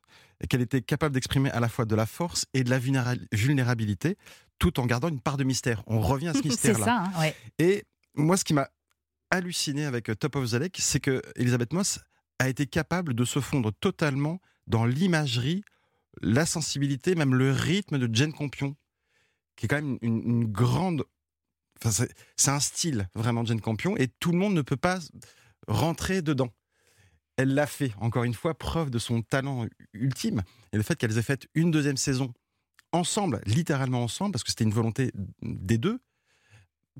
qu'elle 0.49 0.61
était 0.61 0.81
capable 0.81 1.13
d'exprimer 1.15 1.49
à 1.51 1.59
la 1.59 1.67
fois 1.67 1.85
de 1.85 1.95
la 1.95 2.05
force 2.05 2.45
et 2.53 2.63
de 2.63 2.69
la 2.69 2.77
vulnéra- 2.79 3.15
vulnérabilité, 3.31 4.17
tout 4.59 4.79
en 4.79 4.85
gardant 4.85 5.09
une 5.09 5.19
part 5.19 5.35
de 5.37 5.43
mystère. 5.43 5.81
On 5.87 5.99
revient 5.99 6.27
à 6.27 6.33
ce 6.33 6.39
C'est 6.43 6.49
mystère-là. 6.49 6.85
ça, 6.85 7.03
hein, 7.05 7.11
ouais. 7.19 7.35
Et 7.59 7.83
moi, 8.15 8.37
ce 8.37 8.43
qui 8.43 8.53
m'a 8.53 8.69
halluciné 9.31 9.85
avec 9.85 10.11
Top 10.19 10.35
of 10.35 10.51
the 10.51 10.53
Lake, 10.53 10.77
c'est 10.79 10.99
que 10.99 11.21
Elisabeth 11.35 11.73
Moss 11.73 11.99
a 12.39 12.49
été 12.49 12.67
capable 12.67 13.13
de 13.13 13.25
se 13.25 13.39
fondre 13.39 13.71
totalement 13.73 14.39
dans 14.67 14.85
l'imagerie, 14.85 15.63
la 16.21 16.45
sensibilité, 16.45 17.15
même 17.15 17.35
le 17.35 17.51
rythme 17.51 17.97
de 17.97 18.13
Jane 18.13 18.33
Campion, 18.33 18.75
qui 19.55 19.65
est 19.65 19.69
quand 19.69 19.81
même 19.81 19.97
une, 20.01 20.45
grande. 20.45 21.03
C'est 21.81 22.51
un 22.51 22.59
style 22.59 23.07
vraiment 23.15 23.45
Jane 23.45 23.61
Campion, 23.61 23.95
et 23.97 24.07
tout 24.07 24.31
le 24.31 24.37
monde 24.37 24.53
ne 24.53 24.61
peut 24.61 24.77
pas 24.77 24.99
rentrer 25.67 26.21
dedans. 26.21 26.49
Elle 27.37 27.53
l'a 27.53 27.67
fait, 27.67 27.93
encore 27.99 28.23
une 28.23 28.33
fois, 28.33 28.57
preuve 28.57 28.89
de 28.89 28.99
son 28.99 29.21
talent 29.21 29.67
ultime, 29.93 30.43
et 30.73 30.77
le 30.77 30.83
fait 30.83 30.95
qu'elles 30.95 31.17
aient 31.17 31.23
fait 31.23 31.47
une 31.53 31.71
deuxième 31.71 31.97
saison 31.97 32.33
ensemble, 32.91 33.41
littéralement 33.45 34.03
ensemble, 34.03 34.31
parce 34.31 34.43
que 34.43 34.49
c'était 34.49 34.63
une 34.63 34.71
volonté 34.71 35.11
des 35.41 35.77
deux, 35.77 35.99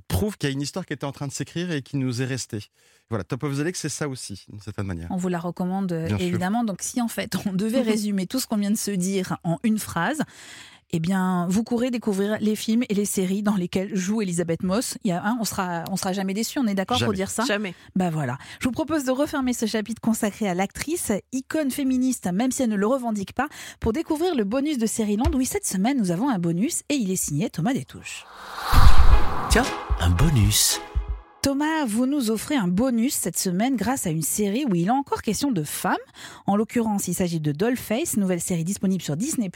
prouve 0.07 0.37
qu'il 0.37 0.49
y 0.49 0.51
a 0.51 0.53
une 0.53 0.61
histoire 0.61 0.85
qui 0.85 0.93
était 0.93 1.05
en 1.05 1.11
train 1.11 1.27
de 1.27 1.31
s'écrire 1.31 1.71
et 1.71 1.81
qui 1.81 1.97
nous 1.97 2.21
est 2.21 2.25
restée. 2.25 2.63
Voilà, 3.09 3.23
Top 3.23 3.43
of 3.43 3.57
the 3.57 3.61
Lake, 3.61 3.77
c'est 3.77 3.89
ça 3.89 4.09
aussi, 4.09 4.45
d'une 4.49 4.59
certaine 4.59 4.85
manière. 4.85 5.07
On 5.11 5.17
vous 5.17 5.29
la 5.29 5.39
recommande 5.39 5.91
euh, 5.91 6.07
sûr. 6.09 6.19
évidemment. 6.21 6.63
Donc 6.63 6.81
si 6.81 7.01
en 7.01 7.07
fait 7.07 7.35
on 7.45 7.53
devait 7.53 7.81
résumer 7.81 8.27
tout 8.27 8.39
ce 8.39 8.47
qu'on 8.47 8.57
vient 8.57 8.71
de 8.71 8.77
se 8.77 8.91
dire 8.91 9.37
en 9.43 9.57
une 9.63 9.79
phrase, 9.79 10.21
eh 10.91 10.99
bien 10.99 11.47
vous 11.49 11.63
courez 11.63 11.89
découvrir 11.89 12.37
les 12.41 12.55
films 12.55 12.83
et 12.89 12.93
les 12.93 13.05
séries 13.05 13.43
dans 13.43 13.55
lesquels 13.55 13.95
joue 13.95 14.21
Elisabeth 14.21 14.63
Moss. 14.63 14.97
Il 15.05 15.09
y 15.09 15.11
a 15.11 15.23
un, 15.23 15.37
on 15.39 15.45
sera, 15.45 15.85
on 15.89 15.95
sera 15.95 16.11
jamais 16.11 16.33
déçu. 16.33 16.59
On 16.59 16.67
est 16.67 16.75
d'accord 16.75 16.99
pour 16.99 17.13
dire 17.13 17.29
ça? 17.29 17.45
Jamais. 17.45 17.73
Bah 17.95 18.09
voilà. 18.09 18.37
Je 18.59 18.65
vous 18.65 18.73
propose 18.73 19.05
de 19.05 19.11
refermer 19.11 19.53
ce 19.53 19.65
chapitre 19.65 20.01
consacré 20.01 20.49
à 20.49 20.53
l'actrice, 20.53 21.11
icône 21.31 21.71
féministe, 21.71 22.29
même 22.31 22.51
si 22.51 22.63
elle 22.63 22.69
ne 22.69 22.75
le 22.75 22.87
revendique 22.87 23.33
pas, 23.33 23.47
pour 23.79 23.93
découvrir 23.93 24.35
le 24.35 24.43
bonus 24.43 24.77
de 24.77 24.85
Série-Land. 24.85 25.31
Oui, 25.33 25.45
cette 25.45 25.65
semaine 25.65 25.97
nous 25.97 26.11
avons 26.11 26.29
un 26.29 26.39
bonus 26.39 26.83
et 26.89 26.95
il 26.95 27.09
est 27.11 27.15
signé 27.15 27.49
Thomas 27.49 27.73
Détouche. 27.73 28.25
Tiens, 29.49 29.63
un 30.01 30.09
bonus. 30.09 30.81
Thomas, 31.41 31.85
vous 31.85 32.05
nous 32.05 32.31
offrez 32.31 32.55
un 32.55 32.67
bonus 32.67 33.13
cette 33.13 33.37
semaine 33.37 33.77
grâce 33.77 34.05
à 34.05 34.09
une 34.09 34.21
série 34.21 34.65
où 34.65 34.75
il 34.75 34.87
est 34.87 34.91
encore 34.91 35.21
question 35.21 35.51
de 35.51 35.63
femmes. 35.63 35.95
En 36.47 36.57
l'occurrence, 36.57 37.07
il 37.07 37.13
s'agit 37.13 37.39
de 37.39 37.53
Dollface, 37.53 38.17
nouvelle 38.17 38.41
série 38.41 38.65
disponible 38.65 39.01
sur 39.01 39.15
Disney+. 39.15 39.49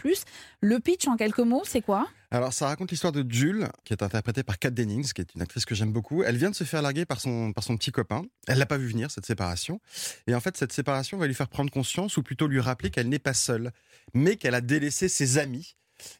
Le 0.62 0.80
pitch, 0.80 1.08
en 1.10 1.18
quelques 1.18 1.40
mots, 1.40 1.64
c'est 1.66 1.82
quoi? 1.82 2.08
Alors, 2.30 2.54
ça 2.54 2.68
raconte 2.68 2.92
l'histoire 2.92 3.12
de 3.12 3.26
Jules, 3.30 3.68
qui 3.84 3.92
est 3.92 4.02
interprétée 4.02 4.44
par 4.44 4.58
Kat 4.60 4.70
Dennings, 4.70 5.12
qui 5.12 5.20
est 5.20 5.36
une 5.36 5.42
actrice 5.42 5.66
que 5.66 5.76
j'aime 5.76 5.92
beaucoup. 5.92 6.24
Elle 6.24 6.38
vient 6.38 6.52
de 6.52 6.56
se 6.56 6.64
faire 6.64 6.82
larguer 6.82 7.04
par 7.04 7.20
son, 7.20 7.52
par 7.52 7.66
son 7.66 7.76
petit 7.76 7.92
copain. 7.92 8.22
Elle 8.48 8.60
l'a 8.60 8.66
pas 8.66 8.78
vu 8.78 8.88
venir, 8.88 9.12
cette 9.12 9.26
séparation. 9.26 9.82
Et 10.28 10.36
en 10.36 10.40
fait, 10.40 10.56
cette 10.56 10.72
séparation 10.72 11.18
va 11.18 11.28
lui 11.28 11.36
faire 11.36 11.50
prendre 11.50 11.70
conscience, 11.70 12.16
ou 12.16 12.24
plutôt 12.24 12.48
lui 12.48 12.62
rappeler 12.62 12.92
qu'elle 12.92 13.10
n'est 13.10 13.20
pas 13.20 13.34
seule, 13.34 13.72
mais 14.14 14.38
qu'elle 14.38 14.56
a 14.56 14.62
délaissé 14.62 15.10
ses 15.10 15.38
amis. 15.38 15.76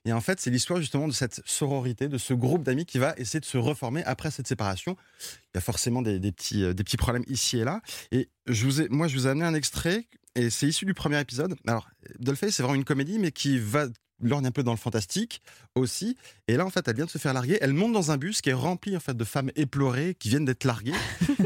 Et 0.06 0.14
en 0.14 0.22
fait, 0.22 0.40
c'est 0.40 0.50
l'histoire 0.50 0.80
justement 0.80 1.08
de 1.08 1.14
cette 1.14 1.42
sororité, 1.46 2.08
de 2.08 2.18
ce 2.18 2.34
groupe 2.34 2.64
d'amis 2.64 2.86
qui 2.86 2.98
va 2.98 3.14
essayer 3.18 3.40
de 3.40 3.46
se 3.46 3.58
reformer 3.58 4.04
après 4.06 4.32
cette 4.32 4.48
séparation. 4.48 4.96
Il 5.22 5.56
y 5.56 5.58
a 5.58 5.62
forcément 5.62 6.02
des, 6.02 6.20
petits, 6.32 6.64
euh, 6.64 6.74
des 6.74 6.84
petits 6.84 6.98
problèmes 6.98 7.26
ici 7.28 7.60
et 7.60 7.64
là. 7.64 7.82
Et 8.12 8.30
je 8.48 8.66
vous 8.66 8.82
ai, 8.82 8.90
moi, 8.90 9.08
je 9.08 9.16
vous 9.16 9.28
ai 9.28 9.30
amené 9.30 9.46
un 9.46 9.54
extrait, 9.54 10.08
et 10.36 10.50
c'est 10.50 10.68
issu 10.68 10.86
du 10.86 10.94
premier 10.94 11.20
épisode. 11.20 11.56
Alors, 11.68 11.90
Dollface, 12.20 12.52
c'est 12.52 12.64
vraiment 12.64 12.76
une 12.76 12.86
comédie, 12.86 13.20
mais 13.20 13.32
qui 13.32 13.60
va 13.60 13.88
lorgne 14.24 14.46
un 14.46 14.52
peu 14.52 14.64
dans 14.64 14.72
le 14.72 14.78
fantastique 14.78 15.42
aussi. 15.76 16.18
Et 16.48 16.56
là, 16.56 16.66
en 16.66 16.70
fait, 16.70 16.88
elle 16.88 16.96
vient 16.96 17.06
de 17.06 17.10
se 17.10 17.18
faire 17.18 17.34
larguer. 17.34 17.58
Elle 17.62 17.74
monte 17.74 17.94
dans 17.94 18.12
un 18.12 18.18
bus 18.18 18.42
qui 18.42 18.50
est 18.50 18.54
rempli 18.54 18.96
en 18.96 19.00
fait 19.00 19.16
de 19.16 19.24
femmes 19.24 19.52
éplorées 19.56 20.16
qui 20.18 20.30
viennent 20.30 20.46
d'être 20.46 20.64
larguées. 20.64 20.94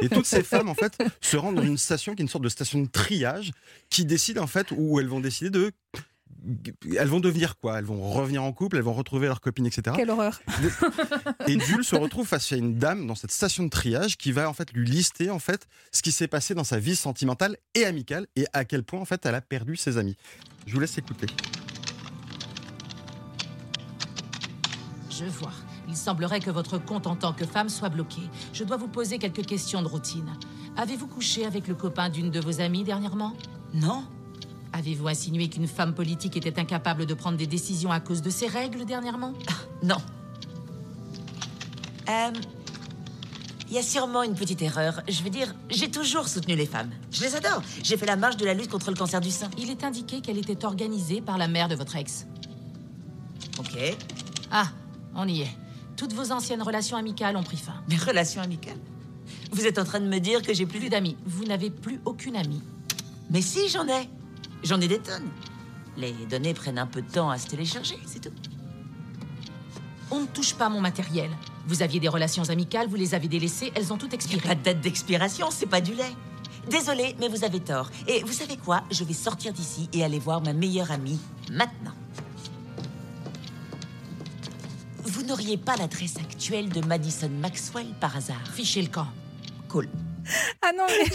Et 0.02 0.10
toutes 0.10 0.26
ces 0.26 0.44
femmes, 0.44 0.70
en 0.70 0.76
fait, 0.76 0.98
se 1.22 1.38
rendent 1.38 1.56
dans 1.56 1.64
une 1.64 1.78
station 1.78 2.16
qui 2.16 2.22
est 2.22 2.26
une 2.26 2.30
sorte 2.30 2.44
de 2.44 2.50
station 2.50 2.82
de 2.82 2.88
triage 2.88 3.52
qui 3.90 4.06
décide 4.06 4.40
en 4.40 4.48
fait 4.48 4.68
où 4.76 5.00
elles 5.00 5.08
vont 5.08 5.20
décider 5.20 5.50
de 5.50 5.72
elles 6.98 7.08
vont 7.08 7.20
devenir 7.20 7.58
quoi? 7.58 7.80
Elles 7.80 7.86
vont 7.86 8.10
revenir 8.12 8.44
en 8.44 8.52
couple, 8.54 8.78
elles 8.78 8.84
vont 8.84 8.94
retrouver 8.94 9.28
leur 9.28 9.42
copine, 9.42 9.66
etc. 9.66 9.96
Quelle 9.96 10.10
horreur 10.10 10.42
Et 11.48 11.60
Jules 11.60 11.84
se 11.84 11.96
retrouve 11.96 12.28
face 12.28 12.52
à 12.52 12.56
une 12.56 12.78
dame 12.78 13.08
dans 13.08 13.16
cette 13.16 13.32
station 13.32 13.64
de 13.64 13.70
triage 13.70 14.18
qui 14.18 14.32
va 14.32 14.50
en 14.50 14.54
fait 14.54 14.72
lui 14.74 14.88
lister 14.88 15.30
en 15.30 15.40
fait 15.40 15.68
ce 15.92 16.02
qui 16.02 16.12
s'est 16.12 16.28
passé 16.28 16.54
dans 16.54 16.64
sa 16.64 16.80
vie 16.80 16.96
sentimentale 16.96 17.58
et 17.74 17.86
amicale 17.86 18.28
et 18.36 18.46
à 18.54 18.66
quel 18.66 18.84
point 18.84 19.00
en 19.00 19.06
fait 19.06 19.26
elle 19.26 19.36
a 19.36 19.42
perdu 19.42 19.76
ses 19.76 19.98
amis. 19.98 20.16
Je 20.66 20.74
vous 20.74 20.80
laisse 20.80 20.98
écouter. 20.98 21.28
Je 25.10 25.26
vois. 25.26 25.54
Il 25.88 25.96
semblerait 25.96 26.40
que 26.40 26.50
votre 26.50 26.78
compte 26.78 27.08
en 27.08 27.16
tant 27.16 27.32
que 27.32 27.46
femme 27.46 27.70
soit 27.70 27.90
bloqué. 27.90 28.22
Je 28.54 28.64
dois 28.64 28.78
vous 28.78 28.88
poser 28.88 29.18
quelques 29.18 29.46
questions 29.46 29.82
de 29.82 29.88
routine. 29.88 30.30
Avez-vous 30.78 31.08
couché 31.08 31.46
avec 31.46 31.68
le 31.68 31.76
copain 31.76 32.10
d'une 32.10 32.32
de 32.32 32.40
vos 32.40 32.60
amies 32.60 32.84
dernièrement? 32.84 33.34
Non. 33.74 34.04
Avez-vous 34.76 35.08
insinué 35.08 35.48
qu'une 35.48 35.68
femme 35.68 35.94
politique 35.94 36.36
était 36.36 36.60
incapable 36.60 37.06
de 37.06 37.14
prendre 37.14 37.38
des 37.38 37.48
décisions 37.48 37.94
à 37.94 38.02
cause 38.02 38.22
de 38.22 38.30
ses 38.30 38.48
règles 38.48 38.84
dernièrement? 38.84 39.32
Non. 39.82 39.96
Euh, 42.10 42.32
Il 43.70 43.74
y 43.74 43.78
a 43.78 43.82
sûrement 43.82 44.22
une 44.22 44.36
petite 44.36 44.62
erreur. 44.62 45.02
Je 45.08 45.24
veux 45.24 45.30
dire, 45.30 45.56
j'ai 45.70 45.90
toujours 45.90 46.28
soutenu 46.28 46.58
les 46.58 46.66
femmes. 46.66 46.90
Je 47.10 47.22
les 47.22 47.36
adore. 47.36 47.64
J'ai 47.84 47.96
fait 47.96 48.06
la 48.06 48.18
marche 48.18 48.36
de 48.36 48.44
la 48.44 48.54
lutte 48.54 48.70
contre 48.70 48.92
le 48.92 48.98
cancer 48.98 49.22
du 49.22 49.32
sein. 49.32 49.50
Il 49.58 49.70
est 49.70 49.86
indiqué 49.86 50.20
qu'elle 50.20 50.38
était 50.38 50.66
organisée 50.66 51.22
par 51.22 51.38
la 51.38 51.48
mère 51.48 51.70
de 51.70 51.76
votre 51.76 51.96
ex. 51.96 52.28
Ok. 53.58 53.78
Ah, 54.52 54.68
on 55.16 55.26
y 55.26 55.42
est. 55.42 55.58
Toutes 55.96 56.12
vos 56.12 56.34
anciennes 56.34 56.62
relations 56.62 56.98
amicales 56.98 57.38
ont 57.38 57.44
pris 57.44 57.58
fin. 57.58 57.82
Mes 57.88 57.96
relations 57.96 58.42
amicales? 58.42 58.78
Vous 59.54 59.66
êtes 59.66 59.80
en 59.80 59.86
train 59.86 60.02
de 60.02 60.08
me 60.08 60.20
dire 60.20 60.42
que 60.42 60.54
j'ai 60.54 60.66
plus... 60.66 60.80
Plus 60.80 60.90
d'amis. 60.90 61.16
Vous 61.26 61.46
n'avez 61.46 61.70
plus 61.70 62.02
aucune 62.04 62.36
amie. 62.36 62.62
Mais 63.30 63.42
si, 63.42 63.70
j'en 63.70 63.88
ai. 63.88 64.10
J'en 64.66 64.82
ai 64.82 64.88
des 64.88 65.00
tonnes. 65.00 65.30
Les 65.96 66.12
données 66.30 66.56
prennent 66.56 66.80
un 66.80 66.88
peu 66.88 67.02
de 67.02 67.10
temps 67.10 67.30
à 67.30 67.38
se 67.38 67.48
télécharger, 67.48 68.00
c'est 68.06 68.20
tout. 68.20 68.36
On 70.12 70.22
ne 70.22 70.26
touche 70.26 70.56
pas 70.56 70.70
mon 70.70 70.82
matériel. 70.82 71.30
Vous 71.68 71.84
aviez 71.84 72.00
des 72.00 72.10
relations 72.10 72.50
amicales, 72.50 72.88
vous 72.88 72.96
les 72.96 73.14
avez 73.14 73.28
délaissées, 73.28 73.72
elles 73.76 73.94
ont 73.94 73.98
toutes 73.98 74.14
expiré. 74.14 74.42
Pas 74.42 74.56
de 74.56 74.64
date 74.64 74.82
d'expiration, 74.82 75.48
c'est 75.52 75.68
pas 75.68 75.82
du 75.82 75.94
lait. 75.94 76.14
Désolée, 76.70 77.16
mais 77.20 77.28
vous 77.28 77.44
avez 77.44 77.60
tort. 77.60 77.92
Et 78.08 78.24
vous 78.24 78.34
savez 78.34 78.58
quoi? 78.58 78.84
Je 78.90 79.04
vais 79.04 79.14
sortir 79.14 79.54
d'ici 79.54 79.88
et 79.94 80.04
aller 80.04 80.20
voir 80.20 80.42
ma 80.42 80.54
meilleure 80.54 80.92
amie 80.92 81.20
maintenant. 81.52 81.94
Vous 85.04 85.24
n'auriez 85.24 85.58
pas 85.58 85.76
l'adresse 85.76 86.18
actuelle 86.18 86.70
de 86.70 86.82
Madison 86.82 87.30
Maxwell 87.30 87.88
par 88.02 88.18
hasard? 88.18 88.48
Fichez 88.52 88.82
le 88.82 88.90
camp. 88.90 89.08
Cool. 89.70 89.88
Ah 90.62 90.72
non, 90.76 90.86
mais 90.88 91.06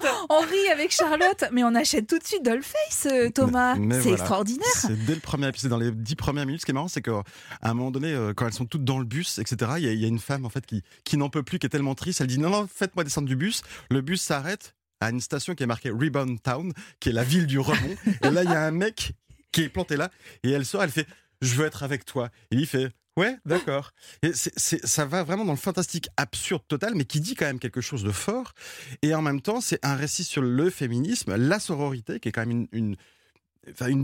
pardon, 0.00 0.26
on 0.30 0.40
rit 0.40 0.68
avec 0.72 0.90
Charlotte, 0.90 1.44
mais 1.52 1.62
on 1.64 1.74
achète 1.74 2.06
tout 2.06 2.18
de 2.18 2.24
suite 2.26 2.42
Dollface, 2.44 3.06
euh, 3.06 3.28
Thomas. 3.30 3.74
C'est 3.74 3.80
voilà. 4.00 4.10
extraordinaire. 4.12 4.66
C'est 4.74 5.04
dès 5.04 5.14
le 5.14 5.20
premier 5.20 5.48
épisode, 5.48 5.70
dans 5.70 5.78
les 5.78 5.90
dix 5.90 6.16
premières 6.16 6.46
minutes. 6.46 6.60
Ce 6.62 6.66
qui 6.66 6.70
est 6.72 6.74
marrant, 6.74 6.88
c'est 6.88 7.02
qu'à 7.02 7.22
un 7.62 7.74
moment 7.74 7.90
donné, 7.90 8.12
euh, 8.12 8.32
quand 8.34 8.46
elles 8.46 8.52
sont 8.54 8.64
toutes 8.66 8.84
dans 8.84 8.98
le 8.98 9.04
bus, 9.04 9.38
etc., 9.38 9.72
il 9.78 9.84
y, 9.84 9.88
a- 9.88 9.92
il 9.92 10.00
y 10.00 10.04
a 10.04 10.08
une 10.08 10.18
femme 10.18 10.46
en 10.46 10.48
fait 10.50 10.64
qui, 10.64 10.82
qui 11.04 11.16
n'en 11.18 11.28
peut 11.28 11.42
plus, 11.42 11.58
qui 11.58 11.66
est 11.66 11.70
tellement 11.70 11.94
triste. 11.94 12.20
Elle 12.22 12.26
dit 12.28 12.38
non, 12.38 12.50
non, 12.50 12.66
faites-moi 12.72 13.04
descendre 13.04 13.28
du 13.28 13.36
bus. 13.36 13.62
Le 13.90 14.00
bus 14.00 14.22
s'arrête 14.22 14.74
à 15.00 15.10
une 15.10 15.20
station 15.20 15.54
qui 15.54 15.62
est 15.62 15.66
marquée 15.66 15.90
Rebound 15.90 16.42
Town, 16.42 16.72
qui 17.00 17.10
est 17.10 17.12
la 17.12 17.24
ville 17.24 17.46
du 17.46 17.58
rebond. 17.58 17.94
et 18.22 18.30
là, 18.30 18.44
il 18.44 18.50
y 18.50 18.54
a 18.54 18.64
un 18.64 18.70
mec 18.70 19.12
qui 19.52 19.62
est 19.62 19.68
planté 19.68 19.96
là, 19.96 20.10
et 20.44 20.50
elle 20.50 20.64
sort, 20.64 20.82
elle 20.82 20.90
fait 20.90 21.06
je 21.42 21.54
veux 21.54 21.64
être 21.66 21.82
avec 21.82 22.04
toi. 22.04 22.28
Et 22.50 22.56
il 22.56 22.66
fait 22.66 22.90
Ouais, 23.20 23.36
d'accord. 23.44 23.92
Ça 24.32 25.04
va 25.04 25.22
vraiment 25.24 25.44
dans 25.44 25.52
le 25.52 25.58
fantastique 25.58 26.08
absurde 26.16 26.62
total, 26.66 26.94
mais 26.94 27.04
qui 27.04 27.20
dit 27.20 27.34
quand 27.34 27.44
même 27.44 27.58
quelque 27.58 27.82
chose 27.82 28.02
de 28.02 28.12
fort. 28.12 28.54
Et 29.02 29.14
en 29.14 29.20
même 29.20 29.42
temps, 29.42 29.60
c'est 29.60 29.78
un 29.84 29.94
récit 29.94 30.24
sur 30.24 30.40
le 30.40 30.70
féminisme, 30.70 31.36
la 31.36 31.60
sororité, 31.60 32.18
qui 32.18 32.30
est 32.30 32.32
quand 32.32 32.46
même 32.46 32.66
une, 32.72 32.96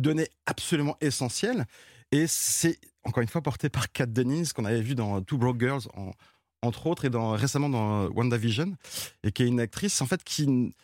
donnée 0.02 0.29
absolument 0.44 0.98
essentielle. 1.00 1.64
Et 2.12 2.26
c'est, 2.26 2.79
encore 3.05 3.22
une 3.22 3.29
fois, 3.29 3.40
porté 3.40 3.70
par 3.70 3.90
Kat 3.90 4.05
Dennings, 4.05 4.52
qu'on 4.52 4.66
avait 4.66 4.83
vu 4.83 4.94
dans 4.94 5.22
Two 5.22 5.38
Broke 5.38 5.61
Girls, 5.61 5.85
en- 5.94 6.12
entre 6.61 6.87
autres, 6.87 7.07
et 7.07 7.11
récemment 7.38 7.70
dans 7.70 8.09
WandaVision, 8.11 8.76
et 9.22 9.33
qui 9.33 9.44
est 9.44 9.46
une 9.46 9.61
actrice, 9.61 10.02
en 10.02 10.07
fait, 10.07 10.22
qui, 10.24 10.74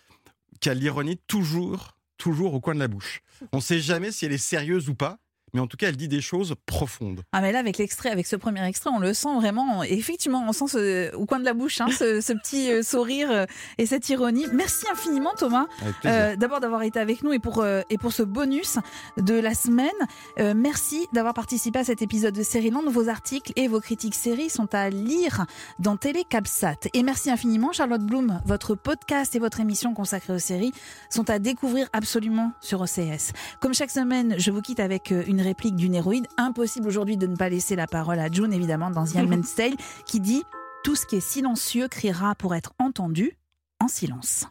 qui 0.61 0.71
a 0.71 0.75
l'ironie 0.75 1.19
toujours, 1.27 1.99
toujours 2.17 2.55
au 2.55 2.61
coin 2.61 2.75
de 2.75 2.81
la 2.81 2.89
bouche. 2.89 3.21
On 3.53 3.59
ne 3.59 3.63
sait 3.63 3.81
jamais 3.81 4.11
si 4.11 4.25
elle 4.25 4.33
est 4.33 4.39
sérieuse 4.39 4.89
ou 4.89 4.95
pas, 4.95 5.19
mais 5.55 5.61
en 5.61 5.67
tout 5.67 5.77
cas, 5.77 5.89
elle 5.89 5.97
dit 5.97 6.09
des 6.09 6.21
choses 6.21 6.55
profondes. 6.67 7.23
Ah 7.33 7.41
mais 7.41 7.53
là 7.53 7.59
avec 7.59 7.79
l'extrait, 7.79 8.11
avec 8.11 8.27
ce 8.27 8.37
premier 8.37 8.65
extrait, 8.67 8.91
on 8.93 8.99
le 8.99 9.15
sent 9.15 9.35
vraiment. 9.37 9.83
Et 9.85 9.93
effectivement, 9.95 10.45
on 10.49 10.53
sent 10.53 10.69
ce- 10.69 11.15
au 11.15 11.27
coin 11.27 11.39
de 11.41 11.45
la 11.45 11.55
bouche 11.55 11.81
hein, 11.81 11.87
ce, 11.91 12.21
ce 12.21 12.33
petit 12.33 12.71
euh, 12.71 12.83
sourire 12.83 13.31
euh, 13.31 13.45
et 13.79 13.87
cette 13.87 14.09
ironie. 14.09 14.47
Merci 14.53 14.87
infiniment 14.93 15.33
Thomas, 15.37 15.67
euh, 16.07 16.37
d'abord 16.37 16.61
d'avoir 16.61 16.83
été 16.83 16.99
avec 16.99 17.23
nous 17.23 17.33
et 17.33 17.39
pour 17.39 17.61
euh, 17.61 17.83
et 17.91 17.99
pour 17.99 18.13
ce 18.13 18.23
bonus 18.23 18.79
de 19.19 19.35
la 19.35 19.55
semaine. 19.55 19.91
Euh, 20.39 20.55
merci 20.57 21.07
d'avoir 21.13 21.35
participé 21.35 21.79
à 21.81 21.85
cet 21.85 22.03
épisode 22.03 22.35
de 22.35 22.43
Série 22.43 22.71
Land. 22.71 22.89
Vos 22.91 23.09
articles 23.09 23.53
et 23.57 23.69
vos 23.69 23.81
critiques 23.81 24.15
séries 24.15 24.51
sont 24.51 24.75
à 24.75 24.91
lire 24.91 25.47
dans 25.79 25.97
Télé 25.97 26.25
Capsat. 26.29 26.77
Et 26.95 27.03
merci 27.03 27.31
infiniment 27.31 27.73
Charlotte 27.73 28.03
Bloom. 28.03 28.41
Votre 28.47 28.75
podcast 28.75 29.35
et 29.37 29.39
votre 29.39 29.61
émission 29.61 29.95
consacrée 29.95 30.33
aux 30.33 30.39
séries 30.39 30.73
sont 31.11 31.29
à 31.31 31.39
découvrir 31.39 31.89
absolument 31.93 32.53
sur 32.61 32.81
OCS. 32.81 33.33
Comme 33.61 33.75
chaque 33.75 33.91
semaine, 33.91 34.35
je 34.39 34.51
vous 34.51 34.61
quitte 34.63 34.81
avec 34.81 35.13
euh, 35.13 35.23
une 35.43 35.49
réplique 35.49 35.77
d'une 35.77 35.95
héroïne. 35.95 36.27
Impossible 36.37 36.87
aujourd'hui 36.87 37.17
de 37.17 37.27
ne 37.27 37.37
pas 37.37 37.49
laisser 37.49 37.77
la 37.77 37.87
parole 37.87 38.19
à 38.19 38.31
June, 38.31 38.53
évidemment, 38.53 38.91
dans 38.91 39.05
The 39.05 39.17
Handmaid's 39.17 39.55
Tale, 39.57 39.75
qui 40.07 40.21
dit 40.21 40.43
Tout 40.85 40.95
ce 40.95 41.07
qui 41.07 41.17
est 41.17 41.21
silencieux 41.21 41.89
criera 41.89 42.35
pour 42.35 42.55
être 42.55 42.73
entendu 42.79 43.37
en 43.81 43.89
silence. 43.89 44.47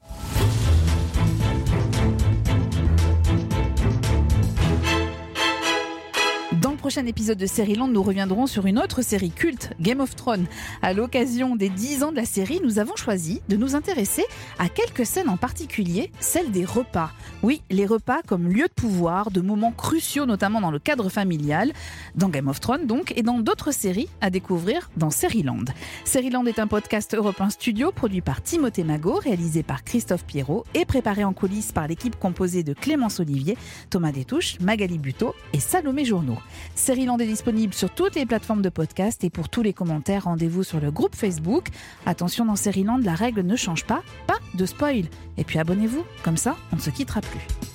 Prochain 6.82 7.06
épisode 7.06 7.38
de 7.38 7.78
Land, 7.78 7.90
nous 7.90 8.02
reviendrons 8.02 8.48
sur 8.48 8.66
une 8.66 8.80
autre 8.80 9.04
série 9.04 9.30
culte, 9.30 9.70
Game 9.80 10.00
of 10.00 10.16
Thrones. 10.16 10.48
À 10.82 10.94
l'occasion 10.94 11.56
des 11.56 11.70
10 11.70 12.02
ans 12.02 12.12
de 12.12 12.16
la 12.16 12.26
série, 12.26 12.60
nous 12.64 12.80
avons 12.80 12.96
choisi 12.96 13.40
de 13.50 13.56
nous 13.56 13.76
intéresser 13.76 14.24
à 14.58 14.68
quelques 14.68 15.06
scènes 15.06 15.30
en 15.30 15.38
particulier, 15.38 16.12
celle 16.20 16.50
des 16.50 16.66
repas. 16.66 17.12
Oui, 17.44 17.62
les 17.70 17.86
repas 17.86 18.24
comme 18.26 18.48
lieu 18.50 18.64
de 18.64 18.74
pouvoir, 18.74 19.30
de 19.30 19.42
moments 19.42 19.72
cruciaux, 19.72 20.26
notamment 20.26 20.60
dans 20.60 20.72
le 20.72 20.80
cadre 20.80 21.10
familial, 21.10 21.72
dans 22.16 22.30
Game 22.30 22.48
of 22.48 22.60
Thrones 22.60 22.88
donc, 22.88 23.14
et 23.16 23.22
dans 23.22 23.38
d'autres 23.38 23.72
séries 23.72 24.10
à 24.20 24.32
découvrir 24.32 24.90
dans 24.98 25.12
Série-Land. 25.12 25.66
Série-Land 26.04 26.48
est 26.48 26.58
un 26.58 26.66
podcast 26.66 27.14
Europe 27.14 27.40
1 27.40 27.52
Studio 27.52 27.92
produit 27.92 28.22
par 28.22 28.42
Timothée 28.42 28.84
Magot, 28.84 29.20
réalisé 29.20 29.62
par 29.62 29.84
Christophe 29.84 30.26
Pierrot 30.26 30.66
et 30.74 30.86
préparé 30.86 31.24
en 31.26 31.34
coulisses 31.34 31.74
par 31.74 31.88
l'équipe 31.88 32.18
composée 32.18 32.64
de 32.64 32.74
Clémence 32.74 33.20
Olivier, 33.20 33.56
Thomas 33.92 34.12
Détouche, 34.12 34.60
Magali 34.60 34.98
Buteau 34.98 35.36
et 35.54 35.60
Salomé 35.60 36.06
Journeau. 36.06 36.40
Série-Land 36.82 37.20
est 37.20 37.28
disponible 37.28 37.76
sur 37.76 37.92
toutes 37.92 38.16
les 38.16 38.26
plateformes 38.26 38.64
de 38.64 38.70
podcast 38.70 39.24
et 39.24 39.30
pour 39.30 39.50
tous 39.50 39.62
les 39.62 39.72
commentaires, 39.72 40.24
rendez-vous 40.24 40.64
sur 40.64 40.80
le 40.80 40.90
groupe 40.90 41.16
Facebook. 41.16 41.68
Attention, 42.08 42.44
dans 42.44 42.56
Série-Land, 42.56 43.02
la 43.04 43.14
règle 43.14 43.44
ne 43.44 43.56
change 43.56 43.86
pas, 43.86 44.02
pas 44.26 44.40
de 44.56 44.66
spoil. 44.66 45.04
Et 45.38 45.44
puis 45.44 45.60
abonnez-vous, 45.60 46.04
comme 46.24 46.38
ça, 46.38 46.56
on 46.74 46.78
ne 46.78 46.82
se 46.82 46.90
quittera 46.90 47.22
plus. 47.22 47.71